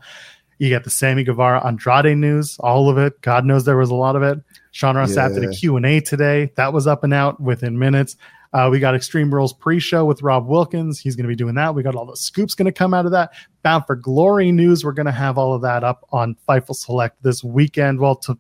You 0.60 0.70
get 0.70 0.84
the 0.84 0.90
Sammy 0.90 1.24
Guevara 1.24 1.66
Andrade 1.66 2.18
news, 2.18 2.58
all 2.60 2.90
of 2.90 2.98
it. 2.98 3.22
God 3.22 3.46
knows 3.46 3.64
there 3.64 3.78
was 3.78 3.90
a 3.90 3.96
lot 3.96 4.16
of 4.18 4.24
it. 4.24 4.40
Sean 4.72 4.98
Ross 4.98 5.14
Sapp 5.14 5.34
did 5.34 5.44
a 5.46 5.52
Q&A 5.52 6.02
today. 6.02 6.52
That 6.56 6.74
was 6.74 6.86
up 6.86 7.04
and 7.04 7.14
out 7.14 7.40
within 7.40 7.80
minutes. 7.80 8.18
Uh, 8.52 8.68
we 8.72 8.80
got 8.80 8.96
Extreme 8.96 9.34
Rules 9.34 9.54
pre-show 9.54 10.06
with 10.06 10.22
Rob 10.24 10.48
Wilkins. 10.48 11.00
He's 11.00 11.16
going 11.16 11.26
to 11.26 11.30
be 11.30 11.36
doing 11.36 11.56
that. 11.56 11.76
We 11.76 11.84
got 11.84 11.96
all 11.96 12.06
the 12.06 12.18
scoops 12.18 12.56
going 12.56 12.66
to 12.66 12.72
come 12.72 12.94
out 12.94 13.06
of 13.06 13.12
that. 13.12 13.32
Bound 13.64 13.86
for 13.86 13.96
Glory 13.96 14.52
news. 14.52 14.84
We're 14.84 14.92
going 14.92 15.06
to 15.06 15.12
have 15.12 15.38
all 15.38 15.54
of 15.54 15.62
that 15.62 15.84
up 15.84 16.06
on 16.12 16.36
Fightful 16.48 16.76
Select 16.76 17.22
this 17.22 17.44
weekend. 17.44 18.00
Well, 18.00 18.16
to 18.18 18.38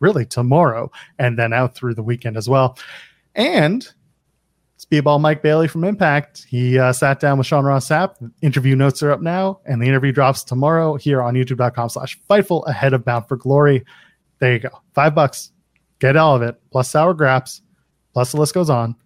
really 0.00 0.26
tomorrow, 0.26 0.90
and 1.18 1.38
then 1.38 1.52
out 1.52 1.74
through 1.74 1.94
the 1.94 2.02
weekend 2.02 2.36
as 2.36 2.48
well. 2.48 2.76
And 3.34 3.86
Speedball 4.78 5.20
Mike 5.20 5.42
Bailey 5.42 5.68
from 5.68 5.84
Impact. 5.84 6.44
He 6.48 6.78
uh, 6.78 6.92
sat 6.92 7.20
down 7.20 7.38
with 7.38 7.46
Sean 7.46 7.64
Ross 7.64 7.88
Sapp. 7.88 8.16
Interview 8.42 8.74
notes 8.74 9.02
are 9.02 9.12
up 9.12 9.22
now, 9.22 9.60
and 9.64 9.80
the 9.80 9.86
interview 9.86 10.10
drops 10.10 10.42
tomorrow 10.42 10.96
here 10.96 11.22
on 11.22 11.34
youtube.com 11.34 11.88
slash 11.88 12.18
fightful 12.28 12.66
ahead 12.66 12.92
of 12.92 13.04
Bound 13.04 13.28
for 13.28 13.36
Glory. 13.36 13.84
There 14.40 14.52
you 14.52 14.58
go. 14.58 14.70
Five 14.92 15.14
bucks. 15.14 15.52
Get 16.00 16.16
all 16.16 16.34
of 16.34 16.42
it, 16.42 16.60
plus 16.72 16.90
sour 16.90 17.14
graps, 17.14 17.62
plus 18.12 18.32
the 18.32 18.38
list 18.38 18.54
goes 18.54 18.68
on, 18.68 18.96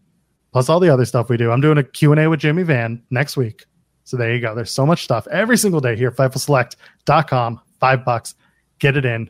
plus 0.56 0.70
all 0.70 0.80
the 0.80 0.88
other 0.88 1.04
stuff 1.04 1.28
we 1.28 1.36
do. 1.36 1.50
I'm 1.52 1.60
doing 1.60 1.76
a 1.76 1.84
Q&A 1.84 2.30
with 2.30 2.40
Jimmy 2.40 2.62
Van 2.62 3.02
next 3.10 3.36
week. 3.36 3.66
So 4.04 4.16
there 4.16 4.34
you 4.34 4.40
go. 4.40 4.54
There's 4.54 4.70
so 4.70 4.86
much 4.86 5.04
stuff 5.04 5.26
every 5.30 5.58
single 5.58 5.82
day 5.82 5.94
here 5.96 6.08
at 6.08 6.16
FightfulSelect.com. 6.16 7.60
Five 7.78 8.06
bucks. 8.06 8.34
Get 8.78 8.96
it 8.96 9.04
in 9.04 9.28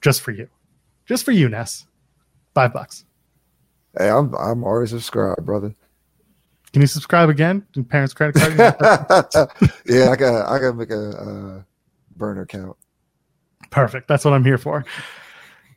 just 0.00 0.22
for 0.22 0.30
you. 0.30 0.48
Just 1.04 1.26
for 1.26 1.32
you, 1.32 1.50
Ness. 1.50 1.86
Five 2.54 2.72
bucks. 2.72 3.04
Hey, 3.98 4.08
I'm 4.08 4.34
I'm 4.36 4.64
already 4.64 4.88
subscribed, 4.88 5.44
brother. 5.44 5.74
Can 6.72 6.80
you 6.80 6.88
subscribe 6.88 7.28
again? 7.28 7.66
Do 7.74 7.82
parents' 7.82 8.14
credit 8.14 8.36
card? 8.40 8.56
yeah, 9.84 10.08
I 10.08 10.16
got 10.16 10.48
I 10.48 10.58
got 10.58 10.70
to 10.70 10.72
make 10.72 10.90
a 10.90 11.08
uh, 11.10 11.62
burner 12.16 12.40
account. 12.40 12.78
Perfect. 13.68 14.08
That's 14.08 14.24
what 14.24 14.32
I'm 14.32 14.44
here 14.44 14.56
for. 14.56 14.86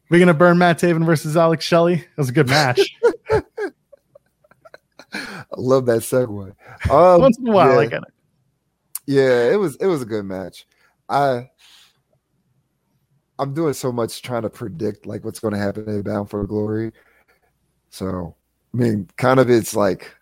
We're 0.09 0.19
gonna 0.19 0.33
burn 0.33 0.57
Matt 0.57 0.79
Taven 0.79 1.05
versus 1.05 1.35
Alex 1.35 1.65
Shelley. 1.65 1.95
It 1.95 2.07
was 2.15 2.29
a 2.29 2.31
good 2.31 2.47
match. 2.47 2.79
I 5.57 5.59
love 5.59 5.85
that 5.87 6.01
segue. 6.01 6.53
Um, 6.91 7.21
Once 7.21 7.37
in 7.39 7.47
a 7.47 7.51
while, 7.51 7.73
yeah, 7.73 7.79
I 7.79 7.85
get 7.87 8.03
it. 8.03 8.13
yeah, 9.07 9.51
it 9.51 9.59
was 9.59 9.75
it 9.77 9.87
was 9.87 10.01
a 10.01 10.05
good 10.05 10.25
match. 10.25 10.67
I 11.09 11.49
I'm 13.39 13.53
doing 13.53 13.73
so 13.73 13.91
much 13.91 14.21
trying 14.21 14.43
to 14.43 14.49
predict 14.49 15.05
like 15.05 15.23
what's 15.23 15.39
going 15.39 15.53
to 15.53 15.59
happen 15.59 15.87
in 15.87 16.01
Bound 16.01 16.29
for 16.29 16.45
Glory. 16.45 16.91
So, 17.89 18.35
I 18.73 18.77
mean, 18.77 19.09
kind 19.17 19.39
of 19.39 19.49
it's 19.49 19.75
like 19.75 20.15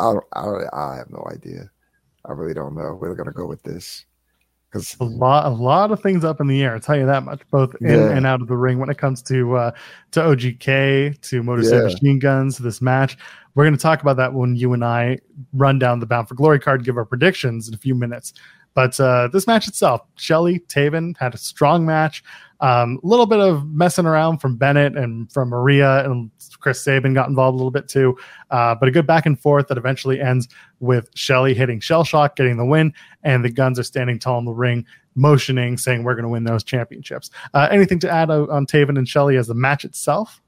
I 0.00 0.12
don't, 0.12 0.24
I, 0.32 0.44
don't, 0.44 0.74
I 0.74 0.96
have 0.96 1.10
no 1.10 1.26
idea. 1.32 1.70
I 2.24 2.32
really 2.32 2.54
don't 2.54 2.74
know 2.74 2.94
where 2.94 3.10
they're 3.10 3.16
going 3.16 3.32
to 3.32 3.32
go 3.32 3.46
with 3.46 3.62
this. 3.62 4.04
Because 4.74 4.96
a 4.98 5.04
lot, 5.04 5.46
a 5.46 5.54
lot 5.54 5.92
of 5.92 6.02
things 6.02 6.24
up 6.24 6.40
in 6.40 6.48
the 6.48 6.60
air. 6.64 6.74
I'll 6.74 6.80
tell 6.80 6.96
you 6.96 7.06
that 7.06 7.22
much, 7.22 7.42
both 7.52 7.76
in 7.80 7.90
yeah. 7.90 8.10
and 8.10 8.26
out 8.26 8.42
of 8.42 8.48
the 8.48 8.56
ring. 8.56 8.80
When 8.80 8.90
it 8.90 8.98
comes 8.98 9.22
to 9.22 9.56
uh, 9.56 9.70
to 10.10 10.20
OGK, 10.20 11.20
to 11.20 11.42
Motor 11.44 11.62
yeah. 11.62 11.82
Machine 11.82 12.18
Guns, 12.18 12.58
this 12.58 12.82
match, 12.82 13.16
we're 13.54 13.62
going 13.62 13.76
to 13.76 13.80
talk 13.80 14.02
about 14.02 14.16
that 14.16 14.34
when 14.34 14.56
you 14.56 14.72
and 14.72 14.84
I 14.84 15.18
run 15.52 15.78
down 15.78 16.00
the 16.00 16.06
Bound 16.06 16.28
for 16.28 16.34
Glory 16.34 16.58
card, 16.58 16.84
give 16.84 16.96
our 16.96 17.04
predictions 17.04 17.68
in 17.68 17.74
a 17.74 17.78
few 17.78 17.94
minutes. 17.94 18.34
But 18.74 18.98
uh, 18.98 19.28
this 19.32 19.46
match 19.46 19.68
itself, 19.68 20.00
Shelley 20.16 20.58
Taven 20.58 21.16
had 21.18 21.34
a 21.34 21.38
strong 21.38 21.86
match. 21.86 22.24
A 22.64 22.66
um, 22.66 22.98
little 23.02 23.26
bit 23.26 23.40
of 23.40 23.68
messing 23.68 24.06
around 24.06 24.38
from 24.38 24.56
Bennett 24.56 24.96
and 24.96 25.30
from 25.30 25.50
Maria 25.50 26.02
and 26.10 26.30
Chris 26.60 26.82
Sabin 26.82 27.12
got 27.12 27.28
involved 27.28 27.52
a 27.52 27.58
little 27.58 27.70
bit 27.70 27.88
too. 27.88 28.16
Uh, 28.50 28.74
but 28.74 28.88
a 28.88 28.90
good 28.90 29.06
back 29.06 29.26
and 29.26 29.38
forth 29.38 29.68
that 29.68 29.76
eventually 29.76 30.18
ends 30.18 30.48
with 30.80 31.10
Shelley 31.14 31.52
hitting 31.52 31.78
Shell 31.78 32.04
Shock, 32.04 32.36
getting 32.36 32.56
the 32.56 32.64
win, 32.64 32.94
and 33.22 33.44
the 33.44 33.50
guns 33.50 33.78
are 33.78 33.82
standing 33.82 34.18
tall 34.18 34.38
in 34.38 34.46
the 34.46 34.52
ring, 34.52 34.86
motioning, 35.14 35.76
saying 35.76 36.04
we're 36.04 36.14
going 36.14 36.22
to 36.22 36.30
win 36.30 36.44
those 36.44 36.64
championships. 36.64 37.28
Uh, 37.52 37.68
anything 37.70 37.98
to 37.98 38.10
add 38.10 38.30
on 38.30 38.64
Taven 38.64 38.96
and 38.96 39.06
Shelley 39.06 39.36
as 39.36 39.46
the 39.46 39.54
match 39.54 39.84
itself? 39.84 40.40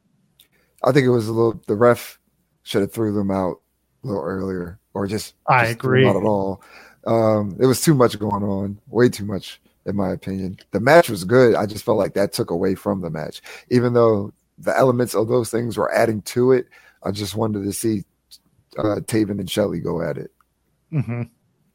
I 0.84 0.92
think 0.92 1.04
it 1.04 1.10
was 1.10 1.28
a 1.28 1.34
little. 1.34 1.60
The 1.66 1.76
ref 1.76 2.18
should 2.62 2.80
have 2.80 2.92
threw 2.92 3.12
them 3.12 3.30
out 3.30 3.60
a 4.02 4.06
little 4.06 4.22
earlier, 4.22 4.78
or 4.94 5.06
just. 5.06 5.34
I 5.46 5.64
just 5.64 5.72
agree. 5.72 6.06
Not 6.06 6.16
at 6.16 6.22
all. 6.22 6.62
Um, 7.06 7.58
it 7.60 7.66
was 7.66 7.82
too 7.82 7.92
much 7.92 8.18
going 8.18 8.42
on, 8.42 8.80
way 8.88 9.10
too 9.10 9.26
much 9.26 9.60
in 9.86 9.96
my 9.96 10.10
opinion. 10.10 10.58
The 10.72 10.80
match 10.80 11.08
was 11.08 11.24
good. 11.24 11.54
I 11.54 11.64
just 11.64 11.84
felt 11.84 11.98
like 11.98 12.14
that 12.14 12.32
took 12.32 12.50
away 12.50 12.74
from 12.74 13.00
the 13.00 13.10
match. 13.10 13.40
Even 13.70 13.94
though 13.94 14.32
the 14.58 14.76
elements 14.76 15.14
of 15.14 15.28
those 15.28 15.50
things 15.50 15.76
were 15.76 15.92
adding 15.94 16.22
to 16.22 16.52
it, 16.52 16.66
I 17.02 17.12
just 17.12 17.36
wanted 17.36 17.64
to 17.64 17.72
see 17.72 18.02
uh, 18.78 19.00
Taven 19.00 19.38
and 19.38 19.50
Shelley 19.50 19.80
go 19.80 20.02
at 20.02 20.18
it. 20.18 20.32
Mm-hmm. 20.92 21.22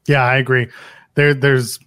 Yeah, 0.06 0.24
I 0.24 0.36
agree. 0.36 0.68
There, 1.14 1.34
there's 1.34 1.78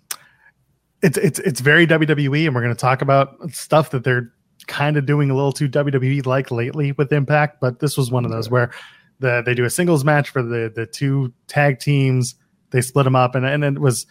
it's 1.02 1.18
it's 1.18 1.40
it's 1.40 1.60
very 1.60 1.86
WWE, 1.86 2.46
and 2.46 2.56
we're 2.56 2.62
going 2.62 2.74
to 2.74 2.80
talk 2.80 3.02
about 3.02 3.38
stuff 3.52 3.92
that 3.92 4.04
they're 4.04 4.32
kind 4.68 4.98
of 4.98 5.06
doing 5.06 5.30
a 5.30 5.36
little 5.36 5.52
too 5.52 5.70
WWE 5.70 6.26
like 6.26 6.50
lately 6.50 6.94
with 6.94 7.12
Impact. 7.14 7.60
But 7.62 7.80
this 7.80 7.98
was 7.98 8.12
one 8.12 8.26
of 8.26 8.32
those 8.32 8.48
yeah. 8.48 8.54
where 8.54 8.72
the 9.20 9.44
they 9.46 9.54
do 9.54 9.66
a 9.66 9.70
singles 9.70 10.04
match 10.04 10.30
for 10.30 10.42
the 10.42 10.72
the 10.74 10.86
two 10.86 11.34
tag 11.48 11.80
teams. 11.80 12.36
They 12.72 12.82
split 12.82 13.04
them 13.04 13.16
up, 13.16 13.36
and 13.36 13.46
and 13.46 13.64
it 13.64 13.80
was 13.80 14.06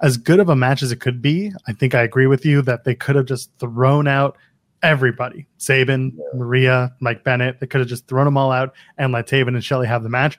as 0.00 0.16
good 0.16 0.40
of 0.40 0.48
a 0.48 0.56
match 0.56 0.82
as 0.82 0.92
it 0.92 1.00
could 1.00 1.22
be. 1.22 1.52
I 1.66 1.72
think 1.72 1.94
I 1.94 2.02
agree 2.02 2.26
with 2.26 2.44
you 2.44 2.62
that 2.62 2.84
they 2.84 2.94
could 2.94 3.16
have 3.16 3.26
just 3.26 3.50
thrown 3.58 4.06
out 4.06 4.36
everybody 4.82 5.46
Sabin, 5.58 6.12
yeah. 6.16 6.24
Maria, 6.34 6.94
Mike 7.00 7.24
Bennett. 7.24 7.60
They 7.60 7.66
could 7.66 7.80
have 7.80 7.88
just 7.88 8.06
thrown 8.06 8.26
them 8.26 8.36
all 8.36 8.52
out 8.52 8.74
and 8.98 9.12
let 9.12 9.26
Taven 9.26 9.48
and 9.48 9.64
Shelley 9.64 9.86
have 9.86 10.02
the 10.02 10.08
match. 10.08 10.38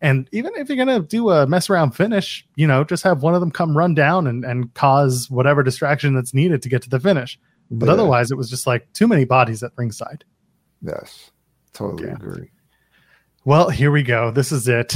And 0.00 0.28
even 0.32 0.52
if 0.56 0.68
you're 0.68 0.84
going 0.84 1.00
to 1.00 1.06
do 1.06 1.30
a 1.30 1.46
mess 1.46 1.70
around 1.70 1.92
finish, 1.92 2.46
you 2.56 2.66
know, 2.66 2.84
just 2.84 3.04
have 3.04 3.22
one 3.22 3.34
of 3.34 3.40
them 3.40 3.50
come 3.50 3.76
run 3.76 3.94
down 3.94 4.26
and, 4.26 4.44
and 4.44 4.72
cause 4.74 5.30
whatever 5.30 5.62
distraction 5.62 6.14
that's 6.14 6.34
needed 6.34 6.60
to 6.62 6.68
get 6.68 6.82
to 6.82 6.90
the 6.90 7.00
finish. 7.00 7.38
But 7.70 7.86
yeah. 7.86 7.92
otherwise, 7.92 8.30
it 8.30 8.36
was 8.36 8.50
just 8.50 8.66
like 8.66 8.92
too 8.92 9.08
many 9.08 9.24
bodies 9.24 9.62
at 9.62 9.72
ringside. 9.76 10.24
Yes, 10.82 11.30
totally 11.72 12.10
okay. 12.10 12.12
agree. 12.12 12.50
Well, 13.46 13.70
here 13.70 13.90
we 13.90 14.02
go. 14.02 14.30
This 14.30 14.52
is 14.52 14.68
it. 14.68 14.94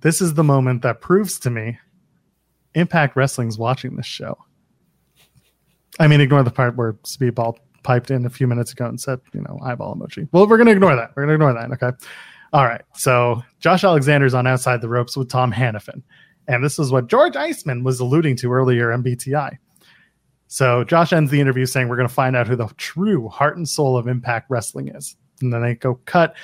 This 0.00 0.20
is 0.20 0.34
the 0.34 0.44
moment 0.44 0.82
that 0.82 1.00
proves 1.00 1.38
to 1.40 1.50
me 1.50 1.78
Impact 2.74 3.16
Wrestling's 3.16 3.58
watching 3.58 3.96
this 3.96 4.06
show. 4.06 4.36
I 5.98 6.06
mean, 6.06 6.20
ignore 6.20 6.42
the 6.42 6.50
part 6.50 6.76
where 6.76 6.94
Speedball 7.04 7.56
piped 7.82 8.10
in 8.10 8.26
a 8.26 8.30
few 8.30 8.46
minutes 8.46 8.72
ago 8.72 8.86
and 8.86 9.00
said, 9.00 9.20
you 9.32 9.40
know, 9.40 9.58
eyeball 9.64 9.94
emoji. 9.94 10.28
Well, 10.32 10.46
we're 10.46 10.56
going 10.56 10.66
to 10.66 10.72
ignore 10.72 10.94
that. 10.94 11.12
We're 11.16 11.26
going 11.26 11.38
to 11.38 11.46
ignore 11.46 11.54
that. 11.54 11.72
Okay. 11.72 11.96
All 12.52 12.64
right. 12.64 12.82
So 12.94 13.42
Josh 13.60 13.84
Alexander's 13.84 14.34
on 14.34 14.46
outside 14.46 14.80
the 14.80 14.88
ropes 14.88 15.16
with 15.16 15.28
Tom 15.28 15.52
Hannifan. 15.52 16.02
And 16.46 16.64
this 16.64 16.78
is 16.78 16.90
what 16.90 17.08
George 17.08 17.36
Iceman 17.36 17.84
was 17.84 18.00
alluding 18.00 18.36
to 18.36 18.52
earlier 18.52 18.92
in 18.92 19.02
BTI. 19.02 19.58
So 20.46 20.82
Josh 20.84 21.12
ends 21.12 21.30
the 21.30 21.40
interview 21.40 21.66
saying, 21.66 21.88
We're 21.88 21.96
going 21.96 22.08
to 22.08 22.14
find 22.14 22.34
out 22.34 22.48
who 22.48 22.56
the 22.56 22.68
true 22.78 23.28
heart 23.28 23.58
and 23.58 23.68
soul 23.68 23.98
of 23.98 24.08
Impact 24.08 24.46
Wrestling 24.48 24.88
is. 24.88 25.14
And 25.42 25.52
then 25.52 25.62
they 25.62 25.74
go 25.74 25.96
cut, 26.06 26.34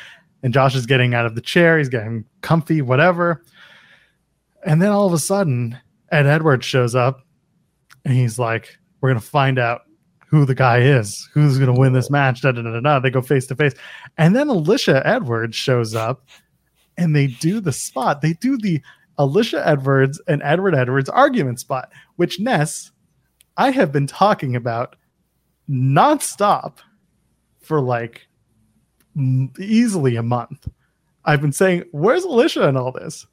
and 0.42 0.52
Josh 0.52 0.74
is 0.74 0.86
getting 0.86 1.14
out 1.14 1.26
of 1.26 1.34
the 1.34 1.40
chair. 1.40 1.78
He's 1.78 1.88
getting 1.88 2.26
comfy, 2.42 2.82
whatever. 2.82 3.42
And 4.64 4.80
then 4.80 4.90
all 4.90 5.06
of 5.06 5.12
a 5.14 5.18
sudden, 5.18 5.78
Ed 6.14 6.26
Edwards 6.26 6.64
shows 6.64 6.94
up 6.94 7.22
and 8.04 8.14
he's 8.14 8.38
like, 8.38 8.78
We're 9.00 9.10
going 9.10 9.20
to 9.20 9.26
find 9.26 9.58
out 9.58 9.82
who 10.28 10.44
the 10.44 10.54
guy 10.54 10.78
is, 10.78 11.28
who's 11.32 11.58
going 11.58 11.72
to 11.72 11.78
win 11.78 11.92
this 11.92 12.10
match. 12.10 12.42
Da, 12.42 12.52
da, 12.52 12.62
da, 12.62 12.80
da, 12.80 12.98
They 13.00 13.10
go 13.10 13.20
face 13.20 13.46
to 13.46 13.56
face. 13.56 13.74
And 14.16 14.34
then 14.34 14.48
Alicia 14.48 15.06
Edwards 15.06 15.56
shows 15.56 15.94
up 15.94 16.26
and 16.96 17.14
they 17.14 17.26
do 17.26 17.60
the 17.60 17.72
spot. 17.72 18.20
They 18.20 18.34
do 18.34 18.56
the 18.56 18.80
Alicia 19.18 19.66
Edwards 19.66 20.20
and 20.26 20.42
Edward 20.42 20.74
Edwards 20.74 21.08
argument 21.08 21.60
spot, 21.60 21.90
which 22.16 22.40
Ness, 22.40 22.90
I 23.56 23.70
have 23.70 23.92
been 23.92 24.06
talking 24.06 24.56
about 24.56 24.96
nonstop 25.68 26.78
for 27.60 27.80
like 27.80 28.26
easily 29.58 30.16
a 30.16 30.22
month. 30.22 30.68
I've 31.24 31.40
been 31.40 31.52
saying, 31.52 31.84
Where's 31.92 32.24
Alicia 32.24 32.68
in 32.68 32.76
all 32.76 32.92
this? 32.92 33.26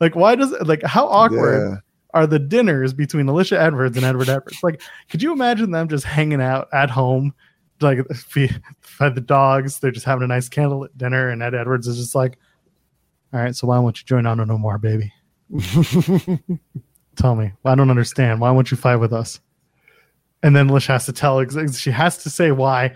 Like, 0.00 0.16
why 0.16 0.34
does 0.34 0.52
it 0.52 0.66
like 0.66 0.82
how 0.82 1.06
awkward? 1.06 1.80
Are 2.14 2.26
the 2.26 2.38
dinners 2.38 2.94
between 2.94 3.28
Alicia 3.28 3.60
Edwards 3.60 3.96
and 3.96 4.06
Edward 4.06 4.28
Edwards. 4.28 4.62
Like, 4.62 4.80
could 5.10 5.20
you 5.20 5.32
imagine 5.32 5.72
them 5.72 5.88
just 5.88 6.04
hanging 6.04 6.40
out 6.40 6.68
at 6.72 6.88
home, 6.88 7.34
like 7.80 7.98
feed, 8.14 8.62
the 9.00 9.20
dogs? 9.20 9.80
They're 9.80 9.90
just 9.90 10.06
having 10.06 10.22
a 10.22 10.28
nice 10.28 10.48
candlelit 10.48 10.96
dinner, 10.96 11.28
and 11.28 11.42
Ed 11.42 11.54
Edwards 11.54 11.88
is 11.88 11.98
just 11.98 12.14
like, 12.14 12.38
"All 13.32 13.40
right, 13.40 13.54
so 13.54 13.66
why 13.66 13.80
won't 13.80 14.00
you 14.00 14.06
join 14.06 14.26
on 14.26 14.38
no 14.38 14.56
more, 14.56 14.78
baby? 14.78 15.12
Tell 17.16 17.34
me, 17.34 17.52
I 17.64 17.74
don't 17.74 17.90
understand. 17.90 18.40
Why 18.40 18.52
won't 18.52 18.70
you 18.70 18.76
fight 18.76 18.96
with 18.96 19.12
us?" 19.12 19.40
And 20.44 20.54
then 20.54 20.68
Alicia 20.68 20.92
has 20.92 21.06
to 21.06 21.12
tell, 21.12 21.44
she 21.70 21.90
has 21.90 22.18
to 22.18 22.30
say 22.30 22.52
why. 22.52 22.94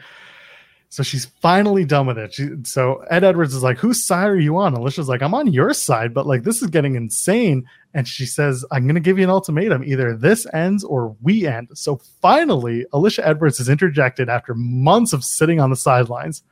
So 0.90 1.02
she's 1.02 1.26
finally 1.26 1.84
done 1.84 2.06
with 2.06 2.16
it. 2.16 2.32
She, 2.32 2.48
so 2.62 3.04
Ed 3.10 3.22
Edwards 3.22 3.54
is 3.54 3.62
like, 3.62 3.78
"Whose 3.78 4.06
side 4.06 4.30
are 4.30 4.40
you 4.40 4.56
on?" 4.56 4.72
Alicia's 4.72 5.08
like, 5.08 5.22
"I'm 5.22 5.34
on 5.34 5.52
your 5.52 5.74
side, 5.74 6.14
but 6.14 6.26
like 6.26 6.44
this 6.44 6.62
is 6.62 6.70
getting 6.70 6.94
insane." 6.94 7.66
And 7.92 8.08
she 8.08 8.24
says, 8.24 8.64
"I'm 8.70 8.84
going 8.84 8.94
to 8.94 9.00
give 9.00 9.18
you 9.18 9.24
an 9.24 9.30
ultimatum: 9.30 9.84
either 9.84 10.16
this 10.16 10.46
ends 10.54 10.82
or 10.84 11.14
we 11.20 11.46
end." 11.46 11.68
So 11.74 12.00
finally, 12.22 12.86
Alicia 12.92 13.26
Edwards 13.26 13.60
is 13.60 13.68
interjected 13.68 14.30
after 14.30 14.54
months 14.54 15.12
of 15.12 15.24
sitting 15.24 15.60
on 15.60 15.68
the 15.68 15.76
sidelines. 15.76 16.42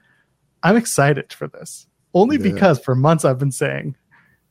I'm 0.62 0.76
excited 0.76 1.32
for 1.32 1.48
this, 1.48 1.86
only 2.12 2.36
yeah. 2.36 2.42
because 2.42 2.78
for 2.78 2.94
months 2.94 3.24
I've 3.24 3.38
been 3.38 3.52
saying 3.52 3.96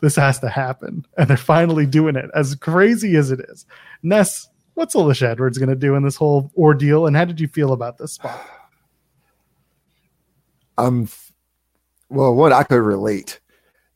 this 0.01 0.15
has 0.15 0.39
to 0.39 0.49
happen, 0.49 1.05
and 1.15 1.27
they're 1.27 1.37
finally 1.37 1.85
doing 1.85 2.15
it. 2.15 2.29
As 2.33 2.55
crazy 2.55 3.15
as 3.17 3.29
it 3.29 3.39
is, 3.49 3.67
Ness, 4.01 4.47
what's 4.73 4.95
Alicia 4.95 5.29
Edwards 5.29 5.59
going 5.59 5.69
to 5.69 5.75
do 5.75 5.93
in 5.93 6.03
this 6.03 6.15
whole 6.15 6.51
ordeal? 6.57 7.05
And 7.05 7.15
how 7.15 7.25
did 7.25 7.39
you 7.39 7.47
feel 7.47 7.71
about 7.71 7.99
this 7.99 8.13
spot? 8.13 8.39
I'm 10.77 11.07
well, 12.09 12.35
one 12.35 12.53
I 12.53 12.63
could 12.63 12.75
relate 12.75 13.39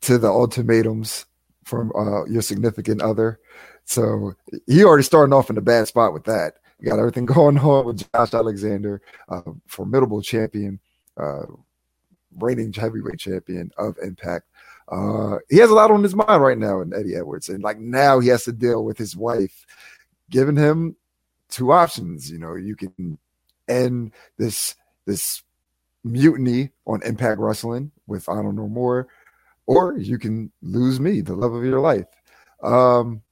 to 0.02 0.18
the 0.18 0.28
ultimatums 0.28 1.26
from 1.64 1.92
uh, 1.94 2.24
your 2.24 2.42
significant 2.42 3.02
other. 3.02 3.38
So 3.84 4.34
he 4.66 4.84
already 4.84 5.02
starting 5.02 5.32
off 5.32 5.50
in 5.50 5.58
a 5.58 5.62
bad 5.62 5.88
spot 5.88 6.12
with 6.12 6.24
that. 6.24 6.54
You 6.80 6.88
got 6.88 6.98
everything 6.98 7.26
going 7.26 7.58
on 7.58 7.86
with 7.86 8.10
Josh 8.12 8.34
Alexander, 8.34 9.02
formidable 9.66 10.22
champion, 10.22 10.80
uh, 11.16 11.46
reigning 12.38 12.72
heavyweight 12.72 13.18
champion 13.18 13.70
of 13.76 13.96
Impact. 14.02 14.46
Uh, 14.88 15.38
he 15.48 15.58
has 15.58 15.70
a 15.70 15.74
lot 15.74 15.90
on 15.90 16.02
his 16.02 16.16
mind 16.16 16.42
right 16.42 16.58
now 16.58 16.80
in 16.80 16.92
Eddie 16.92 17.14
Edwards, 17.14 17.48
and 17.48 17.62
like 17.62 17.78
now 17.78 18.18
he 18.18 18.28
has 18.28 18.44
to 18.44 18.52
deal 18.52 18.84
with 18.84 18.98
his 18.98 19.16
wife, 19.16 19.64
giving 20.30 20.56
him 20.56 20.96
two 21.48 21.70
options. 21.70 22.30
You 22.30 22.38
know, 22.38 22.56
you 22.56 22.74
can 22.74 23.18
end 23.68 24.12
this 24.36 24.74
this 25.06 25.42
mutiny 26.04 26.70
on 26.86 27.02
Impact 27.02 27.40
Wrestling 27.40 27.90
with 28.06 28.28
Honor 28.28 28.52
No 28.52 28.68
More, 28.68 29.08
or 29.66 29.96
you 29.96 30.18
can 30.18 30.50
lose 30.62 31.00
me, 31.00 31.20
the 31.20 31.34
love 31.34 31.52
of 31.52 31.64
your 31.64 31.80
life. 31.80 32.06
Um, 32.62 33.22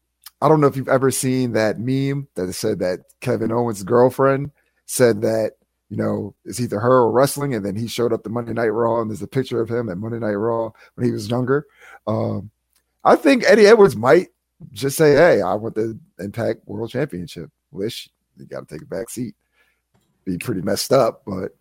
I 0.40 0.48
don't 0.48 0.60
know 0.60 0.68
if 0.68 0.76
you've 0.76 0.88
ever 0.88 1.10
seen 1.10 1.52
that 1.52 1.78
meme 1.78 2.28
that 2.34 2.52
said 2.52 2.78
that 2.78 3.00
Kevin 3.20 3.52
Owens' 3.52 3.82
girlfriend 3.82 4.52
said 4.86 5.22
that, 5.22 5.52
you 5.90 5.96
know, 5.96 6.34
it's 6.44 6.60
either 6.60 6.78
her 6.78 6.98
or 7.02 7.10
wrestling. 7.10 7.54
And 7.54 7.64
then 7.64 7.74
he 7.74 7.88
showed 7.88 8.12
up 8.12 8.22
the 8.22 8.30
Monday 8.30 8.52
Night 8.52 8.68
Raw, 8.68 9.00
and 9.00 9.10
there's 9.10 9.22
a 9.22 9.26
picture 9.26 9.60
of 9.60 9.68
him 9.68 9.88
at 9.88 9.98
Monday 9.98 10.18
Night 10.18 10.34
Raw 10.34 10.70
when 10.94 11.06
he 11.06 11.12
was 11.12 11.28
younger. 11.28 11.66
Um, 12.06 12.50
I 13.04 13.16
think 13.16 13.44
Eddie 13.44 13.66
Edwards 13.66 13.96
might 13.96 14.28
just 14.72 14.96
say, 14.96 15.12
Hey, 15.14 15.40
I 15.42 15.54
want 15.54 15.74
the 15.74 15.98
Impact 16.18 16.60
World 16.66 16.90
Championship. 16.90 17.50
Wish 17.70 18.08
you 18.36 18.46
got 18.46 18.68
to 18.68 18.74
take 18.74 18.82
a 18.82 18.86
back 18.86 19.10
seat. 19.10 19.34
Be 20.24 20.38
pretty 20.38 20.62
messed 20.62 20.92
up, 20.92 21.22
but 21.26 21.56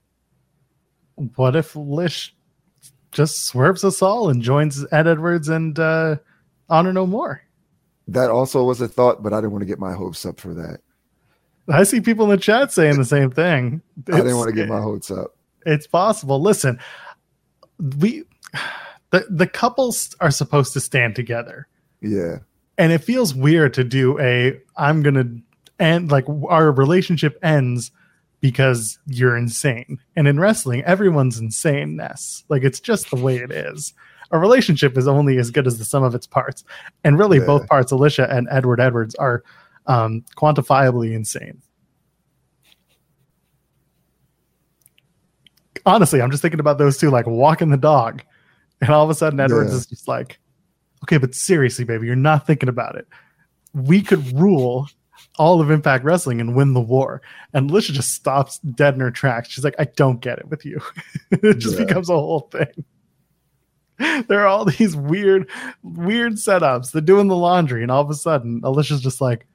what 1.36 1.56
if 1.56 1.76
Lish 1.76 2.36
just 3.12 3.46
swerves 3.46 3.84
us 3.84 4.02
all 4.02 4.30
and 4.30 4.42
joins 4.42 4.86
Ed 4.92 5.08
Edwards 5.08 5.50
and 5.50 5.78
uh, 5.78 6.18
Honor 6.70 6.94
No 6.94 7.06
More? 7.06 7.42
That 8.08 8.30
also 8.30 8.64
was 8.64 8.80
a 8.80 8.88
thought, 8.88 9.22
but 9.22 9.34
I 9.34 9.38
didn't 9.38 9.52
want 9.52 9.64
to 9.64 9.68
get 9.68 9.80
my 9.80 9.94
hopes 9.94 10.26
up 10.26 10.40
for 10.40 10.54
that. 10.54 10.80
I 11.70 11.84
see 11.84 12.00
people 12.00 12.26
in 12.26 12.32
the 12.32 12.38
chat 12.38 12.72
saying 12.72 12.98
the 12.98 13.06
same 13.06 13.32
thing. 13.32 13.82
I 14.12 14.18
didn't 14.18 14.38
want 14.38 14.50
to 14.50 14.56
get 14.56 14.70
my 14.70 14.82
hopes 14.82 15.12
up. 15.12 15.36
It's 15.66 15.88
possible. 15.88 16.42
Listen, 16.42 16.80
we 18.00 18.24
the 19.10 19.26
the 19.30 19.48
couples 19.48 20.16
are 20.22 20.32
supposed 20.32 20.72
to 20.74 20.80
stand 20.80 21.16
together. 21.16 21.68
Yeah. 22.02 22.38
And 22.78 22.92
it 22.92 23.00
feels 23.00 23.34
weird 23.34 23.74
to 23.74 23.84
do 23.84 24.18
a 24.20 24.58
I'm 24.78 25.02
going 25.02 25.16
to 25.16 25.84
end 25.84 26.12
like 26.12 26.26
our 26.48 26.72
relationship 26.72 27.38
ends 27.44 27.92
because 28.40 29.00
you're 29.08 29.36
insane. 29.36 30.00
And 30.16 30.28
in 30.28 30.40
wrestling, 30.40 30.84
everyone's 30.84 31.42
insaneness. 31.42 32.44
Like 32.50 32.64
it's 32.64 32.80
just 32.80 33.10
the 33.10 33.16
way 33.16 33.38
it 33.38 33.52
is. 33.52 33.94
A 34.32 34.38
relationship 34.38 34.98
is 34.98 35.08
only 35.08 35.38
as 35.38 35.52
good 35.52 35.68
as 35.68 35.78
the 35.80 35.86
sum 35.86 36.04
of 36.04 36.14
its 36.14 36.28
parts. 36.28 36.64
And 37.04 37.18
really, 37.18 37.40
Yeah. 37.40 37.46
both 37.46 37.68
parts, 37.68 37.92
Alicia 37.92 38.30
and 38.30 38.48
Edward 38.52 38.80
Edwards, 38.82 39.16
are 39.16 39.44
um, 39.88 40.24
quantifiably 40.36 41.14
insane. 41.14 41.62
Honestly, 45.86 46.22
I'm 46.22 46.32
just 46.32 46.42
thinking 46.42 46.60
about 46.60 46.78
those 46.78 46.98
two, 46.98 47.10
like 47.10 47.26
walking 47.28 47.70
the 47.70 47.78
dog. 47.78 48.22
And 48.82 48.90
all 48.90 49.04
of 49.04 49.10
a 49.10 49.16
sudden, 49.16 49.40
Edwards 49.40 49.72
Yeah. 49.72 49.78
is 49.78 49.86
just 49.86 50.08
like, 50.08 50.40
okay, 51.04 51.18
but 51.18 51.34
seriously, 51.34 51.86
baby, 51.86 52.08
you're 52.08 52.16
not 52.16 52.46
thinking 52.46 52.70
about 52.70 52.96
it. 52.96 53.08
We 53.74 54.02
could 54.02 54.38
rule 54.38 54.88
all 55.38 55.62
of 55.62 55.70
Impact 55.72 56.04
Wrestling 56.04 56.42
and 56.42 56.56
win 56.56 56.74
the 56.74 56.82
war. 56.82 57.22
And 57.54 57.70
Alicia 57.70 57.94
just 57.94 58.14
stops 58.14 58.60
dead 58.60 58.96
in 58.96 59.00
her 59.00 59.12
tracks. 59.12 59.50
She's 59.50 59.64
like, 59.64 59.76
I 59.80 59.86
don't 59.86 60.20
get 60.20 60.40
it 60.40 60.48
with 60.50 60.66
you. 60.66 60.82
it 61.32 61.60
just 61.60 61.78
Yeah. 61.78 61.86
becomes 61.86 62.10
a 62.10 62.14
whole 62.14 62.50
thing. 62.52 62.68
There 64.28 64.42
are 64.42 64.48
all 64.48 64.64
these 64.66 64.96
weird, 64.96 65.50
weird 65.82 66.34
setups. 66.34 66.92
They're 66.92 67.02
doing 67.02 67.28
the 67.30 67.36
laundry, 67.36 67.82
and 67.82 67.90
all 67.90 68.02
of 68.04 68.10
a 68.12 68.14
sudden, 68.14 68.62
Alicia's 68.64 69.02
just 69.02 69.22
like, 69.22 69.48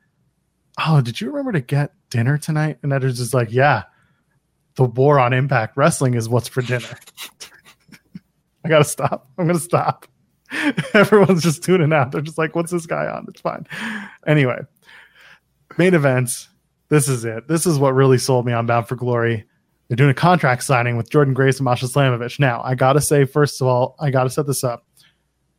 Oh, 0.85 1.01
did 1.01 1.21
you 1.21 1.29
remember 1.31 1.53
to 1.53 1.61
get 1.61 1.93
dinner 2.11 2.39
tonight? 2.39 2.79
And 2.83 2.93
Edwards 2.93 3.21
is 3.21 3.33
like, 3.33 3.53
Yeah, 3.53 3.85
the 4.75 4.83
war 4.85 5.21
on 5.21 5.33
Impact 5.33 5.77
Wrestling 5.77 6.15
is 6.15 6.29
what's 6.29 6.49
for 6.49 6.61
dinner. 6.63 6.89
I 8.65 8.69
gotta 8.69 8.85
stop. 8.85 9.29
I'm 9.39 9.47
gonna 9.47 9.59
stop. 9.61 10.07
Everyone's 10.93 11.43
just 11.43 11.63
tuning 11.63 11.93
out. 11.93 12.11
They're 12.13 12.21
just 12.21 12.37
like, 12.39 12.55
what's 12.57 12.71
this 12.73 12.87
guy 12.87 13.07
on? 13.07 13.27
It's 13.29 13.41
fine. 13.41 13.67
Anyway, 14.27 14.59
main 15.79 15.95
events. 15.95 16.49
This 16.89 17.09
is 17.09 17.25
it. 17.25 17.49
This 17.49 17.67
is 17.67 17.79
what 17.79 17.95
really 17.95 18.19
sold 18.19 18.47
me 18.47 18.53
on 18.53 18.67
Bound 18.67 18.89
for 18.89 18.97
Glory. 18.97 19.45
They're 19.89 19.97
doing 19.97 20.11
a 20.11 20.15
contract 20.15 20.63
signing 20.63 20.97
with 20.97 21.11
Jordynne 21.11 21.35
Grace 21.35 21.59
and 21.59 21.65
Masha 21.65 21.87
Slamovich. 21.87 22.39
Now, 22.39 22.63
I 22.63 22.75
gotta 22.75 23.01
say, 23.01 23.25
first 23.25 23.61
of 23.61 23.67
all, 23.67 23.97
I 23.99 24.11
gotta 24.11 24.31
set 24.31 24.47
this 24.47 24.65
up. 24.65 24.87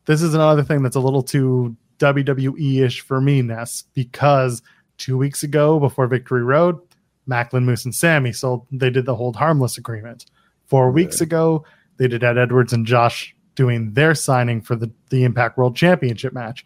This 0.05 0.22
is 0.22 0.34
another 0.34 0.64
thing 0.64 0.84
that's 0.84 0.95
a 0.95 1.01
little 1.01 1.24
too 1.24 1.76
WWE-ish 1.99 3.01
for 3.01 3.22
me, 3.22 3.41
Ness, 3.41 3.84
because 3.93 4.61
two 4.97 5.18
weeks 5.18 5.43
ago, 5.43 5.80
before 5.80 6.07
Victory 6.07 6.43
Road, 6.43 6.80
Maclin, 7.28 7.64
Moose, 7.64 7.86
and 7.86 7.95
Sammy 7.95 8.32
sold. 8.32 8.66
They 8.72 8.89
did 8.89 9.05
the 9.05 9.16
hold 9.16 9.36
harmless 9.36 9.78
agreement. 9.78 10.26
Four 10.66 10.91
weeks 10.91 11.22
ago, 11.22 11.66
they 11.97 12.07
did 12.07 12.24
Ed 12.24 12.38
Edwards 12.38 12.74
and 12.74 12.86
Josh 12.86 13.36
doing 13.55 13.93
their 13.93 14.16
signing 14.16 14.61
for 14.61 14.76
the, 14.76 14.91
the 15.09 15.24
Impact 15.24 15.57
World 15.57 15.76
Championship 15.76 16.34
match. 16.34 16.66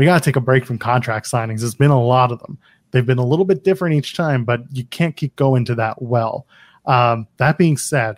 We 0.00 0.06
got 0.06 0.22
to 0.22 0.24
take 0.24 0.36
a 0.36 0.40
break 0.40 0.64
from 0.64 0.78
contract 0.78 1.30
signings. 1.30 1.60
There's 1.60 1.74
been 1.74 1.90
a 1.90 2.02
lot 2.02 2.32
of 2.32 2.40
them. 2.40 2.56
They've 2.90 3.04
been 3.04 3.18
a 3.18 3.26
little 3.26 3.44
bit 3.44 3.64
different 3.64 3.96
each 3.96 4.16
time, 4.16 4.46
but 4.46 4.62
you 4.72 4.84
can't 4.84 5.14
keep 5.14 5.36
going 5.36 5.66
to 5.66 5.74
that 5.74 6.00
well. 6.00 6.46
Um, 6.86 7.28
that 7.36 7.58
being 7.58 7.76
said, 7.76 8.16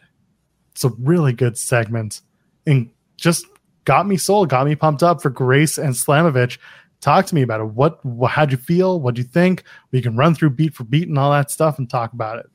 it's 0.70 0.84
a 0.84 0.90
really 0.90 1.32
good 1.32 1.58
segment 1.58 2.20
and 2.68 2.88
just 3.16 3.46
got 3.84 4.06
me 4.06 4.16
sold, 4.16 4.48
got 4.48 4.64
me 4.64 4.76
pumped 4.76 5.02
up 5.02 5.20
for 5.20 5.28
Grace 5.28 5.76
and 5.76 5.92
Slamovich. 5.92 6.58
Talk 7.00 7.26
to 7.26 7.34
me 7.34 7.42
about 7.42 7.60
it. 7.60 7.70
What, 7.70 7.98
wh- 8.04 8.30
how'd 8.30 8.52
you 8.52 8.58
feel? 8.58 9.00
What'd 9.00 9.18
you 9.18 9.24
think? 9.24 9.64
We 9.90 10.00
can 10.00 10.14
run 10.14 10.36
through 10.36 10.50
beat 10.50 10.74
for 10.74 10.84
beat 10.84 11.08
and 11.08 11.18
all 11.18 11.32
that 11.32 11.50
stuff 11.50 11.80
and 11.80 11.90
talk 11.90 12.12
about 12.12 12.38
it. 12.38 12.46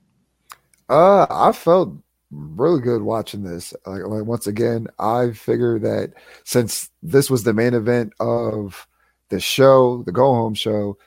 Uh, 0.88 1.28
I 1.30 1.52
felt 1.52 1.98
really 2.32 2.80
good 2.80 3.02
watching 3.02 3.44
this. 3.44 3.74
Like, 3.86 4.04
like 4.06 4.24
once 4.24 4.48
again, 4.48 4.88
I 5.00 5.32
figured 5.32 5.82
that 5.82 6.14
since 6.46 6.90
this 7.04 7.30
was 7.30 7.44
the 7.44 7.54
main 7.54 7.74
event 7.74 8.14
of 8.22 8.88
the 9.30 9.40
show, 9.40 10.04
the 10.04 10.12
go 10.12 10.34
home 10.34 10.54
show, 10.54 10.98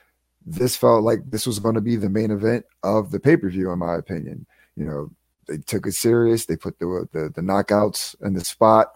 this 0.45 0.75
felt 0.75 1.03
like 1.03 1.19
this 1.29 1.45
was 1.45 1.59
going 1.59 1.75
to 1.75 1.81
be 1.81 1.95
the 1.95 2.09
main 2.09 2.31
event 2.31 2.65
of 2.83 3.11
the 3.11 3.19
pay 3.19 3.37
per 3.37 3.49
view, 3.49 3.71
in 3.71 3.79
my 3.79 3.95
opinion. 3.95 4.45
You 4.75 4.85
know, 4.85 5.11
they 5.47 5.57
took 5.57 5.85
it 5.85 5.93
serious. 5.93 6.45
They 6.45 6.55
put 6.55 6.79
the 6.79 7.07
the, 7.11 7.31
the 7.33 7.41
knockouts 7.41 8.15
in 8.21 8.33
the 8.33 8.43
spot. 8.43 8.93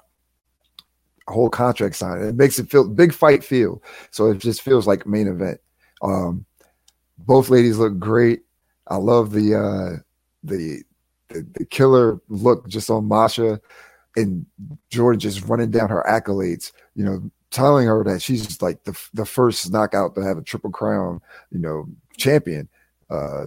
Whole 1.28 1.50
contract 1.50 1.96
sign. 1.96 2.22
It 2.22 2.36
makes 2.36 2.60
it 2.60 2.70
feel 2.70 2.88
big 2.88 3.14
fight 3.14 3.44
feel. 3.44 3.82
So 4.12 4.30
it 4.30 4.38
just 4.38 4.62
feels 4.62 4.86
like 4.86 5.08
main 5.08 5.28
event. 5.28 5.60
Um, 6.02 6.46
both 7.18 7.50
ladies 7.50 7.78
look 7.78 7.98
great. 7.98 8.42
I 8.88 8.98
love 8.98 9.32
the 9.32 9.56
uh 9.56 10.00
the 10.44 10.84
the, 11.30 11.48
the 11.54 11.66
killer 11.66 12.22
look 12.30 12.68
just 12.68 12.90
on 12.90 13.08
Masha 13.08 13.60
and 14.16 14.46
Jordynne 14.92 15.18
just 15.18 15.44
running 15.46 15.72
down 15.72 15.90
her 15.90 16.06
accolades, 16.08 16.72
you 16.96 17.04
know, 17.04 17.30
telling 17.56 17.88
her 17.88 18.04
that 18.04 18.22
she's 18.22 18.62
like 18.62 18.84
the 18.84 18.98
the 19.14 19.26
first 19.26 19.72
knockout 19.72 20.14
to 20.16 20.22
have 20.22 20.38
a 20.38 20.42
triple 20.42 20.70
crown, 20.70 21.22
you 21.52 21.60
know, 21.60 21.88
champion. 22.18 22.68
Uh 23.10 23.46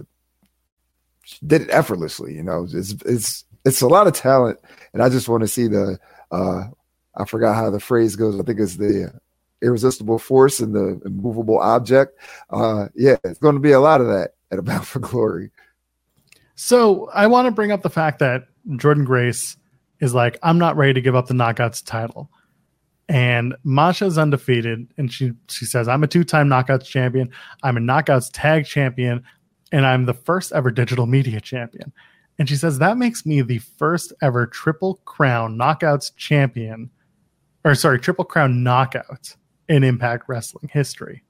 she 1.23 1.37
did 1.45 1.61
it 1.61 1.69
effortlessly, 1.69 2.33
you 2.33 2.43
know. 2.43 2.67
It's 2.71 2.95
it's 3.05 3.45
it's 3.63 3.81
a 3.81 3.87
lot 3.87 4.07
of 4.07 4.13
talent, 4.13 4.59
and 4.93 5.03
I 5.03 5.09
just 5.09 5.29
want 5.29 5.41
to 5.41 5.47
see 5.47 5.67
the 5.67 5.99
uh 6.31 6.63
I 7.15 7.25
forgot 7.25 7.55
how 7.55 7.69
the 7.69 7.79
phrase 7.79 8.15
goes. 8.15 8.39
I 8.39 8.43
think 8.43 8.59
it's 8.59 8.77
the 8.77 9.13
irresistible 9.61 10.19
force 10.19 10.59
and 10.59 10.73
the 10.73 10.99
immovable 11.05 11.59
object. 11.59 12.17
Uh 12.49 12.87
yeah, 12.95 13.17
it's 13.23 13.39
going 13.39 13.55
to 13.55 13.61
be 13.61 13.71
a 13.71 13.79
lot 13.79 14.01
of 14.01 14.07
that 14.07 14.31
at 14.51 14.63
Bound 14.65 14.87
for 14.87 14.99
Glory. 14.99 15.51
So 16.55 17.09
I 17.13 17.27
want 17.27 17.45
to 17.45 17.51
bring 17.51 17.71
up 17.71 17.83
the 17.83 17.89
fact 17.89 18.19
that 18.19 18.45
Jordynne 18.67 19.05
Grace 19.05 19.55
is 20.01 20.13
like, 20.13 20.37
I'm 20.43 20.57
not 20.57 20.75
ready 20.75 20.93
to 20.93 21.01
give 21.01 21.15
up 21.15 21.27
the 21.27 21.33
knockouts 21.33 21.85
title. 21.85 22.29
And 23.09 23.55
Masha's 23.63 24.19
undefeated, 24.19 24.87
and 24.97 25.11
she 25.11 25.31
she 25.49 25.65
says, 25.65 25.87
I'm 25.87 26.03
a 26.03 26.07
two-time 26.07 26.47
knockouts 26.47 26.85
champion, 26.85 27.31
I'm 27.63 27.75
a 27.75 27.79
knockouts 27.79 28.29
tag 28.31 28.65
champion, 28.65 29.23
and 29.71 29.85
I'm 29.85 30.05
the 30.05 30.13
first 30.13 30.51
ever 30.51 30.69
digital 30.69 31.07
media 31.07 31.41
champion. 31.41 31.91
And 32.37 32.47
she 32.47 32.55
says 32.55 32.77
that 32.77 32.97
makes 32.97 33.25
me 33.25 33.41
the 33.41 33.57
first 33.57 34.13
ever 34.21 34.45
triple 34.45 35.01
crown 35.05 35.57
knockouts 35.57 36.15
champion, 36.17 36.91
or 37.65 37.73
sorry, 37.73 37.99
triple 37.99 38.25
crown 38.25 38.63
knockout 38.63 39.35
in 39.67 39.83
Impact 39.83 40.29
Wrestling 40.29 40.69
history. 40.71 41.23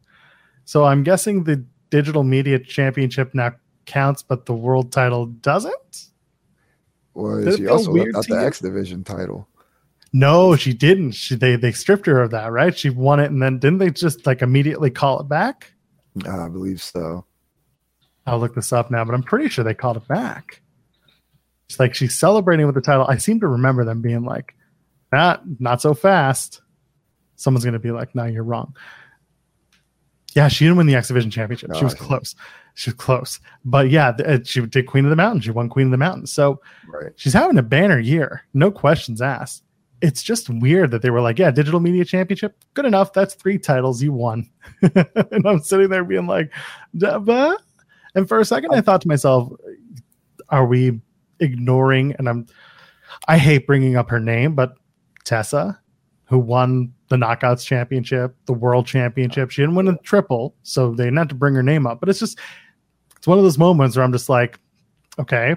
So 0.65 0.84
I'm 0.84 1.03
guessing 1.03 1.45
the 1.45 1.65
digital 1.89 2.23
media 2.23 2.59
championship 2.59 3.34
now 3.34 3.53
counts, 3.86 4.21
but 4.21 4.45
the 4.45 4.53
world 4.53 4.91
title 4.91 5.27
doesn't. 5.27 6.07
Well, 7.13 7.41
Did 7.41 7.57
she 7.57 7.67
also 7.67 7.91
left 7.91 8.15
out 8.15 8.27
the 8.27 8.36
you? 8.36 8.41
X 8.41 8.59
Division 8.59 9.03
title. 9.03 9.47
No, 10.12 10.55
she 10.55 10.74
didn't. 10.74 11.12
She 11.12 11.36
they 11.36 11.55
they 11.55 11.72
stripped 11.72 12.05
her 12.07 12.22
of 12.24 12.32
that, 12.32 12.51
right? 12.51 12.76
She 12.78 12.89
won 12.89 13.20
it, 13.20 13.30
and 13.32 13.41
then 13.41 13.60
didn't 13.60 13.78
they 13.78 13.91
just 13.91 14.26
like 14.26 14.41
immediately 14.41 14.89
call 14.89 15.20
it 15.20 15.30
back? 15.30 15.72
I 16.28 16.47
believe 16.49 16.82
so. 16.82 17.26
I'll 18.26 18.39
look 18.39 18.55
this 18.55 18.74
up 18.74 18.89
now, 18.91 19.05
but 19.05 19.14
I'm 19.14 19.24
pretty 19.24 19.49
sure 19.49 19.64
they 19.64 19.74
called 19.74 19.97
it 19.97 20.07
back. 20.07 20.62
It's 21.68 21.80
like 21.80 21.93
she's 21.93 22.18
celebrating 22.18 22.66
with 22.66 22.76
the 22.76 22.82
title. 22.82 23.05
I 23.07 23.18
seem 23.18 23.39
to 23.41 23.47
remember 23.47 23.86
them 23.86 24.01
being 24.01 24.24
like, 24.24 24.55
"Not, 25.12 25.43
not 25.60 25.82
so 25.82 25.93
fast." 25.93 26.62
Someone's 27.36 27.64
gonna 27.66 27.78
be 27.80 27.91
like, 27.91 28.16
"No, 28.16 28.26
you're 28.26 28.43
wrong." 28.43 28.76
Yeah, 30.36 30.47
she 30.47 30.66
didn't 30.66 30.78
win 30.78 30.88
the 30.88 30.95
X 30.95 31.07
Division 31.07 31.32
championship. 31.32 31.72
she 31.76 31.84
was 31.84 31.93
close. 31.95 32.36
She 32.76 32.89
was 32.91 32.95
close, 32.95 33.39
but 33.66 33.89
yeah, 33.89 34.12
th- 34.14 34.41
uh, 34.41 34.43
she 34.43 34.62
did 34.66 34.86
Queen 34.88 35.03
of 35.05 35.10
the 35.10 35.16
Mountain. 35.16 35.41
She 35.41 35.51
won 35.51 35.70
Queen 35.70 35.88
of 35.88 35.91
the 35.91 35.97
Mountain. 35.97 36.28
So 36.28 36.62
Right. 36.88 37.12
she's 37.16 37.34
having 37.34 37.57
a 37.57 37.64
banner 37.64 37.99
year, 37.99 38.43
no 38.53 38.72
questions 38.72 39.22
asked. 39.22 39.64
It's 40.01 40.23
just 40.23 40.49
weird 40.49 40.91
that 40.91 41.01
they 41.01 41.09
were 41.09 41.21
like, 41.21 41.39
"Yeah, 41.39 41.51
digital 41.51 41.79
media 41.79 42.05
championship, 42.05 42.55
good 42.73 42.85
enough. 42.85 43.13
That's 43.13 43.33
three 43.33 43.57
titles. 43.57 44.01
You 44.01 44.13
won." 44.13 44.49
and 44.81 45.45
I'm 45.45 45.59
sitting 45.59 45.89
there 45.89 46.03
being 46.03 46.27
like, 46.27 46.51
"Duh, 46.97 47.19
but?" 47.19 47.61
and 48.15 48.27
for 48.27 48.39
a 48.39 48.45
second, 48.45 48.73
I 48.73 48.81
thought 48.81 49.01
to 49.01 49.07
myself, 49.07 49.51
"Are 50.49 50.65
we 50.65 50.99
ignoring?" 51.39 52.15
And 52.17 52.29
I'm, 52.29 52.47
I 53.27 53.37
hate 53.37 53.67
bringing 53.67 53.97
up 53.97 54.09
her 54.09 54.19
name, 54.19 54.55
but 54.55 54.75
Tessa, 55.25 55.79
who 56.25 56.39
won 56.39 56.93
the 57.09 57.17
Knockouts 57.17 57.65
Championship, 57.65 58.35
the 58.45 58.53
World 58.53 58.85
Championship, 58.85 59.51
she 59.51 59.61
didn't 59.61 59.75
win 59.75 59.87
a 59.87 59.97
triple, 59.97 60.55
so 60.63 60.91
they 60.91 61.05
didn't 61.05 61.17
have 61.17 61.27
to 61.29 61.35
bring 61.35 61.55
her 61.55 61.63
name 61.63 61.85
up. 61.85 61.99
But 61.99 62.09
it's 62.09 62.19
just, 62.19 62.39
it's 63.17 63.27
one 63.27 63.37
of 63.37 63.43
those 63.43 63.57
moments 63.57 63.95
where 63.95 64.05
I'm 64.05 64.11
just 64.11 64.29
like, 64.29 64.59
okay, 65.19 65.55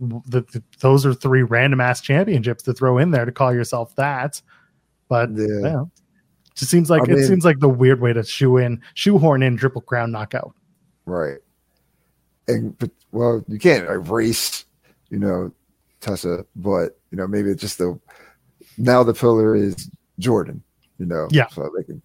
the, 0.00 0.40
the, 0.52 0.62
those 0.80 1.06
are 1.06 1.14
three 1.14 1.42
random 1.42 1.80
ass 1.80 2.00
championships 2.00 2.62
to 2.64 2.72
throw 2.74 2.98
in 2.98 3.10
there 3.10 3.24
to 3.24 3.32
call 3.32 3.52
yourself 3.54 3.94
that. 3.96 4.40
But 5.08 5.30
Yeah. 5.32 5.46
yeah, 5.62 5.82
it 5.82 6.54
just 6.54 6.70
seems 6.70 6.90
like 6.90 7.02
I 7.02 7.12
it 7.12 7.16
mean- 7.16 7.26
seems 7.26 7.44
like 7.44 7.60
the 7.60 7.68
weird 7.68 8.00
way 8.00 8.12
to 8.12 8.22
shoe 8.24 8.56
in 8.56 8.80
shoehorn 8.94 9.42
in 9.42 9.56
triple 9.56 9.82
crown 9.82 10.10
knockout. 10.10 10.54
Right. 11.06 11.38
And 12.48 12.76
but 12.78 12.90
well, 13.12 13.44
you 13.48 13.58
can't 13.58 13.88
erase, 13.88 14.64
you 15.10 15.18
know, 15.18 15.52
Tessa, 16.00 16.44
but 16.56 16.98
you 17.10 17.16
know, 17.16 17.26
maybe 17.26 17.50
it's 17.50 17.60
just 17.60 17.78
the 17.78 17.98
now 18.76 19.02
the 19.02 19.14
pillar 19.14 19.54
is 19.54 19.90
Jordynne, 20.20 20.60
you 20.98 21.06
know. 21.06 21.28
Yeah. 21.30 21.48
So 21.48 21.70
they 21.76 21.84
can 21.84 22.02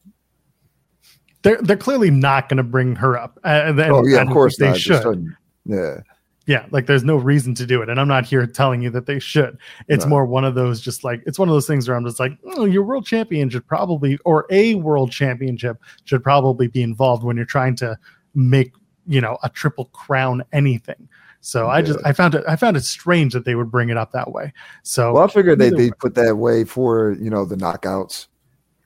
they're 1.42 1.62
they're 1.62 1.78
clearly 1.78 2.12
not 2.12 2.48
going 2.50 2.58
to 2.58 2.64
bring 2.64 2.96
her 2.98 3.18
up. 3.18 3.40
Uh, 3.44 3.64
and, 3.68 3.80
oh 3.80 4.06
yeah, 4.06 4.22
of 4.22 4.30
course 4.30 4.58
they 4.58 4.70
not. 4.70 4.78
should. 4.78 5.26
Yeah. 5.66 6.00
Yeah, 6.46 6.66
like 6.72 6.88
there's 6.88 7.04
no 7.04 7.16
reason 7.16 7.54
to 7.56 7.66
do 7.66 7.82
it. 7.82 7.90
And 7.90 8.00
I'm 8.00 8.08
not 8.08 8.26
here 8.26 8.48
telling 8.48 8.82
you 8.82 8.90
that 8.92 9.06
they 9.06 9.20
should. 9.20 9.58
It's 9.88 10.06
No. 10.06 10.10
more 10.10 10.26
one 10.26 10.46
of 10.46 10.56
those 10.56 10.82
just 10.82 11.04
like 11.04 11.22
it's 11.28 11.38
one 11.38 11.48
of 11.48 11.54
those 11.54 11.68
things 11.68 11.88
where 11.88 11.96
I'm 11.96 12.06
just 12.06 12.20
like, 12.20 12.32
oh, 12.56 12.66
your 12.66 12.84
world 12.84 13.06
champion 13.06 13.50
should 13.50 13.68
probably 13.68 14.18
or 14.26 14.48
a 14.50 14.74
world 14.76 15.12
championship 15.12 15.78
should 16.06 16.24
probably 16.24 16.68
be 16.68 16.82
involved 16.82 17.24
when 17.24 17.36
you're 17.36 17.46
trying 17.46 17.76
to 17.78 17.98
make, 18.34 18.74
you 19.06 19.22
know, 19.22 19.38
a 19.44 19.50
triple 19.50 19.86
crown 19.94 20.44
anything. 20.52 21.08
So 21.42 21.68
I 21.70 21.82
just 21.82 22.00
I 22.04 22.14
found 22.14 22.36
it 22.36 22.44
I 22.48 22.56
found 22.56 22.76
it 22.76 22.84
strange 22.84 23.34
that 23.34 23.46
they 23.46 23.56
would 23.56 23.72
bring 23.72 23.90
it 23.90 23.98
up 23.98 24.12
that 24.12 24.32
way. 24.32 24.52
So 24.84 25.14
Well, 25.14 25.24
I 25.24 25.28
figured 25.28 25.60
they 25.60 25.68
either 25.68 25.78
they 25.78 25.92
put 25.92 26.16
that 26.16 26.36
way 26.38 26.64
for 26.64 27.14
you 27.14 27.30
know 27.30 27.46
the 27.46 27.56
knockouts. 27.56 28.28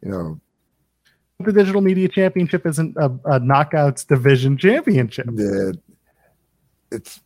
You 0.03 0.11
know, 0.11 0.39
the 1.39 1.53
digital 1.53 1.81
media 1.81 2.09
championship 2.09 2.65
isn't 2.65 2.95
a, 2.97 3.05
a 3.05 3.39
knockouts 3.39 4.05
division 4.05 4.57
championship. 4.57 5.27
yeah, 5.33 5.71
it's. 6.91 7.21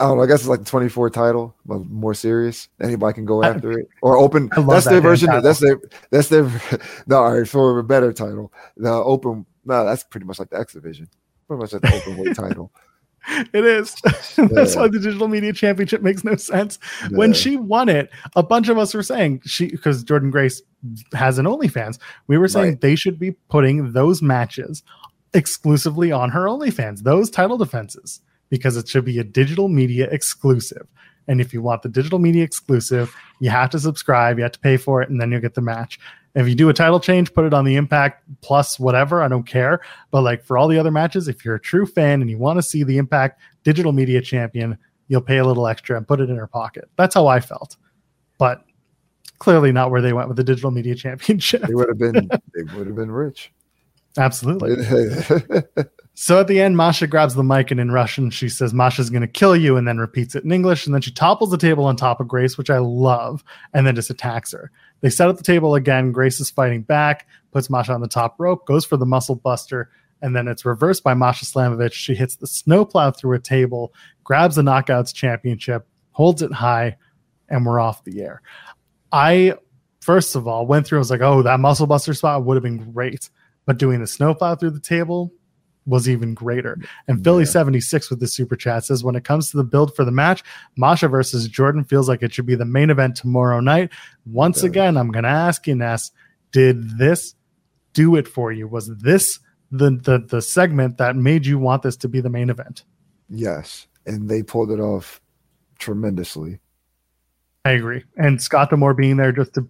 I 0.00 0.06
don't 0.06 0.16
know. 0.18 0.24
I 0.24 0.26
guess 0.26 0.40
it's 0.40 0.48
like 0.48 0.58
the 0.60 0.64
24 0.64 1.10
title, 1.10 1.54
but 1.64 1.78
more 1.86 2.14
serious. 2.14 2.68
Anybody 2.82 3.14
can 3.14 3.24
go 3.24 3.42
I- 3.42 3.50
after 3.50 3.78
it 3.78 3.88
or 4.02 4.16
open. 4.18 4.48
I 4.56 4.60
That's 4.62 4.84
that 4.86 4.90
their 4.90 5.00
version. 5.00 5.28
title. 5.28 5.42
That's 5.42 5.60
their. 5.60 5.80
That's 6.10 6.28
their. 6.28 6.44
No, 7.06 7.18
all 7.18 7.36
right, 7.38 7.48
for 7.48 7.78
a 7.78 7.84
better 7.84 8.12
title, 8.12 8.52
the 8.76 8.90
open. 8.90 9.46
No, 9.64 9.84
that's 9.84 10.02
pretty 10.04 10.26
much 10.26 10.38
like 10.38 10.50
the 10.50 10.58
X 10.58 10.72
division. 10.74 11.08
Pretty 11.46 11.60
much 11.62 11.72
like 11.72 11.82
the 11.82 11.94
open 11.94 12.16
weight 12.18 12.36
title. 12.36 12.70
It 13.26 13.64
is. 13.64 13.94
That's 14.36 14.76
why 14.76 14.86
the 14.88 14.98
digital 15.00 15.28
media 15.28 15.54
championship 15.54 16.02
makes 16.02 16.24
no 16.24 16.36
sense. 16.36 16.78
When 17.08 17.32
she 17.32 17.56
won 17.56 17.88
it, 17.88 18.10
a 18.36 18.42
bunch 18.42 18.68
of 18.68 18.76
us 18.76 18.92
were 18.92 19.02
saying 19.02 19.40
she 19.46 19.68
because 19.70 20.04
Jordynne 20.04 20.30
Grace 20.30 20.60
has 21.14 21.38
an 21.38 21.46
OnlyFans. 21.46 21.98
We 22.26 22.36
were 22.36 22.48
saying 22.48 22.72
Right. 22.72 22.80
they 22.82 22.96
should 22.96 23.18
be 23.18 23.30
putting 23.48 23.92
those 23.92 24.20
matches 24.20 24.82
exclusively 25.32 26.12
on 26.12 26.30
her 26.32 26.42
OnlyFans, 26.42 27.02
those 27.02 27.30
title 27.30 27.56
defenses, 27.56 28.20
because 28.54 28.76
it 28.76 28.86
should 28.86 29.04
be 29.04 29.18
a 29.18 29.24
digital 29.24 29.68
media 29.68 30.08
exclusive. 30.12 30.86
And 31.26 31.40
if 31.40 31.52
you 31.52 31.60
want 31.60 31.82
the 31.82 31.88
digital 31.88 32.20
media 32.20 32.44
exclusive, 32.44 33.12
you 33.40 33.50
have 33.50 33.68
to 33.70 33.80
subscribe, 33.80 34.38
you 34.38 34.44
have 34.44 34.52
to 34.52 34.60
pay 34.60 34.76
for 34.76 35.02
it, 35.02 35.10
and 35.10 35.20
then 35.20 35.32
you'll 35.32 35.40
get 35.40 35.54
the 35.54 35.60
match. 35.60 35.98
If 36.36 36.46
you 36.46 36.54
do 36.54 36.68
a 36.68 36.72
title 36.72 37.00
change, 37.00 37.34
put 37.34 37.46
it 37.46 37.52
on 37.52 37.64
the 37.64 37.74
Impact 37.74 38.22
Plus, 38.42 38.78
whatever. 38.78 39.22
I 39.22 39.26
don't 39.26 39.42
care. 39.42 39.80
But 40.12 40.22
like 40.22 40.44
for 40.44 40.56
all 40.56 40.68
the 40.68 40.78
other 40.78 40.92
matches, 40.92 41.26
if 41.26 41.44
you're 41.44 41.56
a 41.56 41.60
true 41.60 41.84
fan 41.84 42.20
and 42.20 42.30
you 42.30 42.38
want 42.38 42.58
to 42.58 42.62
see 42.62 42.84
the 42.84 42.96
Impact 42.96 43.40
Digital 43.64 43.90
Media 43.90 44.22
Champion, 44.22 44.78
you'll 45.08 45.20
pay 45.20 45.38
a 45.38 45.44
little 45.44 45.66
extra 45.66 45.96
and 45.96 46.06
put 46.06 46.20
it 46.20 46.30
in 46.30 46.36
her 46.36 46.46
pocket. 46.46 46.88
That's 46.96 47.16
how 47.16 47.26
I 47.26 47.40
felt. 47.40 47.76
But 48.38 48.64
clearly 49.40 49.72
not 49.72 49.90
where 49.90 50.00
they 50.00 50.12
went 50.12 50.28
with 50.28 50.36
the 50.36 50.44
Digital 50.44 50.70
Media 50.70 50.94
Championship. 51.06 51.62
They 51.62 51.74
would 51.74 51.88
have 51.88 51.98
been. 51.98 52.30
They 52.54 52.62
would 52.76 52.86
have 52.86 52.94
been 52.94 53.10
rich. 53.10 53.52
Absolutely. 54.16 54.76
So 56.16 56.38
at 56.38 56.46
the 56.46 56.60
end, 56.60 56.76
Masha 56.76 57.08
grabs 57.08 57.34
the 57.34 57.42
mic 57.42 57.72
and 57.72 57.80
in 57.80 57.90
Russian, 57.90 58.30
she 58.30 58.48
says, 58.48 58.72
Masha's 58.72 59.10
going 59.10 59.22
to 59.22 59.28
kill 59.28 59.56
you, 59.56 59.76
and 59.76 59.86
then 59.86 59.98
repeats 59.98 60.36
it 60.36 60.44
in 60.44 60.52
English. 60.52 60.86
And 60.86 60.94
then 60.94 61.02
she 61.02 61.10
topples 61.10 61.50
the 61.50 61.58
table 61.58 61.84
on 61.86 61.96
top 61.96 62.20
of 62.20 62.28
Grace, 62.28 62.56
which 62.56 62.70
I 62.70 62.78
love, 62.78 63.42
and 63.72 63.84
then 63.84 63.96
just 63.96 64.10
attacks 64.10 64.52
her. 64.52 64.70
They 65.00 65.10
set 65.10 65.28
up 65.28 65.36
the 65.36 65.42
table 65.42 65.74
again. 65.74 66.12
Grace 66.12 66.38
is 66.38 66.50
fighting 66.50 66.82
back, 66.82 67.26
puts 67.50 67.68
Masha 67.68 67.92
on 67.92 68.00
the 68.00 68.06
top 68.06 68.36
rope, 68.38 68.64
goes 68.64 68.84
for 68.84 68.96
the 68.96 69.04
muscle 69.04 69.34
buster, 69.34 69.90
and 70.22 70.36
then 70.36 70.46
it's 70.46 70.64
reversed 70.64 71.02
by 71.02 71.14
Masha 71.14 71.46
Slamovich. 71.46 71.92
She 71.92 72.14
hits 72.14 72.36
the 72.36 72.46
snowplow 72.46 73.10
through 73.10 73.36
a 73.36 73.40
table, 73.40 73.92
grabs 74.22 74.54
the 74.54 74.62
Knockouts 74.62 75.12
championship, 75.12 75.84
holds 76.12 76.42
it 76.42 76.52
high, 76.52 76.96
and 77.48 77.66
we're 77.66 77.80
off 77.80 78.04
the 78.04 78.22
air. 78.22 78.40
I, 79.10 79.54
first 80.00 80.36
of 80.36 80.46
all, 80.46 80.64
went 80.64 80.86
through, 80.86 80.98
I 80.98 81.00
was 81.00 81.10
like, 81.10 81.22
oh, 81.22 81.42
that 81.42 81.58
muscle 81.58 81.88
buster 81.88 82.14
spot 82.14 82.44
would 82.44 82.54
have 82.54 82.62
been 82.62 82.92
great. 82.92 83.28
But 83.66 83.78
doing 83.78 84.00
the 84.00 84.06
snowplow 84.06 84.54
through 84.54 84.70
the 84.70 84.80
table, 84.80 85.32
was 85.86 86.08
even 86.08 86.34
greater. 86.34 86.78
And 87.08 87.22
Philly 87.22 87.44
76 87.44 88.10
with 88.10 88.20
the 88.20 88.26
super 88.26 88.56
chat 88.56 88.84
says 88.84 89.04
when 89.04 89.16
it 89.16 89.24
comes 89.24 89.50
to 89.50 89.56
the 89.56 89.64
build 89.64 89.94
for 89.94 90.04
the 90.04 90.10
match, 90.10 90.42
Masha 90.76 91.08
versus 91.08 91.48
Jordynne 91.48 91.88
feels 91.88 92.08
like 92.08 92.22
it 92.22 92.32
should 92.32 92.46
be 92.46 92.54
the 92.54 92.64
main 92.64 92.90
event 92.90 93.16
tomorrow 93.16 93.60
night. 93.60 93.90
Once 94.26 94.62
again, 94.62 94.96
I'm 94.96 95.10
going 95.10 95.24
to 95.24 95.28
ask 95.28 95.66
you, 95.66 95.74
Ness, 95.74 96.10
did 96.52 96.98
this 96.98 97.34
do 97.92 98.16
it 98.16 98.26
for 98.26 98.52
you? 98.52 98.66
Was 98.66 98.94
this 98.96 99.40
the, 99.70 99.90
the 99.90 100.18
the 100.18 100.40
segment 100.40 100.98
that 100.98 101.16
made 101.16 101.46
you 101.46 101.58
want 101.58 101.82
this 101.82 101.96
to 101.98 102.08
be 102.08 102.20
the 102.20 102.30
main 102.30 102.50
event? 102.50 102.84
yes, 103.28 103.86
and 104.06 104.28
they 104.28 104.42
pulled 104.42 104.70
it 104.70 104.80
off 104.80 105.20
tremendously. 105.78 106.60
I 107.64 107.72
agree. 107.72 108.04
And 108.16 108.40
Scott 108.40 108.70
D'Amore 108.70 108.94
being 108.94 109.16
there 109.16 109.32
just 109.32 109.54
to 109.54 109.66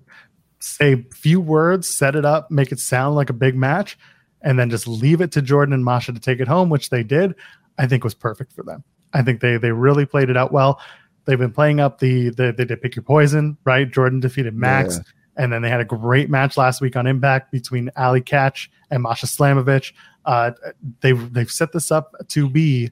say 0.59 0.93
a 0.95 1.15
few 1.15 1.41
words, 1.41 1.89
set 1.89 2.17
it 2.17 2.25
up, 2.25 2.51
make 2.51 2.73
it 2.73 2.81
sound 2.81 3.15
like 3.15 3.31
a 3.31 3.35
big 3.35 3.55
match, 3.55 3.97
and 4.45 4.57
then 4.59 4.71
just 4.71 4.87
leave 4.87 5.21
it 5.21 5.33
to 5.33 5.43
Jordynne 5.43 5.75
and 5.75 5.85
Masha 5.85 6.13
to 6.13 6.21
take 6.21 6.39
it 6.39 6.47
home, 6.47 6.69
which 6.71 6.91
they 6.91 7.03
did, 7.03 7.35
I 7.79 7.87
think 7.89 8.05
was 8.05 8.15
perfect 8.15 8.53
for 8.53 8.63
them. 8.63 8.85
I 9.13 9.23
think 9.23 9.41
they 9.41 9.57
they 9.57 9.73
really 9.73 10.07
played 10.07 10.31
it 10.31 10.37
out 10.37 10.53
well. 10.53 10.81
They've 11.25 11.39
been 11.39 11.51
playing 11.53 11.81
up 11.81 11.99
the, 11.99 12.29
the 12.31 12.55
they 12.57 12.65
did 12.65 12.81
pick 12.83 12.95
your 12.95 13.03
poison, 13.03 13.57
right? 13.65 13.91
Jordynne 13.91 14.21
defeated 14.21 14.55
Max, 14.55 14.97
Yeah. 14.97 15.43
and 15.43 15.53
then 15.53 15.63
they 15.63 15.71
had 15.71 15.81
a 15.81 15.85
great 15.85 16.31
match 16.31 16.57
last 16.57 16.81
week 16.81 16.95
on 16.97 17.07
Impact 17.07 17.51
between 17.51 17.91
Allie 17.97 18.21
Katch 18.21 18.69
and 18.91 19.03
Masha 19.03 19.27
Slamovich. 19.27 19.93
Uh, 20.25 20.53
they've 21.01 21.33
they've 21.33 21.51
set 21.51 21.73
this 21.73 21.91
up 21.91 22.13
to 22.29 22.49
be 22.49 22.91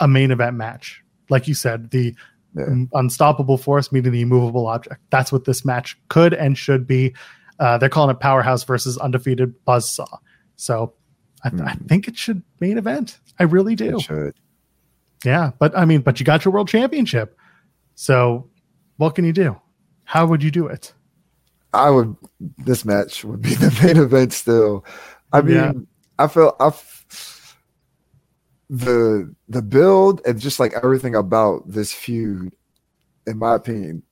a 0.00 0.06
main 0.08 0.30
event 0.30 0.56
match, 0.56 1.02
like 1.28 1.48
you 1.48 1.54
said. 1.54 1.90
The 1.90 2.14
Yeah. 2.54 2.64
unstoppable 2.94 3.56
force 3.58 3.92
meeting 3.92 4.10
the 4.12 4.22
immovable 4.22 4.66
object. 4.66 5.00
That's 5.10 5.30
what 5.30 5.44
this 5.44 5.64
match 5.64 5.96
could 6.08 6.34
and 6.34 6.58
should 6.58 6.84
be. 6.86 7.14
Uh, 7.60 7.78
they're 7.78 7.88
calling 7.88 8.10
it 8.10 8.18
Powerhouse 8.18 8.64
versus 8.64 8.98
Undefeated 8.98 9.54
Buzzsaw. 9.66 10.18
So 10.60 10.92
I, 11.42 11.48
I 11.48 11.50
hmm. 11.50 11.86
think 11.86 12.06
it 12.06 12.16
should 12.16 12.42
main 12.60 12.76
event. 12.76 13.18
I 13.38 13.44
really 13.44 13.74
do. 13.74 13.96
It 13.96 14.02
should. 14.02 14.34
Yeah, 15.24 15.52
but 15.58 15.76
I 15.76 15.86
mean, 15.86 16.02
but 16.02 16.20
you 16.20 16.26
got 16.26 16.44
your 16.44 16.52
world 16.52 16.68
championship. 16.68 17.36
So 17.94 18.48
what 18.98 19.14
can 19.14 19.24
you 19.24 19.32
do? 19.32 19.58
How 20.04 20.26
would 20.26 20.42
you 20.42 20.50
do 20.50 20.66
it? 20.66 20.92
I 21.72 21.88
would. 21.90 22.14
This 22.58 22.84
match 22.84 23.24
would 23.24 23.40
be 23.40 23.54
the 23.54 23.78
main 23.82 23.96
event 23.96 24.32
still. 24.32 24.84
I 25.32 25.40
mean, 25.40 25.56
Yeah. 25.56 25.72
I 26.18 26.26
felt 26.28 26.56
I. 26.60 26.68
f- 26.68 27.56
The 28.68 29.34
the 29.48 29.62
build 29.62 30.20
and 30.24 30.38
just 30.38 30.60
like 30.60 30.74
everything 30.74 31.16
about 31.16 31.62
this 31.66 31.92
feud, 31.92 32.52
in 33.26 33.38
my 33.38 33.56
opinion, 33.56 34.04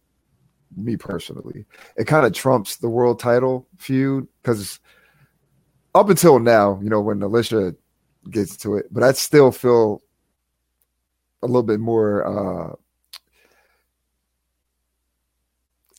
me 0.76 0.96
personally, 0.96 1.64
it 1.96 2.06
kind 2.06 2.26
of 2.26 2.32
trumps 2.32 2.76
the 2.76 2.88
world 2.88 3.20
title 3.20 3.68
feud 3.76 4.26
because 4.42 4.80
up 5.94 6.08
until 6.08 6.38
now, 6.38 6.80
you 6.82 6.88
know, 6.88 7.00
when 7.00 7.22
Alicia 7.22 7.74
gets 8.30 8.56
to 8.58 8.76
it, 8.76 8.86
but 8.90 9.02
I 9.02 9.12
still 9.12 9.50
feel 9.52 10.02
a 11.42 11.46
little 11.46 11.62
bit 11.62 11.80
more 11.80 12.26
uh 12.26 12.74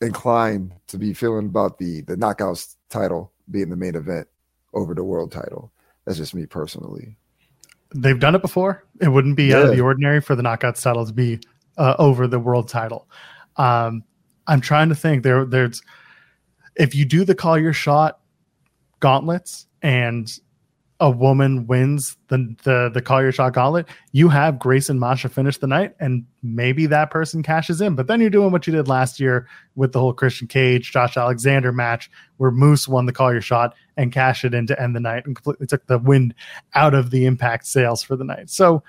inclined 0.02 0.74
to 0.88 0.98
be 0.98 1.14
feeling 1.14 1.46
about 1.46 1.78
the 1.78 2.02
the 2.02 2.16
knockouts 2.16 2.76
title 2.90 3.32
being 3.52 3.70
the 3.70 3.76
main 3.76 3.96
event 3.96 4.28
over 4.74 4.94
the 4.94 5.04
world 5.04 5.32
title. 5.32 5.72
That's 6.06 6.18
just 6.18 6.36
me 6.36 6.46
personally. 6.46 7.18
They've 7.96 8.20
done 8.20 8.36
it 8.36 8.42
before. 8.42 8.84
It 9.02 9.10
wouldn't 9.10 9.36
be 9.36 9.54
out 9.54 9.66
of 9.66 9.76
the 9.76 9.82
ordinary 9.82 10.22
for 10.22 10.36
the 10.36 10.44
knockouts 10.44 10.82
title 10.82 11.06
to 11.06 11.14
be 11.14 11.40
uh, 11.78 11.96
over 11.98 12.28
the 12.28 12.40
world 12.40 12.68
title. 12.68 13.08
Um, 13.58 14.04
I'm 14.46 14.62
trying 14.62 14.90
to 14.90 14.96
think. 14.96 15.24
There, 15.24 15.46
there's 15.46 15.82
if 16.76 16.94
you 16.94 17.06
do 17.06 17.26
the 17.26 17.36
call 17.36 17.58
your 17.58 17.74
shot 17.74 18.20
gauntlets 19.00 19.66
and 19.82 20.32
a 21.02 21.10
woman 21.10 21.66
wins 21.66 22.18
the 22.28 22.56
the 22.64 22.92
the 22.94 23.02
call 23.02 23.22
your 23.22 23.32
shot 23.32 23.54
gauntlet, 23.54 23.88
you 24.12 24.28
have 24.28 24.60
Grace 24.60 24.90
and 24.90 25.00
Masha 25.00 25.30
finish 25.30 25.58
the 25.58 25.68
night, 25.68 25.96
and 26.00 26.26
maybe 26.44 26.86
that 26.88 27.10
person 27.10 27.42
cashes 27.42 27.80
in. 27.80 27.96
But 27.96 28.08
then 28.08 28.20
you're 28.20 28.30
doing 28.30 28.52
what 28.52 28.68
you 28.68 28.74
did 28.74 28.90
last 28.90 29.20
year 29.20 29.48
with 29.76 29.94
the 29.94 30.00
whole 30.00 30.12
Christian 30.12 30.48
Cage, 30.48 30.92
Josh 30.92 31.16
Alexander 31.16 31.72
match, 31.72 32.12
where 32.38 32.52
Moose 32.52 32.88
won 32.88 33.06
the 33.06 33.14
call 33.14 33.32
your 33.32 33.42
shot 33.42 33.76
and 33.96 34.12
cashed 34.12 34.44
it 34.44 34.54
in 34.54 34.68
to 34.68 34.82
end 34.82 34.94
the 34.94 35.00
night 35.00 35.26
and 35.26 35.36
completely 35.36 35.68
took 35.68 35.86
the 35.88 36.00
wind 36.00 36.34
out 36.76 36.94
of 36.94 37.12
the 37.12 37.26
impact 37.26 37.66
sails 37.66 38.04
for 38.04 38.18
the 38.18 38.26
night. 38.26 38.50
So 38.50 38.84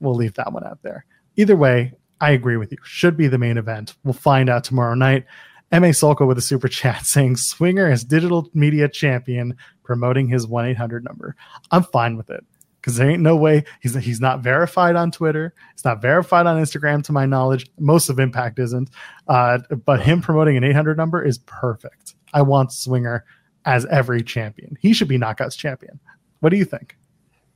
we'll 0.00 0.14
leave 0.14 0.34
that 0.34 0.52
one 0.52 0.64
out 0.64 0.78
there. 0.82 1.04
Either 1.36 1.56
way, 1.56 1.92
I 2.22 2.30
agree 2.30 2.56
with 2.56 2.72
you. 2.72 2.78
Should 2.84 3.16
be 3.18 3.28
the 3.28 3.38
main 3.38 3.58
event. 3.58 3.96
We'll 4.02 4.14
find 4.14 4.48
out 4.48 4.64
tomorrow 4.64 4.94
night. 4.94 5.26
MA 5.72 5.88
Solko 5.88 6.26
with 6.26 6.38
a 6.38 6.42
super 6.42 6.68
chat 6.68 7.04
saying 7.06 7.36
Swinger 7.36 7.90
is 7.90 8.04
digital 8.04 8.48
media 8.54 8.88
champion 8.88 9.56
promoting 9.84 10.28
his 10.28 10.46
1 10.46 10.66
800 10.66 11.04
number. 11.04 11.36
I'm 11.70 11.84
fine 11.84 12.16
with 12.16 12.30
it 12.30 12.44
because 12.80 12.96
there 12.96 13.10
ain't 13.10 13.22
no 13.22 13.36
way 13.36 13.64
he's, 13.80 13.94
he's 13.94 14.20
not 14.20 14.40
verified 14.40 14.96
on 14.96 15.10
Twitter. 15.10 15.54
It's 15.72 15.84
not 15.84 16.00
verified 16.00 16.46
on 16.46 16.60
Instagram, 16.60 17.02
to 17.04 17.12
my 17.12 17.26
knowledge. 17.26 17.66
Most 17.78 18.08
of 18.08 18.18
Impact 18.18 18.58
isn't. 18.58 18.90
Uh, 19.28 19.58
but 19.84 20.00
him 20.00 20.20
promoting 20.20 20.56
an 20.56 20.64
800 20.64 20.96
number 20.96 21.22
is 21.22 21.38
perfect. 21.38 22.14
I 22.32 22.42
want 22.42 22.72
Swinger 22.72 23.24
as 23.64 23.84
every 23.86 24.22
champion. 24.22 24.76
He 24.80 24.92
should 24.92 25.08
be 25.08 25.18
Knockouts 25.18 25.56
champion. 25.56 26.00
What 26.40 26.50
do 26.50 26.56
you 26.56 26.64
think? 26.64 26.96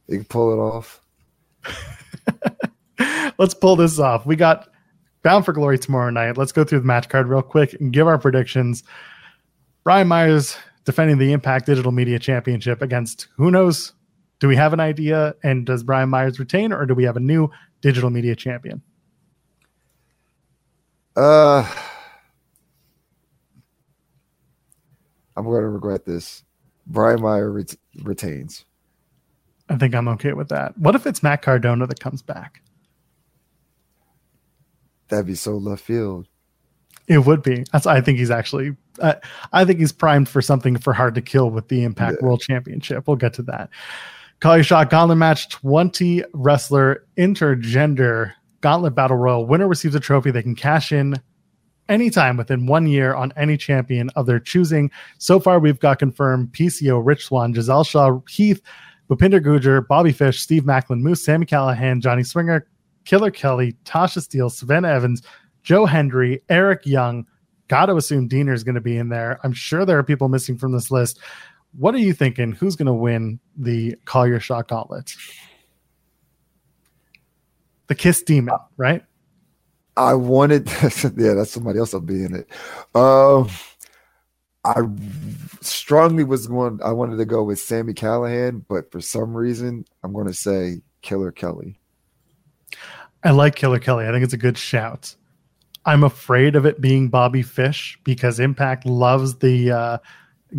You 0.09 0.19
can 0.19 0.27
pull 0.27 0.53
it 0.53 0.57
off. 0.57 1.01
Let's 3.39 3.55
pull 3.55 3.77
this 3.77 3.99
off. 3.99 4.27
We 4.27 4.37
got 4.37 4.69
Bound 5.25 5.45
for 5.47 5.55
Glory 5.55 5.79
tomorrow 5.79 6.11
night. 6.11 6.37
Let's 6.37 6.53
go 6.53 6.65
through 6.65 6.81
the 6.81 6.87
match 6.87 7.09
card 7.09 7.29
real 7.29 7.41
quick 7.41 7.73
and 7.81 7.93
give 7.93 8.07
our 8.07 8.19
predictions. 8.19 8.85
Brian 9.83 10.07
Myers 10.07 10.57
defending 10.85 11.17
the 11.17 11.33
Impact 11.33 11.65
Digital 11.65 11.93
Media 11.93 12.19
Championship 12.19 12.83
against 12.83 13.29
who 13.37 13.51
knows 13.51 13.95
Do 14.39 14.49
we 14.49 14.57
have 14.57 14.75
an 14.75 14.81
idea? 14.81 15.35
And 15.43 15.65
does 15.65 15.83
Brian 15.83 16.11
Myers 16.11 16.39
retain, 16.39 16.73
or 16.73 16.85
do 16.85 16.95
we 16.95 17.05
have 17.05 17.17
a 17.17 17.21
new 17.21 17.51
digital 17.81 18.11
media 18.11 18.37
champion? 18.37 18.83
Uh, 21.17 21.67
I'm 25.37 25.45
going 25.45 25.63
to 25.63 25.69
regret 25.69 26.05
this. 26.05 26.43
Brian 26.87 27.23
Meyer 27.23 27.51
ret- 27.51 27.77
retains. 28.03 28.67
I 29.71 29.77
think 29.77 29.95
I'm 29.95 30.09
okay 30.09 30.35
with 30.35 30.51
that. 30.51 30.77
What 30.77 30.95
if 30.95 31.07
it's 31.07 31.23
Matt 31.23 31.41
Cardona 31.41 31.87
that 31.87 32.01
comes 32.01 32.21
back? 32.21 32.61
That'd 35.09 35.27
be 35.27 35.35
so 35.35 35.57
left 35.57 35.83
field. 35.83 36.27
It 37.07 37.19
would 37.19 37.43
be. 37.43 37.65
That's. 37.73 37.87
I 37.87 38.01
think 38.01 38.19
he's 38.19 38.31
actually. 38.31 38.77
Uh, 38.99 39.15
I 39.53 39.65
think 39.65 39.79
he's 39.79 39.93
primed 39.93 40.29
for 40.29 40.41
something 40.41 40.79
for 40.79 40.93
hard 40.93 41.15
to 41.17 41.23
kill 41.23 41.51
with 41.51 41.69
the 41.69 41.85
Impact 41.85 42.19
yeah. 42.21 42.27
World 42.27 42.41
Championship. 42.41 43.07
We'll 43.07 43.17
get 43.17 43.35
to 43.35 43.43
that. 43.43 43.71
Call 44.41 44.57
your 44.57 44.65
shot. 44.65 44.91
Gauntlet 44.91 45.19
match. 45.19 45.49
Twenty 45.51 46.25
wrestler 46.33 47.05
intergender 47.19 48.33
Gauntlet 48.63 48.95
Battle 48.95 49.19
Royal. 49.19 49.47
Winner 49.47 49.69
receives 49.69 49.95
a 49.95 50.01
trophy 50.01 50.31
they 50.31 50.43
can 50.43 50.55
cash 50.55 50.93
in 50.93 51.21
anytime 51.89 52.37
within 52.37 52.67
one 52.67 52.87
year 52.87 53.15
on 53.15 53.33
any 53.37 53.57
champion 53.59 54.11
of 54.11 54.25
their 54.27 54.41
choosing. 54.41 54.91
So 55.19 55.39
far, 55.39 55.59
we've 55.59 55.81
got 55.81 55.99
confirmed 55.99 56.53
PCO, 56.53 57.05
Rich 57.05 57.27
Swann, 57.27 57.53
Giselle 57.53 57.85
Shaw, 57.85 58.21
Heath, 58.29 58.63
Bhupinder 59.11 59.41
Gujjar, 59.41 59.87
Bobby 59.87 60.13
Fish, 60.13 60.41
Steve 60.41 60.63
Maclin, 60.63 61.01
Moose, 61.01 61.23
Sami 61.23 61.45
Callihan, 61.45 62.01
Johnny 62.01 62.23
Swinger, 62.23 62.67
Killer 63.05 63.31
Kelly, 63.31 63.77
Tasha 63.85 64.23
Steele, 64.23 64.51
Savannah 64.51 64.89
Evans, 64.89 65.23
Joe 65.63 65.87
Hendry, 65.87 66.43
Eric 66.49 66.87
Young. 66.87 67.27
Got 67.69 67.87
to 67.87 67.97
assume 67.97 68.29
Deaner 68.29 68.53
is 68.53 68.65
going 68.65 68.75
to 68.75 68.81
be 68.81 68.97
in 68.97 69.09
there. 69.09 69.41
I'm 69.43 69.53
sure 69.53 69.85
there 69.85 69.99
are 69.99 70.03
people 70.03 70.29
missing 70.29 70.59
from 70.59 70.73
this 70.73 70.91
list. 70.91 71.19
What 71.77 71.95
are 71.95 71.99
you 71.99 72.13
thinking? 72.13 72.53
Who's 72.53 72.77
going 72.77 72.87
to 72.87 72.93
win 72.93 73.41
the 73.57 73.97
Call 74.05 74.27
Your 74.27 74.41
Shot 74.41 74.69
Gauntlet? 74.69 75.15
The 77.87 77.95
Kiss 77.95 78.23
Demon, 78.23 78.55
right? 78.77 79.03
I 79.97 80.15
wanted, 80.15 80.67
yeah, 81.17 81.35
that's 81.35 81.51
somebody 81.51 81.79
else 81.79 81.93
will 81.93 82.01
be 82.01 82.25
in 82.25 82.35
it. 82.35 82.49
Um, 82.95 83.49
I 84.65 84.83
strongly 85.61 86.25
was 86.25 86.47
going, 86.47 86.81
I 86.83 86.93
wanted 86.93 87.17
to 87.17 87.25
go 87.25 87.43
with 87.43 87.59
Sami 87.59 87.93
Callihan, 87.93 88.65
but 88.69 88.91
for 88.91 89.01
some 89.01 89.37
reason, 89.37 89.85
I'm 90.03 90.13
going 90.13 90.27
to 90.27 90.35
say 90.35 90.81
Killer 91.03 91.33
Kelly. 91.33 91.79
I 93.25 93.31
like 93.31 93.57
Killer 93.57 93.79
Kelly. 93.79 94.07
I 94.07 94.13
think 94.13 94.23
it's 94.23 94.35
a 94.35 94.39
good 94.39 94.59
shout. 94.59 95.17
I'm 95.87 96.05
afraid 96.05 96.57
of 96.57 96.67
it 96.67 96.81
being 96.81 97.09
Bobby 97.09 97.43
Fish 97.43 97.99
because 98.05 98.41
Impact 98.41 98.87
loves 98.87 99.39
the 99.39 99.71
uh, 99.71 99.99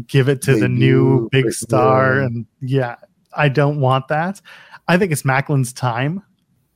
give 0.07 0.30
it 0.30 0.41
to 0.43 0.53
the, 0.53 0.61
the 0.61 0.70
new 0.70 1.30
big 1.32 1.51
star. 1.51 2.20
And 2.20 2.45
yeah, 2.61 2.95
I 3.36 3.49
don't 3.49 3.80
want 3.80 4.07
that. 4.09 4.41
I 4.88 4.97
think 4.97 5.11
it's 5.11 5.24
Maclin's 5.24 5.74
time. 5.74 6.24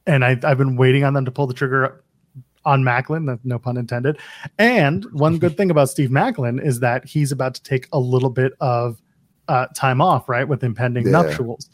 And 0.07 0.25
I, 0.25 0.39
I've 0.43 0.57
been 0.57 0.75
waiting 0.75 1.03
on 1.03 1.13
them 1.13 1.25
to 1.25 1.31
pull 1.31 1.45
the 1.45 1.53
trigger 1.53 2.03
on 2.65 2.83
Maclin, 2.83 3.39
no 3.43 3.59
pun 3.59 3.77
intended. 3.77 4.17
And 4.57 5.05
one 5.11 5.37
good 5.37 5.55
thing 5.57 5.71
about 5.71 5.89
Steve 5.89 6.09
Maclin 6.09 6.63
is 6.63 6.79
that 6.79 7.05
he's 7.05 7.31
about 7.31 7.53
to 7.55 7.63
take 7.63 7.87
a 7.93 7.99
little 7.99 8.29
bit 8.29 8.53
of 8.59 9.01
uh, 9.47 9.67
time 9.75 10.01
off, 10.01 10.27
right, 10.27 10.47
with 10.47 10.63
impending 10.63 11.05
yeah. 11.05 11.11
nuptials. 11.11 11.69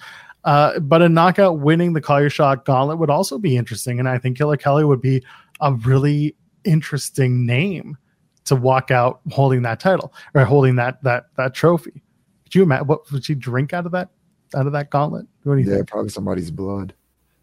Uh, 0.46 0.80
but 0.80 1.02
a 1.02 1.10
knockout 1.10 1.60
winning 1.60 1.94
the 1.94 2.02
Call 2.02 2.22
Your 2.22 2.30
Shot 2.30 2.66
gauntlet 2.66 3.00
would 3.00 3.10
also 3.10 3.38
be 3.38 3.58
interesting. 3.58 4.00
And 4.00 4.08
I 4.08 4.20
think 4.20 4.38
Killer 4.38 4.58
Kelly 4.58 4.86
would 4.86 5.02
be 5.02 5.24
a 5.60 5.74
really 5.74 6.36
interesting 6.64 7.46
name 7.46 7.98
to 8.46 8.56
walk 8.56 8.92
out 8.92 9.22
holding 9.32 9.64
that 9.64 9.80
title 9.80 10.14
or 10.34 10.46
holding 10.46 10.76
that 10.76 11.02
that 11.04 11.26
that 11.36 11.54
trophy. 11.54 12.04
Could 12.44 12.56
you 12.56 12.64
imagine 12.64 12.88
what 12.88 13.12
would 13.12 13.26
she 13.26 13.36
drink 13.36 13.74
out 13.74 13.88
of 13.88 13.92
that 13.94 14.10
out 14.56 14.68
of 14.68 14.74
that 14.74 14.92
gauntlet? 14.92 15.26
What 15.44 15.56
do 15.56 15.62
you 15.62 15.70
yeah, 15.70 15.78
think? 15.78 15.90
probably 15.90 16.10
somebody's 16.10 16.52
blood. 16.52 16.94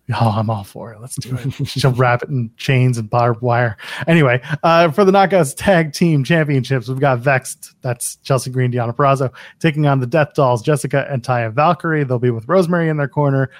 Oh, 0.20 0.34
I'm 0.36 0.50
all 0.50 0.64
for 0.64 0.92
it. 0.92 1.00
Let's 1.00 1.16
do 1.16 1.36
it. 1.36 1.66
She'll 1.66 1.92
wrap 1.92 2.22
it 2.22 2.28
in 2.28 2.50
chains 2.56 2.98
and 2.98 3.08
barbed 3.08 3.40
wire. 3.40 3.76
Anyway, 4.06 4.42
uh, 4.62 4.90
for 4.90 5.04
the 5.04 5.12
Knockouts 5.12 5.54
Tag 5.56 5.92
Team 5.92 6.24
Championships, 6.24 6.88
we've 6.88 7.00
got 7.00 7.20
Vexed. 7.20 7.74
That's 7.82 8.16
Chelsea 8.16 8.50
Green, 8.50 8.72
Deonna 8.72 8.94
Purrazzo, 8.94 9.32
taking 9.60 9.86
on 9.86 10.00
the 10.00 10.06
Death 10.06 10.34
Dolls, 10.34 10.60
Jessica 10.60 11.06
and 11.08 11.22
Taya 11.22 11.52
Valkyrie. 11.52 12.04
They'll 12.04 12.18
be 12.18 12.30
with 12.30 12.48
Rosemary 12.48 12.88
in 12.88 12.96
their 12.96 13.08
corner. 13.08 13.50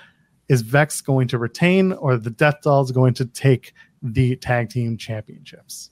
Is 0.49 0.63
Vex 0.63 1.01
going 1.01 1.29
to 1.29 1.39
retain, 1.39 1.93
or 1.93 2.17
the 2.17 2.31
Death 2.31 2.61
Dolls 2.63 2.91
going 2.91 3.15
to 3.15 3.25
take 3.25 3.73
the 4.03 4.37
Tag 4.37 4.69
Team 4.69 4.97
Championships? 4.97 5.91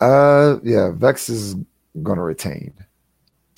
Uh, 0.00 0.58
yeah, 0.62 0.90
Vex 0.94 1.28
is 1.30 1.56
going 2.02 2.16
to 2.18 2.22
retain. 2.22 2.74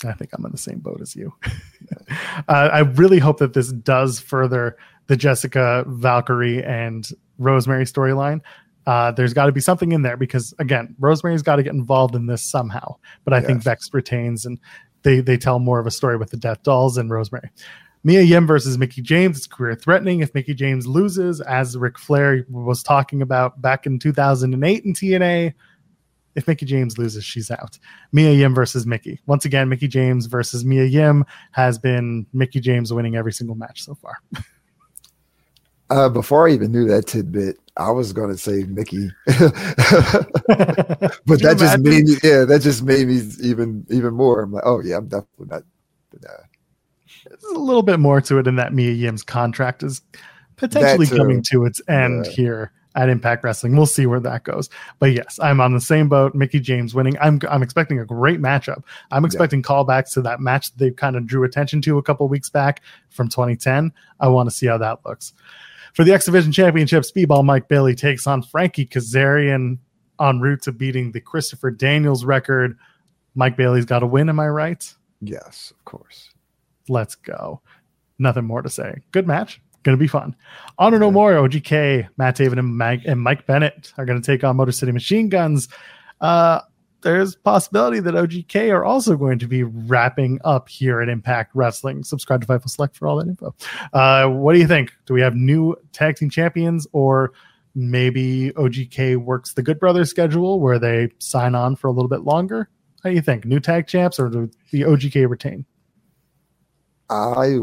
I 0.05 0.13
think 0.13 0.31
I'm 0.33 0.45
in 0.45 0.51
the 0.51 0.57
same 0.57 0.79
boat 0.79 1.01
as 1.01 1.15
you. 1.15 1.33
uh, 2.47 2.69
I 2.71 2.79
really 2.79 3.19
hope 3.19 3.39
that 3.39 3.53
this 3.53 3.71
does 3.73 4.19
further 4.19 4.77
the 5.09 5.17
Jessica, 5.17 5.83
Valkyrie, 5.87 6.63
and 6.63 7.09
Rosemary 7.39 7.85
storyline. 7.85 8.41
Uh, 8.85 9.11
there's 9.11 9.33
got 9.33 9.47
to 9.47 9.51
be 9.51 9.59
something 9.59 9.91
in 9.91 10.03
there 10.03 10.15
because 10.15 10.53
again, 10.59 10.95
Rosemary's 10.99 11.41
got 11.41 11.57
to 11.57 11.63
get 11.63 11.73
involved 11.73 12.15
in 12.15 12.27
this 12.27 12.43
somehow. 12.43 12.95
But 13.25 13.33
I 13.33 13.37
yes. 13.37 13.47
think 13.47 13.63
Vex 13.63 13.89
retains, 13.91 14.45
and 14.45 14.59
they 15.01 15.19
they 15.19 15.35
tell 15.35 15.59
more 15.59 15.79
of 15.79 15.87
a 15.87 15.91
story 15.91 16.15
with 16.15 16.29
the 16.29 16.37
Death 16.37 16.61
Dolls 16.63 16.95
and 16.95 17.09
Rosemary. 17.09 17.49
Mia 18.03 18.21
Yim 18.21 18.45
versus 18.45 18.77
Mickie 18.77 19.01
James 19.01 19.39
is 19.39 19.47
career 19.47 19.75
threatening 19.75 20.21
if 20.21 20.33
Mickie 20.33 20.53
James 20.53 20.85
loses, 20.85 21.41
as 21.41 21.75
Ric 21.75 21.97
Flair 21.97 22.45
was 22.47 22.83
talking 22.83 23.21
about 23.21 23.61
back 23.61 23.85
in 23.87 23.99
2008 23.99 24.85
in 24.85 24.93
TNA. 24.93 25.53
If 26.35 26.47
Mickie 26.47 26.67
James 26.67 26.99
loses, 26.99 27.25
she's 27.25 27.49
out. 27.49 27.79
Mia 28.11 28.31
Yim 28.31 28.53
versus 28.53 28.85
Mickie. 28.85 29.19
Once 29.25 29.43
again, 29.43 29.69
Mickie 29.69 29.87
James 29.87 30.27
versus 30.27 30.63
Mia 30.63 30.85
Yim 30.85 31.25
has 31.51 31.79
been 31.79 32.27
Mickie 32.31 32.59
James 32.59 32.93
winning 32.93 33.15
every 33.15 33.33
single 33.33 33.55
match 33.55 33.83
so 33.83 33.95
far. 33.95 34.17
Uh, 35.89 36.07
before 36.07 36.47
I 36.47 36.51
even 36.51 36.71
knew 36.71 36.87
that 36.87 37.07
tidbit, 37.07 37.57
I 37.77 37.89
was 37.89 38.13
going 38.13 38.29
to 38.29 38.37
say 38.37 38.63
Mickie, 38.65 39.09
but 39.25 39.41
that 41.41 41.55
just 41.57 41.79
made 41.79 42.05
me, 42.05 42.17
yeah, 42.23 42.45
that 42.45 42.59
just 42.61 42.83
made 42.83 43.07
me 43.07 43.21
even 43.41 43.85
even 43.89 44.13
more. 44.13 44.41
I'm 44.41 44.51
like, 44.51 44.63
oh 44.65 44.81
yeah, 44.81 44.97
I'm 44.97 45.07
definitely 45.07 45.47
not. 45.47 45.63
Uh, 46.13 46.43
There's 47.27 47.43
a 47.55 47.59
little 47.59 47.81
bit 47.81 47.99
more 47.99 48.21
to 48.21 48.37
it 48.37 48.47
in 48.47 48.55
that 48.57 48.73
Mia 48.73 48.91
Yim's 48.91 49.23
contract 49.23 49.81
is 49.81 50.01
potentially 50.57 51.07
coming 51.07 51.41
to 51.43 51.65
its 51.65 51.81
end 51.87 52.25
yeah. 52.25 52.31
here 52.31 52.71
at 52.95 53.09
Impact 53.09 53.43
Wrestling. 53.43 53.75
We'll 53.75 53.85
see 53.85 54.05
where 54.05 54.19
that 54.19 54.43
goes. 54.43 54.69
But 54.99 55.13
yes, 55.13 55.39
I'm 55.41 55.61
on 55.61 55.73
the 55.73 55.81
same 55.81 56.09
boat. 56.09 56.35
Mickie 56.35 56.59
James 56.59 56.93
winning. 56.93 57.17
I'm 57.19 57.39
I'm 57.49 57.63
expecting 57.63 57.99
a 57.99 58.05
great 58.05 58.41
matchup. 58.41 58.83
I'm 59.11 59.25
expecting 59.25 59.59
yeah. 59.59 59.63
callbacks 59.63 60.13
to 60.13 60.21
that 60.23 60.39
match 60.39 60.71
that 60.71 60.77
they 60.77 60.91
kind 60.91 61.15
of 61.15 61.25
drew 61.25 61.43
attention 61.43 61.81
to 61.83 61.97
a 61.97 62.03
couple 62.03 62.27
weeks 62.27 62.49
back 62.49 62.81
from 63.09 63.29
2010. 63.29 63.91
I 64.19 64.27
want 64.27 64.49
to 64.49 64.55
see 64.55 64.67
how 64.67 64.77
that 64.77 64.99
looks. 65.05 65.33
For 65.99 66.05
the 66.05 66.13
X 66.13 66.23
Division 66.23 66.53
Championship, 66.53 67.03
Speedball 67.03 67.43
Mike 67.43 67.67
Bailey 67.67 67.93
takes 67.93 68.25
on 68.25 68.41
Frankie 68.41 68.85
Kazarian 68.85 69.79
en 70.21 70.39
route 70.39 70.61
to 70.61 70.71
beating 70.71 71.11
the 71.11 71.19
Christopher 71.19 71.71
Daniels 71.71 72.23
record. 72.23 72.77
Mike 73.35 73.57
Bailey's 73.57 73.83
got 73.83 73.99
to 73.99 74.07
win, 74.07 74.29
am 74.29 74.39
I 74.39 74.47
right? 74.47 74.95
Yes, 75.19 75.73
of 75.77 75.83
course. 75.83 76.29
Let's 76.87 77.15
go. 77.15 77.59
Nothing 78.17 78.45
more 78.45 78.61
to 78.61 78.69
say. 78.69 79.01
Good 79.11 79.27
match. 79.27 79.61
Going 79.83 79.97
to 79.97 80.01
be 80.01 80.07
fun. 80.07 80.37
Honor 80.77 80.99
No 80.99 81.11
More, 81.11 81.33
OGK, 81.33 82.07
Matt 82.15 82.37
Taven, 82.37 82.59
and, 82.59 82.77
Mag- 82.77 83.05
and 83.05 83.19
Mike 83.19 83.45
Bennett 83.45 83.91
are 83.97 84.05
going 84.05 84.21
to 84.21 84.25
take 84.25 84.45
on 84.45 84.55
Motor 84.55 84.71
City 84.71 84.93
Machine 84.93 85.27
Guns. 85.27 85.67
Uh, 86.21 86.61
there's 87.01 87.35
possibility 87.35 87.99
that 87.99 88.13
OGK 88.13 88.71
are 88.71 88.83
also 88.83 89.15
going 89.15 89.39
to 89.39 89.47
be 89.47 89.63
wrapping 89.63 90.39
up 90.43 90.69
here 90.69 91.01
at 91.01 91.09
Impact 91.09 91.51
Wrestling. 91.53 92.03
Subscribe 92.03 92.41
to 92.41 92.47
Fightful 92.47 92.69
Select 92.69 92.97
for 92.97 93.07
all 93.07 93.17
that 93.17 93.27
info. 93.27 93.55
Uh, 93.93 94.27
what 94.27 94.53
do 94.53 94.59
you 94.59 94.67
think? 94.67 94.91
Do 95.05 95.13
we 95.13 95.21
have 95.21 95.35
new 95.35 95.75
tag 95.91 96.17
team 96.17 96.29
champions, 96.29 96.87
or 96.91 97.31
maybe 97.75 98.51
OGK 98.51 99.17
works 99.17 99.53
the 99.53 99.63
Good 99.63 99.79
Brothers 99.79 100.09
schedule 100.09 100.59
where 100.59 100.79
they 100.79 101.09
sign 101.19 101.55
on 101.55 101.75
for 101.75 101.87
a 101.87 101.91
little 101.91 102.09
bit 102.09 102.21
longer? 102.21 102.69
How 103.03 103.09
do 103.09 103.15
you 103.15 103.21
think? 103.21 103.45
New 103.45 103.59
tag 103.59 103.87
champs, 103.87 104.19
or 104.19 104.29
do 104.29 104.49
the 104.71 104.81
OGK 104.81 105.29
retain? 105.29 105.65
I 107.09 107.57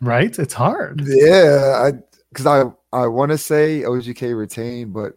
right. 0.00 0.38
It's 0.38 0.54
hard. 0.54 1.02
Yeah, 1.04 1.82
I 1.84 1.92
because 2.30 2.46
I 2.46 2.64
I 2.92 3.06
want 3.06 3.30
to 3.30 3.38
say 3.38 3.82
OGK 3.82 4.36
retain, 4.36 4.90
but 4.90 5.14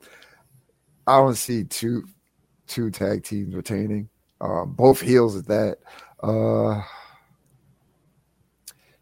I 1.08 1.18
don't 1.18 1.36
see 1.36 1.64
two 1.64 2.04
two 2.68 2.90
tag 2.92 3.24
teams 3.24 3.56
retaining. 3.56 4.10
Um, 4.42 4.74
both 4.74 5.00
heels 5.00 5.38
at 5.38 5.48
that. 5.48 5.78
Uh, 6.22 6.82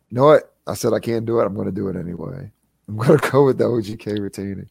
you 0.09 0.17
know 0.17 0.25
what? 0.25 0.53
I 0.67 0.73
said 0.73 0.93
I 0.93 0.99
can't 0.99 1.25
do 1.25 1.39
it. 1.39 1.45
I'm 1.45 1.55
going 1.55 1.67
to 1.67 1.71
do 1.71 1.87
it 1.87 1.95
anyway. 1.95 2.51
I'm 2.87 2.97
going 2.97 3.19
to 3.19 3.31
go 3.31 3.45
with 3.45 3.57
the 3.57 3.65
OGK 3.65 4.19
retaining. 4.19 4.69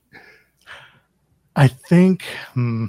I 1.57 1.69
think. 1.69 2.25
Hmm, 2.55 2.87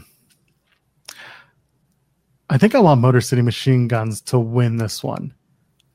I 2.52 2.58
think 2.58 2.76
I 2.76 2.80
want 2.80 3.00
Motor 3.00 3.22
City 3.22 3.42
Machine 3.42 3.88
Guns 3.88 4.20
to 4.24 4.38
win 4.38 4.76
this 4.76 5.02
one, 5.02 5.34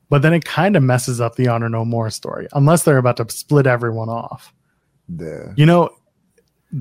but 0.08 0.22
then 0.22 0.32
it 0.32 0.46
kind 0.46 0.74
of 0.74 0.82
messes 0.82 1.20
up 1.20 1.36
the 1.36 1.48
Honor 1.48 1.68
No 1.68 1.84
More 1.84 2.08
story, 2.08 2.48
unless 2.54 2.82
they're 2.82 2.96
about 2.96 3.18
to 3.18 3.28
split 3.28 3.66
everyone 3.66 4.08
off. 4.08 4.54
Yeah. 5.06 5.52
You 5.54 5.66
know, 5.66 5.90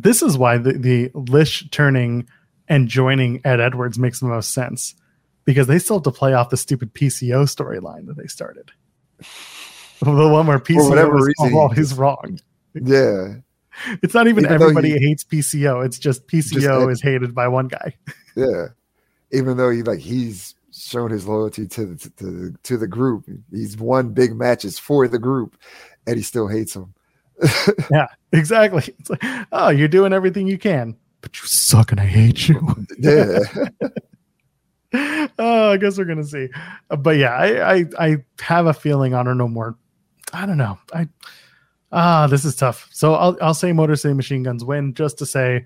this 0.02 0.22
is 0.22 0.38
why 0.38 0.58
the, 0.58 0.74
the 0.74 1.12
Lish 1.14 1.68
turning 1.72 2.28
and 2.68 2.88
joining 2.88 3.42
Ed 3.46 3.60
Edwards 3.60 3.98
makes 4.00 4.20
the 4.20 4.26
most 4.28 4.54
sense 4.54 4.96
because 5.46 5.68
they 5.68 5.80
still 5.80 5.98
have 5.98 6.04
to 6.04 6.12
play 6.12 6.34
off 6.34 6.50
the 6.50 6.58
stupid 6.58 6.94
PCO 6.94 7.44
storyline 7.46 8.08
that 8.08 8.18
they 8.18 8.28
started. 8.28 8.72
the 10.02 10.12
one 10.28 10.48
where 10.48 10.60
PCO 10.60 10.90
whatever 10.90 11.18
is 11.20 11.28
reason 11.40 11.58
always 11.58 11.94
wrong. 11.94 12.40
Yeah, 12.74 13.36
It's 14.04 14.14
not 14.14 14.28
even, 14.28 14.46
Even 14.46 14.54
everybody 14.62 14.92
he- 14.92 15.00
hates 15.08 15.24
PCO. 15.24 15.86
It's 15.86 15.98
just 16.00 16.28
PCO 16.28 16.88
Ed- 16.88 16.92
is 16.92 17.02
hated 17.02 17.34
by 17.34 17.48
one 17.48 17.68
guy. 17.68 17.96
yeah. 18.36 18.68
Even 19.32 19.58
though 19.58 19.70
he 19.70 19.82
like 19.84 20.00
he's 20.00 20.56
shown 20.72 21.10
his 21.10 21.26
loyalty 21.26 21.68
to 21.68 21.86
the 21.86 22.10
to 22.18 22.54
to 22.64 22.78
the 22.78 22.88
group, 22.88 23.26
he's 23.52 23.78
won 23.78 24.14
big 24.14 24.36
matches 24.36 24.78
for 24.78 25.08
the 25.08 25.20
group, 25.20 25.58
and 26.06 26.18
he 26.18 26.22
still 26.22 26.48
hates 26.48 26.76
him. 26.76 26.94
Yeah, 27.92 28.08
exactly. 28.32 28.94
It's 29.00 29.10
like, 29.10 29.24
oh, 29.52 29.70
you're 29.70 29.88
doing 29.88 30.14
everything 30.14 30.48
you 30.48 30.58
can, 30.58 30.96
but 31.22 31.36
you 31.40 31.48
suck 31.48 31.92
and 31.92 32.00
I 32.00 32.06
hate 32.06 32.48
you. 32.48 32.76
Yeah, 33.00 33.40
oh, 35.40 35.72
I 35.72 35.78
guess 35.78 35.98
we're 35.98 36.06
gonna 36.06 36.24
see. 36.24 36.48
Uh, 36.90 36.96
But 36.96 37.18
yeah, 37.18 37.34
I, 37.34 37.76
I 37.76 37.86
I 38.00 38.18
have 38.40 38.68
a 38.68 38.74
feeling 38.74 39.12
don't 39.12 39.38
know 39.38 39.48
more. 39.48 39.78
I 40.34 40.46
don't 40.46 40.58
know. 40.58 40.78
I 40.94 41.08
ah, 41.92 42.28
this 42.28 42.46
is 42.46 42.56
tough. 42.56 42.88
So 42.92 43.14
I'll 43.16 43.38
I'll 43.42 43.54
say 43.54 43.74
Motor 43.74 43.96
City 43.96 44.14
Machine 44.14 44.44
Guns 44.44 44.64
win 44.64 44.94
just 44.94 45.18
to 45.20 45.26
say 45.26 45.66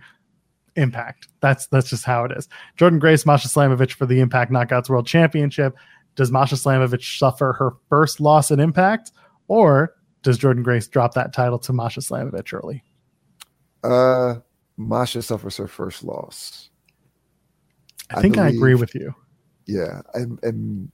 impact. 0.76 1.28
That's 1.42 1.68
that's 1.68 1.90
just 1.90 2.06
how 2.06 2.26
it 2.26 2.32
is. 2.32 2.48
Jordynne 2.78 3.00
Grace, 3.00 3.26
Masha 3.26 3.48
Slamovich 3.48 3.92
for 3.94 4.06
the 4.06 4.20
Impact 4.20 4.52
Knockouts 4.52 4.90
World 4.90 5.08
Championship. 5.08 5.76
Does 6.16 6.32
Masha 6.32 6.56
Slamovich 6.56 7.18
suffer 7.20 7.54
her 7.54 7.72
first 7.90 8.20
loss 8.20 8.52
at 8.52 8.60
Impact, 8.60 9.12
or 9.48 9.94
does 10.24 10.38
Jordynne 10.38 10.64
Grace 10.64 10.88
drop 10.88 11.14
that 11.14 11.34
title 11.34 11.60
to 11.60 11.74
Masha 11.74 12.02
Slamovich 12.02 12.54
early? 12.54 12.84
uh, 13.84 14.36
Masha 14.78 15.22
suffers 15.22 15.58
her 15.58 15.68
first 15.68 16.04
loss. 16.04 16.70
I 18.10 18.20
I 18.20 18.22
think 18.22 18.38
I 18.38 18.48
agree 18.48 18.76
with 18.76 18.96
you. 18.96 19.14
Yeah, 19.66 20.02
and 20.14 20.40
and 20.44 20.92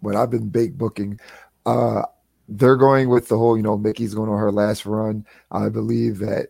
when 0.00 0.16
I've 0.16 0.30
been 0.30 0.48
big 0.48 0.76
booking, 0.76 1.18
uh, 1.66 2.02
they're 2.48 2.76
going 2.76 3.08
with 3.08 3.28
the 3.28 3.38
whole, 3.38 3.56
you 3.56 3.62
know, 3.62 3.76
Mickie's 3.76 4.14
going 4.14 4.30
on 4.30 4.38
her 4.38 4.52
last 4.52 4.86
run. 4.86 5.24
I 5.50 5.68
believe 5.68 6.18
that 6.18 6.48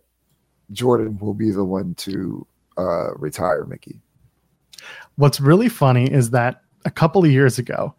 Jordynne 0.73 1.21
will 1.21 1.35
be 1.35 1.51
the 1.51 1.65
one 1.65 1.95
to 1.97 2.47
uh, 2.77 3.15
retire 3.15 3.65
Mickie. 3.65 4.01
What's 5.17 5.41
really 5.41 5.69
funny 5.69 6.11
is 6.11 6.31
that 6.31 6.63
a 6.85 6.91
couple 6.91 7.25
of 7.25 7.31
years 7.31 7.59
ago, 7.59 7.95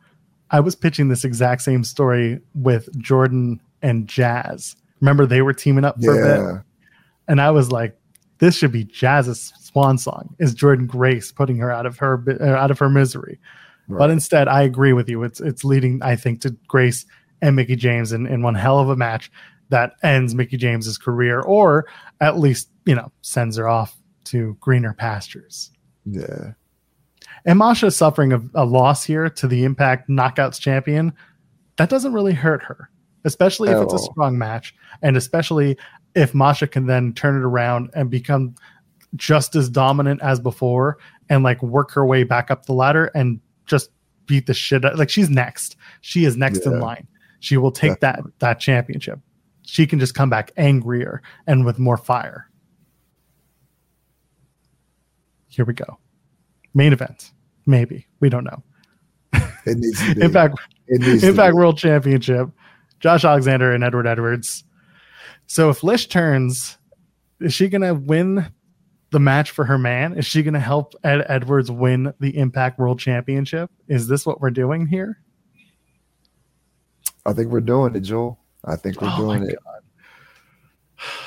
I 0.51 0.59
was 0.59 0.75
pitching 0.75 1.09
this 1.09 1.23
exact 1.23 1.61
same 1.61 1.83
story 1.83 2.39
with 2.53 2.89
Jordynne 2.99 3.59
and 3.81 4.07
Jazz. 4.07 4.75
Remember, 5.01 5.25
they 5.25 5.41
were 5.41 5.53
teaming 5.53 5.85
up 5.85 6.01
for 6.03 6.13
a 6.13 6.25
bit, 6.55 6.63
and 7.27 7.39
I 7.41 7.51
was 7.51 7.71
like, 7.71 7.97
"This 8.39 8.55
should 8.55 8.71
be 8.71 8.83
Jazz's 8.83 9.53
swan 9.59 9.97
song." 9.97 10.35
Is 10.39 10.53
Jordynne 10.55 10.87
Grace 10.87 11.31
putting 11.31 11.57
her 11.57 11.71
out 11.71 11.85
of 11.85 11.97
her 11.99 12.23
uh, 12.41 12.55
out 12.55 12.71
of 12.71 12.79
her 12.79 12.89
misery? 12.89 13.39
But 13.97 14.11
instead, 14.11 14.47
I 14.47 14.61
agree 14.61 14.93
with 14.93 15.09
you. 15.09 15.23
It's 15.23 15.39
it's 15.39 15.63
leading, 15.63 16.01
I 16.03 16.15
think, 16.15 16.41
to 16.41 16.51
Grace 16.67 17.05
and 17.41 17.55
Mickie 17.55 17.75
James 17.75 18.11
in, 18.11 18.27
in 18.27 18.43
one 18.43 18.55
hell 18.55 18.79
of 18.79 18.89
a 18.89 18.95
match 18.95 19.31
that 19.69 19.93
ends 20.03 20.35
Mickie 20.35 20.57
James's 20.57 20.97
career, 20.97 21.39
or 21.41 21.87
at 22.21 22.37
least 22.37 22.69
you 22.85 22.93
know 22.93 23.11
sends 23.21 23.57
her 23.57 23.67
off 23.67 23.95
to 24.25 24.57
greener 24.59 24.93
pastures. 24.93 25.71
yeah, 26.05 26.51
And 27.45 27.57
Masha 27.57 27.89
suffering 27.89 28.33
a, 28.33 28.41
a 28.53 28.65
loss 28.65 29.03
here 29.03 29.29
to 29.29 29.47
the 29.47 29.63
Impact 29.63 30.07
Knockouts 30.09 30.59
champion, 30.59 31.13
that 31.77 31.89
doesn't 31.89 32.13
really 32.13 32.33
hurt 32.33 32.61
her, 32.63 32.91
especially 33.25 33.69
if 33.69 33.77
At 33.77 33.83
it's 33.83 33.93
a 33.93 33.97
oh. 33.97 34.11
strong 34.11 34.37
match, 34.37 34.75
and 35.01 35.17
especially 35.17 35.77
if 36.15 36.33
Masha 36.33 36.67
can 36.67 36.85
then 36.85 37.13
turn 37.13 37.35
it 37.35 37.43
around 37.43 37.89
and 37.93 38.09
become 38.09 38.55
just 39.15 39.55
as 39.55 39.69
dominant 39.69 40.21
as 40.21 40.39
before 40.39 40.97
and 41.29 41.43
like 41.43 41.61
work 41.61 41.91
her 41.91 42.05
way 42.05 42.23
back 42.23 42.51
up 42.51 42.65
the 42.65 42.73
ladder 42.73 43.11
and 43.15 43.39
just 43.65 43.91
beat 44.25 44.45
the 44.45 44.53
shit 44.53 44.85
out. 44.85 44.97
Like 44.97 45.09
she's 45.09 45.29
next. 45.29 45.75
She 46.01 46.25
is 46.25 46.37
next 46.37 46.65
in 46.65 46.79
line. 46.79 47.07
She 47.39 47.57
will 47.57 47.71
take 47.71 47.99
Definitely. 47.99 48.31
that 48.39 48.47
that 48.47 48.59
championship. 48.59 49.19
She 49.63 49.85
can 49.85 49.99
just 49.99 50.15
come 50.15 50.29
back 50.29 50.51
angrier 50.57 51.21
and 51.47 51.65
with 51.65 51.79
more 51.79 51.97
fire. 51.97 52.49
Here 55.47 55.65
we 55.65 55.73
go. 55.73 55.99
Main 56.73 56.93
event. 56.93 57.31
Maybe. 57.65 58.07
We 58.19 58.29
don't 58.29 58.43
know. 58.43 58.63
it 59.33 59.77
needs 59.77 59.99
to 60.07 60.15
be. 60.15 60.21
Impact 60.21 60.59
it 60.87 61.01
needs 61.01 61.21
to 61.21 61.29
Impact 61.29 61.53
be. 61.53 61.57
World 61.57 61.77
Championship. 61.77 62.49
Josh 62.99 63.23
Alexander 63.23 63.73
and 63.73 63.83
Edward 63.83 64.07
Edwards. 64.07 64.63
So 65.47 65.69
if 65.69 65.83
Lish 65.83 66.07
turns, 66.07 66.77
is 67.39 67.53
she 67.53 67.69
going 67.69 67.81
to 67.81 67.93
win 67.93 68.51
the 69.11 69.19
match 69.19 69.51
for 69.51 69.65
her 69.65 69.77
man? 69.77 70.17
Is 70.17 70.25
she 70.25 70.43
going 70.43 70.53
to 70.53 70.59
help 70.59 70.93
Ed 71.03 71.25
Edwards 71.27 71.71
win 71.71 72.13
the 72.19 72.37
Impact 72.37 72.79
World 72.79 72.99
Championship? 72.99 73.71
Is 73.87 74.07
this 74.07 74.25
what 74.25 74.41
we're 74.41 74.51
doing 74.51 74.85
here? 74.87 75.19
I 77.25 77.33
think 77.33 77.51
we're 77.51 77.61
doing 77.61 77.95
it, 77.95 78.01
Joel. 78.01 78.39
I 78.65 78.75
think 78.75 79.01
we're 79.01 79.09
Oh 79.11 79.17
doing 79.17 79.49
it. 79.49 79.57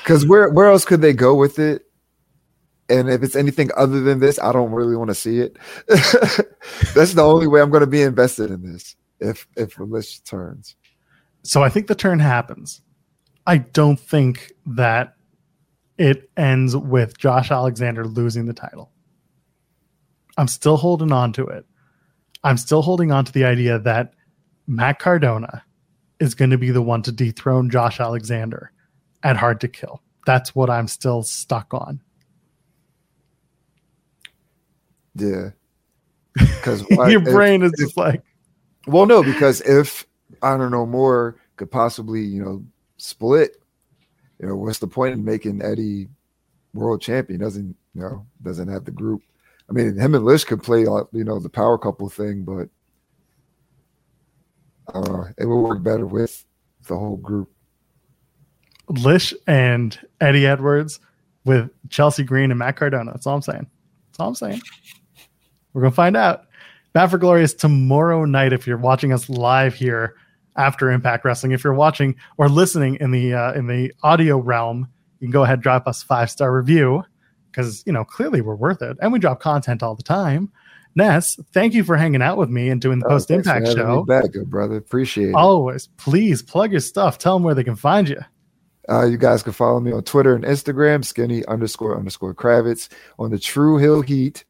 Because 0.03 0.25
where 0.25 0.49
where 0.49 0.67
else 0.67 0.85
could 0.85 1.01
they 1.01 1.13
go 1.13 1.35
with 1.35 1.59
it? 1.59 1.83
And 2.89 3.09
if 3.09 3.23
it's 3.23 3.35
anything 3.35 3.71
other 3.75 4.01
than 4.01 4.19
this, 4.19 4.37
I 4.39 4.51
don't 4.51 4.71
really 4.71 4.95
want 4.95 5.09
to 5.09 5.15
see 5.15 5.39
it. 5.39 5.57
That's 5.87 7.13
the 7.13 7.23
only 7.23 7.47
way 7.47 7.61
I'm 7.61 7.69
going 7.69 7.81
to 7.81 7.87
be 7.87 8.01
invested 8.01 8.51
in 8.51 8.71
this. 8.71 8.95
If 9.19 9.47
if 9.55 9.79
list 9.79 10.25
turns, 10.25 10.75
So 11.43 11.63
I 11.63 11.69
think 11.69 11.87
the 11.87 11.95
turn 11.95 12.19
happens. 12.19 12.81
I 13.45 13.57
don't 13.57 13.99
think 13.99 14.53
that 14.65 15.15
it 15.97 16.29
ends 16.37 16.75
with 16.75 17.17
Josh 17.17 17.51
Alexander 17.51 18.05
losing 18.05 18.45
the 18.45 18.53
title. 18.53 18.91
I'm 20.37 20.47
still 20.47 20.77
holding 20.77 21.11
on 21.11 21.33
to 21.33 21.45
it. 21.45 21.65
I'm 22.43 22.57
still 22.57 22.81
holding 22.81 23.11
on 23.11 23.25
to 23.25 23.31
the 23.31 23.45
idea 23.45 23.79
that 23.79 24.13
Matt 24.67 24.99
Cardona 24.99 25.63
is 26.19 26.35
going 26.35 26.51
to 26.51 26.57
be 26.57 26.71
the 26.71 26.81
one 26.81 27.01
to 27.03 27.11
dethrone 27.11 27.69
Josh 27.69 27.99
Alexander 27.99 28.71
at 29.21 29.37
Hard 29.37 29.61
to 29.61 29.67
Kill. 29.67 30.01
That's 30.25 30.55
what 30.55 30.69
I'm 30.69 30.87
still 30.87 31.23
stuck 31.23 31.73
on. 31.73 32.01
yeah. 35.15 35.49
Because 36.35 36.83
Your 36.89 37.19
brain 37.19 37.61
is 37.61 37.73
just 37.77 37.95
like, 37.97 38.23
Well, 38.87 39.05
no, 39.05 39.21
because 39.21 39.61
if 39.61 40.07
I 40.41 40.57
don't 40.57 40.71
know 40.71 40.85
more 40.85 41.37
could 41.55 41.71
possibly, 41.71 42.21
you 42.21 42.43
know, 42.43 42.63
split, 42.97 43.57
you 44.39 44.47
know, 44.47 44.55
what's 44.55 44.79
the 44.79 44.87
point 44.87 45.13
in 45.13 45.23
making 45.23 45.61
Eddie 45.61 46.09
world 46.73 47.01
champion? 47.01 47.39
Doesn't 47.39 47.75
you 47.93 48.01
know 48.01 48.25
doesn't 48.41 48.67
have 48.67 48.85
the 48.85 48.91
group. 48.91 49.21
I 49.69 49.73
mean, 49.73 49.97
him 49.97 50.15
and 50.15 50.25
Lish 50.25 50.43
could 50.43 50.61
play, 50.61 50.85
uh, 50.85 51.03
you 51.13 51.23
know, 51.23 51.39
the 51.39 51.49
power 51.49 51.77
couple 51.77 52.09
thing, 52.09 52.43
but 52.43 52.69
uh, 54.93 55.25
it 55.37 55.45
would 55.45 55.61
work 55.61 55.83
better 55.83 56.05
with 56.05 56.43
the 56.87 56.97
whole 56.97 57.17
group. 57.17 57.49
Lish 58.89 59.33
and 59.47 59.97
Eddie 60.19 60.45
Edwards 60.45 60.99
with 61.45 61.69
Chelsea 61.89 62.23
Green 62.23 62.51
and 62.51 62.59
Matt 62.59 62.75
Cardona. 62.75 63.11
That's 63.11 63.25
all 63.25 63.35
I'm 63.35 63.41
saying. 63.41 63.67
That's 64.07 64.19
all 64.19 64.27
I'm 64.29 64.35
saying. 64.35 64.61
We're 65.73 65.83
gonna 65.83 65.91
find 65.91 66.17
out. 66.17 66.45
Bound 66.91 67.09
for 67.09 67.17
Glory 67.17 67.43
is 67.43 67.53
tomorrow 67.53 68.25
night. 68.25 68.53
If 68.53 68.67
you're 68.67 68.77
watching 68.77 69.13
us 69.13 69.29
live 69.29 69.73
here 69.73 70.15
after 70.55 70.91
Impact 70.91 71.25
Wrestling, 71.25 71.51
if 71.51 71.63
you're 71.63 71.73
watching 71.73 72.15
or 72.37 72.49
listening 72.49 72.95
in 72.99 73.11
the 73.11 73.33
uh, 73.33 73.53
in 73.53 73.67
the 73.67 73.91
audio 74.03 74.37
realm, 74.37 74.87
you 75.19 75.27
can 75.27 75.31
go 75.31 75.43
ahead 75.43 75.55
and 75.55 75.63
drop 75.63 75.87
us 75.87 76.03
five 76.03 76.29
star 76.29 76.55
review 76.55 77.03
because 77.51 77.83
you 77.85 77.93
know 77.93 78.03
clearly 78.03 78.41
we're 78.41 78.55
worth 78.55 78.81
it, 78.81 78.97
and 79.01 79.11
we 79.11 79.19
drop 79.19 79.39
content 79.39 79.81
all 79.83 79.95
the 79.95 80.03
time. 80.03 80.51
Ness, 80.95 81.39
thank 81.53 81.73
you 81.73 81.83
for 81.83 81.97
hanging 81.97 82.21
out 82.21 82.37
with 82.37 82.49
me 82.49 82.69
and 82.69 82.79
doing 82.79 82.99
the 82.99 83.05
Uh, 83.07 83.09
post 83.09 83.31
Impact 83.31 83.67
show. 83.67 84.03
back, 84.05 84.31
good 84.31 84.49
brother. 84.49 84.77
Appreciate 84.77 85.29
it. 85.29 85.35
Always, 85.35 85.87
please 85.97 86.43
plug 86.43 86.71
your 86.71 86.81
stuff. 86.81 87.17
Tell 87.17 87.35
them 87.35 87.43
where 87.43 87.55
they 87.55 87.63
can 87.63 87.75
find 87.75 88.07
you. 88.07 88.19
Uh, 88.89 89.05
you 89.05 89.17
guys 89.17 89.41
can 89.41 89.53
follow 89.53 89.79
me 89.79 89.91
on 89.91 90.03
Twitter 90.03 90.35
and 90.35 90.43
Instagram, 90.43 91.03
skinny 91.03 91.43
underscore 91.45 91.97
underscore 91.97 92.35
Kravitz, 92.35 92.89
on 93.17 93.31
the 93.31 93.39
True 93.39 93.77
Heel 93.77 94.01
Heat 94.01 94.43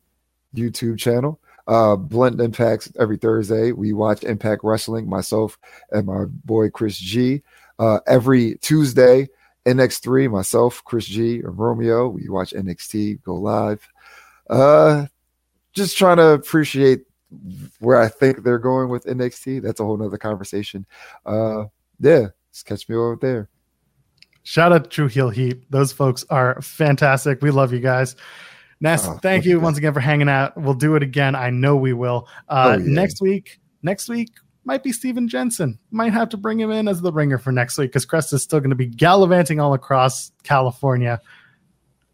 YouTube 0.56 0.98
channel. 0.98 1.40
Uh, 1.68 1.96
Blunt 1.96 2.42
Impacts 2.42 2.92
every 3.00 3.18
Thursday. 3.18 3.72
We 3.72 3.94
watch 3.94 4.24
Impact 4.24 4.62
Wrestling, 4.64 5.10
myself 5.10 5.58
and 5.92 6.08
my 6.08 6.26
boy 6.26 6.70
Chris 6.70 6.98
G. 6.98 7.42
Uh, 7.80 8.00
every 8.06 8.56
Tuesday, 8.58 9.30
NX3, 9.66 10.30
myself, 10.30 10.84
Chris 10.86 11.06
G, 11.06 11.40
and 11.40 11.58
Romeo. 11.58 12.08
We 12.08 12.30
watch 12.30 12.52
NXT 12.52 13.24
go 13.24 13.36
live. 13.36 13.88
Uh, 14.50 15.08
just 15.74 15.98
trying 15.98 16.18
to 16.18 16.30
appreciate 16.30 17.06
where 17.80 18.00
I 18.00 18.08
think 18.10 18.44
they're 18.44 18.60
going 18.60 18.90
with 18.90 19.06
NXT. 19.06 19.62
That's 19.62 19.80
a 19.80 19.86
whole 19.86 19.98
nother 19.98 20.18
conversation. 20.18 20.86
Uh, 21.26 21.66
yeah, 22.00 22.28
just 22.52 22.66
catch 22.66 22.88
me 22.88 22.96
over 22.96 23.18
there. 23.20 23.50
Shout 24.44 24.74
out 24.74 24.84
to 24.84 24.90
True 24.90 25.08
Heel 25.08 25.30
Heat. 25.30 25.72
Those 25.72 25.94
folks 25.94 26.26
are 26.30 26.62
fantastic. 26.62 27.42
We 27.42 27.50
love 27.50 27.72
you 27.72 27.80
guys. 27.80 28.16
Ness, 28.84 29.08
Oh, 29.08 29.18
thank 29.22 29.46
you. 29.46 29.60
once 29.60 29.78
again 29.78 29.94
for 29.94 30.02
hanging 30.02 30.28
out. 30.30 30.56
We'll 30.58 30.74
do 30.74 30.96
it 30.96 31.02
again. 31.04 31.36
I 31.36 31.50
know 31.50 31.76
we 31.78 31.94
will. 31.94 32.28
Uh, 32.50 32.76
Oh, 32.76 32.78
yeah. 32.78 32.86
Next 32.86 33.22
week, 33.22 33.60
next 33.82 34.10
week 34.10 34.30
might 34.66 34.84
be 34.84 34.92
Steven 34.92 35.28
Jensen. 35.28 35.80
Might 35.90 36.14
have 36.14 36.30
to 36.30 36.38
bring 36.38 36.60
him 36.60 36.70
in 36.70 36.88
as 36.88 37.02
the 37.02 37.12
ringer 37.12 37.38
for 37.38 37.52
next 37.52 37.78
week 37.78 37.92
because 37.92 38.06
Crest 38.06 38.32
is 38.34 38.44
still 38.44 38.60
going 38.60 38.70
to 38.72 38.76
be 38.76 38.86
gallivanting 38.88 39.60
all 39.60 39.74
across 39.74 40.32
California. 40.44 41.20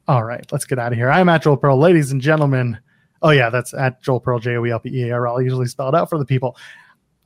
All 0.08 0.24
right, 0.24 0.46
let's 0.52 0.66
get 0.66 0.80
out 0.80 0.92
of 0.92 0.98
here. 0.98 1.10
I'm 1.12 1.28
at 1.30 1.42
Joel 1.44 1.58
Pearl, 1.58 1.78
ladies 1.78 2.12
and 2.12 2.22
gentlemen. 2.22 2.78
Oh 3.22 3.32
yeah, 3.32 3.50
that's 3.50 3.74
at 3.74 4.02
Joel 4.02 4.20
Pearl, 4.20 4.40
J 4.40 4.56
O 4.58 4.66
E 4.66 4.72
L 4.72 4.80
P 4.80 4.90
E 4.90 5.10
A 5.10 5.14
R 5.14 5.28
L. 5.28 5.42
Usually 5.42 5.66
spelled 5.68 5.94
out 5.96 6.10
for 6.10 6.18
the 6.18 6.26
people. 6.26 6.56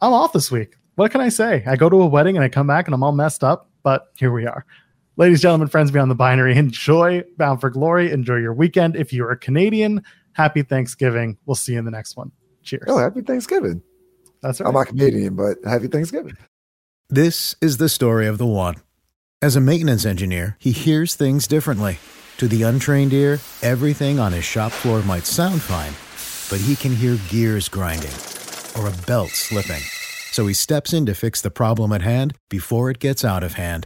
I'm 0.02 0.12
off 0.14 0.34
this 0.34 0.52
week. 0.52 0.76
what 0.96 1.12
can 1.12 1.22
I 1.22 1.30
say? 1.30 1.64
I 1.68 1.76
go 1.76 1.90
to 1.90 2.02
a 2.02 2.06
wedding 2.06 2.36
and 2.36 2.44
I 2.44 2.50
come 2.50 2.68
back 2.68 2.88
and 2.88 2.96
I'm 2.96 3.04
all 3.04 3.12
messed 3.14 3.44
up, 3.44 3.70
but 3.84 4.08
here 4.18 4.32
we 4.32 4.46
are. 4.48 4.66
Ladies, 5.16 5.42
gentlemen, 5.42 5.68
friends 5.68 5.92
beyond 5.92 6.10
the 6.10 6.16
binary, 6.16 6.58
enjoy 6.58 7.24
Bound 7.38 7.62
for 7.62 7.70
Glory. 7.70 8.12
Enjoy 8.12 8.38
your 8.38 8.54
weekend. 8.54 8.96
If 8.96 9.14
you're 9.14 9.30
a 9.30 9.38
Canadian, 9.38 10.02
happy 10.34 10.64
Thanksgiving. 10.64 11.38
We'll 11.46 11.54
see 11.54 11.74
you 11.74 11.80
in 11.80 11.86
the 11.86 11.92
next 11.92 12.18
one. 12.18 12.32
Cheers. 12.64 12.86
Oh, 12.88 12.98
happy 12.98 13.22
Thanksgiving. 13.22 13.84
That's 14.42 14.60
right. 14.60 14.68
I'm 14.68 14.74
not 14.74 14.88
Canadian, 14.88 15.36
but 15.36 15.58
happy 15.64 15.88
Thanksgiving. 15.88 16.36
This 17.10 17.56
is 17.62 17.78
the 17.78 17.90
story 17.90 18.26
of 18.26 18.40
the 18.40 18.48
one. 18.48 18.78
As 19.40 19.56
a 19.56 19.62
maintenance 19.62 20.04
engineer, 20.04 20.58
he 20.60 20.72
hears 20.72 21.14
things 21.14 21.46
differently. 21.46 22.00
To 22.38 22.48
the 22.48 22.64
untrained 22.64 23.14
ear, 23.14 23.40
everything 23.62 24.20
on 24.20 24.34
his 24.34 24.46
shop 24.46 24.72
floor 24.72 25.04
might 25.04 25.28
sound 25.28 25.62
fine, 25.62 25.94
but 26.50 26.66
he 26.66 26.76
can 26.76 26.96
hear 26.96 27.20
gears 27.30 27.70
grinding 27.70 28.10
or 28.76 28.88
a 28.88 29.06
belt 29.06 29.30
slipping. 29.30 29.84
So 30.32 30.48
he 30.48 30.56
steps 30.56 30.92
in 30.92 31.06
to 31.06 31.14
fix 31.14 31.40
the 31.40 31.52
problem 31.52 31.92
at 31.92 32.02
hand 32.02 32.36
before 32.50 32.90
it 32.90 32.98
gets 32.98 33.24
out 33.24 33.44
of 33.44 33.54
hand. 33.54 33.86